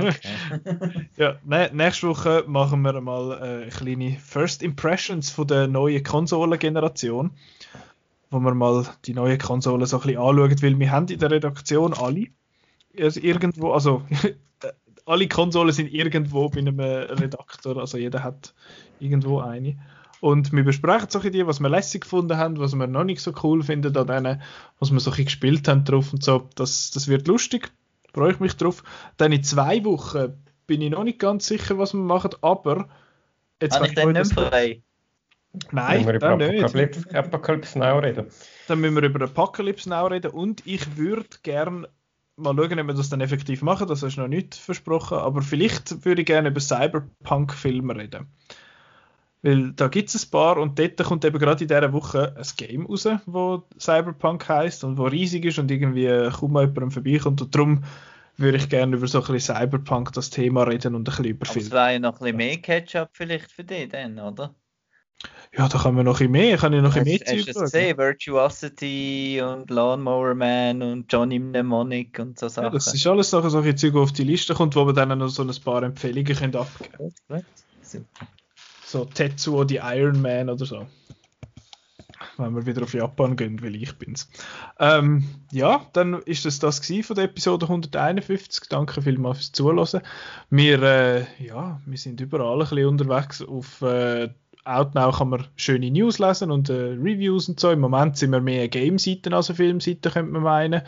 Okay. 0.00 1.08
ja, 1.16 1.36
ne, 1.44 1.70
nächste 1.72 2.08
Woche 2.08 2.44
machen 2.46 2.82
wir 2.82 3.00
mal 3.00 3.66
äh, 3.66 3.70
kleine 3.70 4.18
First 4.18 4.62
Impressions 4.62 5.30
von 5.30 5.46
der 5.46 5.68
neuen 5.68 6.02
Konsolengeneration. 6.02 7.32
Wo 8.30 8.40
wir 8.40 8.54
mal 8.54 8.84
die 9.04 9.14
neue 9.14 9.38
Konsole 9.38 9.86
so 9.86 9.98
ein 9.98 10.02
bisschen 10.02 10.18
anschauen, 10.18 10.62
weil 10.62 10.78
wir 10.78 10.90
haben 10.90 11.06
in 11.08 11.18
der 11.18 11.30
Redaktion 11.30 11.94
alle 11.94 12.28
irgendwo, 12.96 13.72
also 13.72 14.02
alle 15.06 15.28
Konsolen 15.28 15.72
sind 15.72 15.92
irgendwo 15.92 16.48
bei 16.48 16.58
einem 16.58 16.80
Redaktor, 16.80 17.76
also 17.76 17.98
jeder 17.98 18.22
hat 18.24 18.54
irgendwo 19.00 19.40
eine. 19.40 19.78
Und 20.20 20.52
wir 20.52 20.64
besprechen 20.64 21.10
so 21.10 21.18
die, 21.18 21.46
was 21.46 21.60
wir 21.60 21.68
lässig 21.68 22.02
gefunden 22.02 22.38
haben, 22.38 22.58
was 22.58 22.74
wir 22.74 22.86
noch 22.86 23.04
nicht 23.04 23.20
so 23.20 23.32
cool 23.42 23.62
finden 23.62 23.94
an 23.96 24.06
denen, 24.06 24.42
was 24.78 24.90
wir 24.90 25.00
so 25.00 25.10
gespielt 25.10 25.68
haben 25.68 25.84
drauf 25.84 26.12
und 26.12 26.24
so. 26.24 26.48
Das, 26.54 26.90
das 26.92 27.08
wird 27.08 27.28
lustig, 27.28 27.70
freue 28.14 28.32
ich 28.32 28.40
mich 28.40 28.56
drauf. 28.56 28.82
Dann 29.18 29.32
in 29.32 29.44
zwei 29.44 29.84
Wochen 29.84 30.42
bin 30.66 30.80
ich 30.80 30.90
noch 30.90 31.04
nicht 31.04 31.18
ganz 31.18 31.46
sicher, 31.46 31.76
was 31.76 31.92
wir 31.92 32.00
machen, 32.00 32.30
aber 32.40 32.88
jetzt 33.60 33.76
habe 33.76 33.88
ich 33.88 33.94
dann 33.94 34.12
nicht 34.12 34.32
frei. 34.32 34.82
Nein, 35.70 36.06
wir 36.06 36.18
dann 36.18 36.38
nicht. 36.38 37.14
Apocalypse 37.14 37.78
Now 37.78 37.98
reden. 37.98 38.26
Dann 38.66 38.80
müssen 38.80 38.96
wir 38.96 39.02
über 39.02 39.24
Apocalypse 39.24 39.88
Now 39.88 40.06
reden 40.06 40.30
und 40.30 40.66
ich 40.66 40.96
würde 40.96 41.28
gerne 41.42 41.88
mal 42.36 42.54
schauen, 42.56 42.80
ob 42.80 42.86
wir 42.86 42.94
das 42.94 43.08
dann 43.08 43.20
effektiv 43.20 43.62
machen. 43.62 43.88
Das 43.88 44.02
ist 44.02 44.16
noch 44.16 44.28
nicht 44.28 44.54
versprochen. 44.54 45.18
Aber 45.18 45.42
vielleicht 45.42 46.04
würde 46.04 46.22
ich 46.22 46.26
gerne 46.26 46.48
über 46.48 46.60
Cyberpunk-Filme 46.60 47.96
reden. 47.96 48.26
Weil 49.42 49.72
da 49.72 49.88
gibt 49.88 50.08
es 50.08 50.24
ein 50.24 50.30
paar 50.30 50.56
und 50.56 50.78
dort 50.78 50.96
kommt 51.04 51.24
eben 51.24 51.38
gerade 51.38 51.64
in 51.64 51.68
dieser 51.68 51.92
Woche 51.92 52.34
ein 52.34 52.46
Game 52.56 52.86
raus, 52.86 53.06
wo 53.26 53.62
Cyberpunk 53.78 54.48
heißt 54.48 54.84
und 54.84 54.96
wo 54.96 55.04
riesig 55.04 55.44
ist 55.44 55.58
und 55.58 55.70
irgendwie 55.70 56.30
kaum 56.30 56.52
mal 56.52 56.62
jemandem 56.62 56.90
vorbeikommt. 56.90 57.42
Und 57.42 57.54
darum 57.54 57.84
würde 58.38 58.56
ich 58.56 58.68
gerne 58.68 58.96
über 58.96 59.06
so 59.06 59.22
ein 59.22 59.32
bisschen 59.32 59.54
Cyberpunk 59.54 60.12
das 60.12 60.30
Thema 60.30 60.62
reden 60.62 60.94
und 60.94 61.02
ein 61.02 61.04
bisschen 61.04 61.24
über 61.26 61.46
Filme. 61.46 61.68
Das 61.68 61.72
wäre 61.72 61.92
ja 61.92 61.98
noch 61.98 62.14
ein 62.14 62.18
bisschen 62.20 62.36
mehr 62.36 62.56
Ketchup 62.56 63.10
vielleicht 63.12 63.52
für 63.52 63.64
dich 63.64 63.90
dann, 63.90 64.18
oder? 64.18 64.54
Ja, 65.56 65.68
da 65.68 65.78
kann 65.78 65.94
man 65.94 66.04
noch 66.04 66.20
ein 66.20 66.30
mehr, 66.30 66.56
kann 66.56 66.72
ich 66.72 66.82
noch 66.82 66.96
ein 66.96 67.04
mehr 67.04 67.20
Hast, 67.20 67.32
hast 67.32 67.46
du 67.46 67.50
es 67.50 67.72
gesehen? 67.72 67.96
Virtuosity 67.96 69.40
und 69.40 69.70
Lawnmower 69.70 70.34
Man 70.34 70.82
und 70.82 71.12
Johnny 71.12 71.38
Mnemonic 71.38 72.18
und 72.18 72.38
so 72.38 72.48
Sachen. 72.48 72.66
Ja, 72.66 72.70
das 72.70 72.92
ist 72.92 73.06
alles 73.06 73.30
Sachen, 73.30 73.50
solche 73.50 73.74
Zeug, 73.76 73.94
auf 73.94 74.12
die 74.12 74.24
Liste 74.24 74.54
kommt, 74.54 74.74
wo 74.74 74.84
wir 74.84 74.92
dann 74.92 75.16
noch 75.16 75.28
so 75.28 75.42
ein 75.42 75.54
paar 75.64 75.82
Empfehlungen 75.84 76.34
können 76.34 76.56
abgeben 76.56 77.14
können. 77.28 77.44
So 78.84 79.04
Tetsuo, 79.04 79.64
die 79.64 79.76
Iron 79.76 80.20
Man 80.20 80.50
oder 80.50 80.66
so. 80.66 80.86
Wenn 82.36 82.54
wir 82.54 82.66
wieder 82.66 82.82
auf 82.82 82.94
Japan 82.94 83.36
gehen, 83.36 83.62
weil 83.62 83.76
ich 83.76 83.96
bin's. 83.96 84.28
Ähm, 84.80 85.24
ja, 85.52 85.86
dann 85.92 86.14
ist 86.22 86.44
das 86.44 86.58
das 86.58 86.84
von 86.84 87.16
der 87.16 87.26
Episode 87.26 87.66
151. 87.66 88.68
Danke 88.68 89.02
vielmals 89.02 89.38
fürs 89.38 89.52
Zuhören. 89.52 90.02
Wir, 90.50 90.82
äh, 90.82 91.44
ja, 91.44 91.80
wir 91.86 91.98
sind 91.98 92.20
überall 92.20 92.54
ein 92.54 92.68
bisschen 92.68 92.86
unterwegs 92.86 93.42
auf 93.42 93.82
äh, 93.82 94.30
Outnow 94.64 95.16
kann 95.16 95.28
man 95.28 95.46
schöne 95.56 95.90
News 95.90 96.18
lesen 96.18 96.50
und 96.50 96.68
äh, 96.70 96.72
Reviews 96.72 97.48
und 97.48 97.60
so. 97.60 97.70
Im 97.70 97.80
Moment 97.80 98.16
sind 98.16 98.30
wir 98.30 98.40
mehr 98.40 98.68
Game-Seiten 98.68 99.34
als 99.34 99.50
Filmseiten, 99.50 100.12
könnte 100.12 100.32
man 100.32 100.42
meinen. 100.42 100.82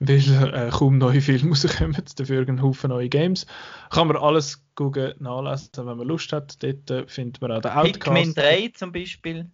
Weil 0.00 0.54
äh, 0.54 0.70
kaum 0.70 0.98
neue 0.98 1.20
Filme 1.20 1.48
rauskommen, 1.50 1.96
dafür 2.16 2.46
ein 2.46 2.62
Haufen 2.62 2.90
neue 2.90 3.08
Games. 3.08 3.46
Kann 3.90 4.08
man 4.08 4.16
alles 4.16 4.62
gucken, 4.74 5.14
nachlesen, 5.18 5.70
wenn 5.76 5.96
man 5.96 6.06
Lust 6.06 6.32
hat. 6.32 6.62
Dort 6.62 6.90
äh, 6.90 7.06
findet 7.06 7.40
man 7.42 7.52
auch 7.52 7.60
den 7.60 7.72
Outcast. 7.72 8.00
Pikmin 8.00 8.34
3 8.34 8.72
zum 8.74 8.92
Beispiel. 8.92 9.50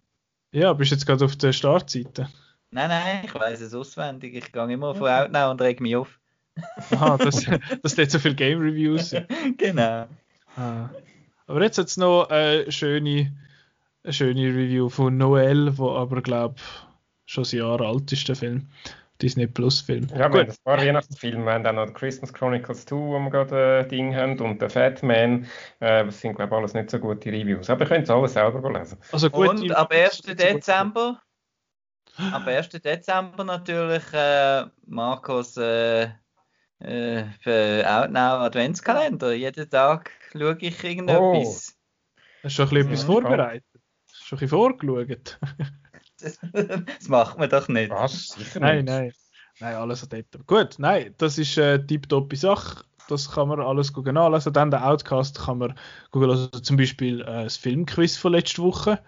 Ja, 0.51 0.71
bist 0.73 0.91
du 0.91 0.95
jetzt 0.95 1.05
gerade 1.05 1.25
auf 1.25 1.35
der 1.35 1.51
Startseite? 1.51 2.29
Nein, 2.71 2.89
nein, 2.89 3.21
ich 3.25 3.33
weiß 3.33 3.61
es 3.61 3.73
auswendig. 3.73 4.35
Ich 4.35 4.51
gehe 4.51 4.71
immer 4.71 4.95
von 4.95 5.09
Outnow 5.09 5.51
und 5.51 5.61
reg 5.61 5.81
mich 5.81 5.95
auf. 5.95 6.19
Aha, 6.91 7.17
dass, 7.17 7.45
dass 7.81 7.95
dort 7.95 8.11
so 8.11 8.19
viele 8.19 8.35
Game-Reviews 8.35 9.09
sind. 9.09 9.27
genau. 9.57 10.07
Ah. 10.55 10.89
Aber 11.47 11.61
jetzt 11.61 11.77
hat 11.77 11.87
es 11.87 11.97
noch 11.97 12.29
eine 12.29 12.71
schöne, 12.71 13.31
eine 14.03 14.13
schöne 14.13 14.47
Review 14.47 14.89
von 14.89 15.17
Noel, 15.17 15.77
wo 15.77 15.91
aber, 15.95 16.21
glaube 16.21 16.55
schon 17.25 17.43
ein 17.43 17.57
Jahr 17.57 17.81
alt 17.81 18.11
ist, 18.11 18.27
der 18.27 18.35
Film. 18.35 18.67
Disney 19.21 19.47
Plus 19.47 19.79
Film. 19.79 20.07
Ja, 20.11 20.31
wir 20.31 20.41
haben 20.41 20.49
ein 20.49 20.55
paar 20.63 20.77
Weihnachtsfilme. 20.77 21.45
Wir 21.45 21.53
haben 21.53 21.63
dann 21.63 21.75
noch 21.75 21.93
Christmas 21.93 22.33
Chronicles 22.33 22.85
2, 22.85 22.95
wo 22.95 23.19
wir 23.19 23.29
gerade 23.29 23.79
ein 23.79 23.85
äh, 23.85 23.87
Ding 23.87 24.15
haben, 24.15 24.39
und 24.41 24.61
der 24.61 24.69
Fat 24.69 25.03
Man. 25.03 25.45
Äh, 25.79 26.05
das 26.05 26.19
sind, 26.19 26.35
glaube 26.35 26.53
ich, 26.53 26.57
alles 26.57 26.73
nicht 26.73 26.89
so 26.89 26.99
gute 26.99 27.31
Reviews. 27.31 27.69
Aber 27.69 27.85
ihr 27.85 27.87
könnt 27.87 28.03
es 28.03 28.09
alles 28.09 28.33
selber 28.33 28.73
lesen. 28.73 28.97
Also 29.11 29.29
gut, 29.29 29.47
und 29.47 29.71
ab 29.71 29.91
1. 29.91 30.21
Dezember, 30.21 31.21
ab 32.17 32.45
1. 32.45 32.69
Dezember 32.69 33.45
natürlich 33.45 34.03
äh, 34.11 34.65
Markus 34.85 35.55
äh, 35.55 36.09
äh, 36.79 37.83
Outnow 37.85 38.43
Adventskalender. 38.43 39.33
Jeden 39.33 39.69
Tag 39.69 40.11
schaue 40.31 40.57
ich 40.59 40.83
irgendetwas. 40.83 41.19
Oh. 41.19 41.45
Hast 42.43 42.43
du 42.43 42.49
schon 42.49 42.65
ein 42.65 42.69
bisschen 42.69 42.87
etwas 42.87 43.03
vorbereitet? 43.03 43.65
Hast 44.11 44.21
du 44.21 44.25
schon 44.25 44.37
ein 44.37 44.39
bisschen 44.39 44.49
vorgeschaut? 44.49 45.39
das 46.51 47.07
macht 47.07 47.37
man 47.37 47.49
doch 47.49 47.67
nicht. 47.67 47.91
Was? 47.91 48.29
Sicher 48.29 48.59
nein, 48.59 48.85
nein. 48.85 49.13
Nein, 49.59 49.75
alles 49.75 50.07
dort. 50.07 50.47
Gut, 50.47 50.75
nein, 50.79 51.13
das 51.17 51.37
ist 51.37 51.57
eine 51.57 51.73
äh, 51.73 51.85
tipptoppe 51.85 52.35
Sache. 52.35 52.83
Das 53.07 53.31
kann 53.31 53.47
man 53.47 53.61
alles 53.61 53.93
gucken 53.93 54.17
anlesen. 54.17 54.51
Dann 54.51 54.71
der 54.71 54.85
Outcast 54.85 55.39
kann 55.39 55.59
man 55.59 55.79
gucken. 56.11 56.29
Also 56.29 56.47
zum 56.47 56.77
Beispiel 56.77 57.21
äh, 57.21 57.43
das 57.43 57.55
Filmquiz 57.55 58.17
von 58.17 58.33
letzter 58.33 58.63
Woche, 58.63 58.99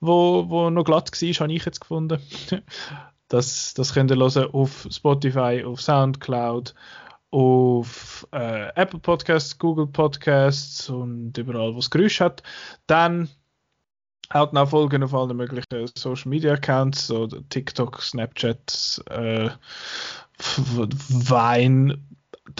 wo, 0.00 0.48
wo 0.48 0.70
noch 0.70 0.84
glatt 0.84 1.10
war, 1.12 1.28
habe 1.28 1.52
ich 1.52 1.64
jetzt 1.64 1.80
gefunden. 1.80 2.20
das, 3.28 3.74
das 3.74 3.92
könnt 3.92 4.10
ihr 4.10 4.16
hören 4.16 4.50
auf 4.52 4.86
Spotify, 4.90 5.64
auf 5.64 5.80
Soundcloud, 5.80 6.74
auf 7.30 8.26
äh, 8.32 8.68
Apple 8.74 9.00
Podcasts, 9.00 9.58
Google 9.58 9.86
Podcasts 9.86 10.88
und 10.88 11.36
überall, 11.36 11.74
wo 11.74 11.78
es 11.78 11.90
Geräusch 11.90 12.20
hat. 12.20 12.42
Dann 12.86 13.28
haut 14.32 14.52
noch 14.52 14.70
folgen 14.70 15.02
auf 15.02 15.14
allen 15.14 15.36
möglichen 15.36 15.88
Social 15.96 16.28
Media 16.28 16.54
Accounts, 16.54 17.06
so 17.06 17.26
TikTok, 17.26 18.00
Snapchat, 18.00 19.02
äh, 19.10 19.50
Vine, 20.38 21.98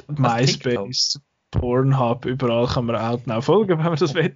MySpace, 0.08 1.20
Pornhub, 1.58 2.24
überall 2.24 2.66
kann 2.66 2.86
man 2.86 2.96
Outnow 2.96 3.44
folgen, 3.44 3.78
wenn 3.78 3.86
man 3.86 3.96
das 3.96 4.14
will. 4.14 4.34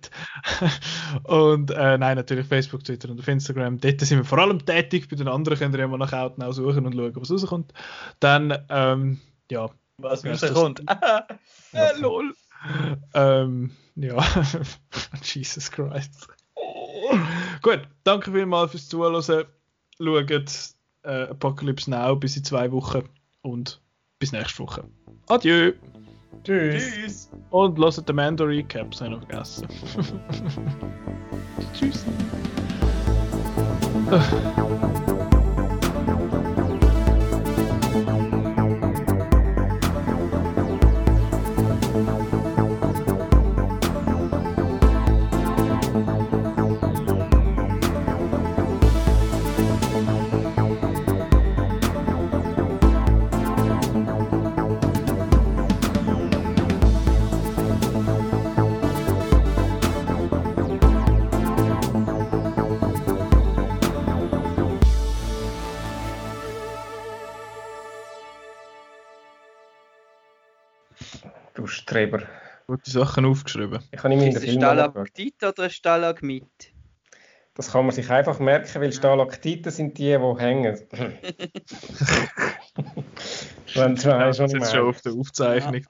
und 1.25 1.71
äh, 1.71 1.99
nein, 1.99 2.17
natürlich 2.17 2.47
Facebook, 2.47 2.85
Twitter 2.85 3.11
und 3.11 3.21
auf 3.21 3.29
Instagram. 3.29 3.79
Dort 3.79 4.01
sind 4.01 4.19
wir 4.19 4.25
vor 4.25 4.39
allem 4.39 4.65
tätig. 4.65 5.09
Bei 5.09 5.17
den 5.17 5.29
anderen 5.29 5.59
könnt 5.59 5.75
ihr 5.75 5.85
immer 5.85 5.99
nach 5.99 6.13
Outnow 6.13 6.53
suchen 6.53 6.87
und 6.87 6.95
schauen, 6.95 7.13
was 7.17 7.31
rauskommt. 7.31 7.73
Dann, 8.21 8.57
ähm, 8.69 9.21
ja. 9.51 9.71
Was 9.99 10.25
rauskommt? 10.25 10.83
äh, 11.73 11.97
lol. 12.01 12.35
ähm, 13.15 13.71
ja, 13.97 14.17
Jesus 15.23 15.71
Christ. 15.71 16.29
Gut, 17.63 17.83
danke 18.05 18.33
vielmals 18.33 18.71
fürs 18.73 18.89
Zuhören. 18.89 19.23
Schaut 19.23 19.49
äh, 21.03 21.23
Apocalypse 21.29 21.91
Now 21.91 22.17
bis 22.17 22.37
in 22.37 22.45
zwei 22.45 22.71
Wochen 22.73 23.09
und 23.43 23.81
bis 24.19 24.33
nächste 24.33 24.63
Woche. 24.63 24.85
Adieu! 25.29 25.73
Tschüss. 26.45 26.93
Tschüss. 26.95 27.31
Und 27.51 27.79
lasst 27.79 28.09
den 28.09 28.17
Mando 28.17 28.45
Recap, 28.45 28.89
ich 28.93 29.01
noch 29.11 29.27
vergessen. 29.27 29.69
Tschüss. 31.75 32.05
Gute 72.91 73.05
Sachen 73.07 73.25
aufgeschrieben. 73.25 73.79
Ich 73.93 73.99
habe 74.03 74.09
nicht 74.15 74.35
Ist 74.37 74.45
es 74.45 74.55
Stalaktit 74.55 75.43
oder 75.45 75.63
ein 75.65 75.71
Stalagmit? 75.71 76.73
Das 77.55 77.71
kann 77.73 77.85
man 77.87 77.95
sich 77.95 78.11
einfach 78.11 78.41
merken, 78.41 78.81
weil 78.81 78.93
Stalaktiten 78.93 79.71
sind 79.71 79.99
die, 79.99 80.17
die 80.17 80.39
hängen. 80.39 80.81
Wenn 83.75 83.95
du 83.95 84.05
weißt, 84.05 84.41
was 84.41 84.53
ich 84.53 84.59
meine. 84.59 84.59
Das 84.59 84.69
ist 84.69 84.75
schon 84.75 84.89
auf 84.89 85.01
der 85.03 85.13
Aufzeichnung. 85.13 85.85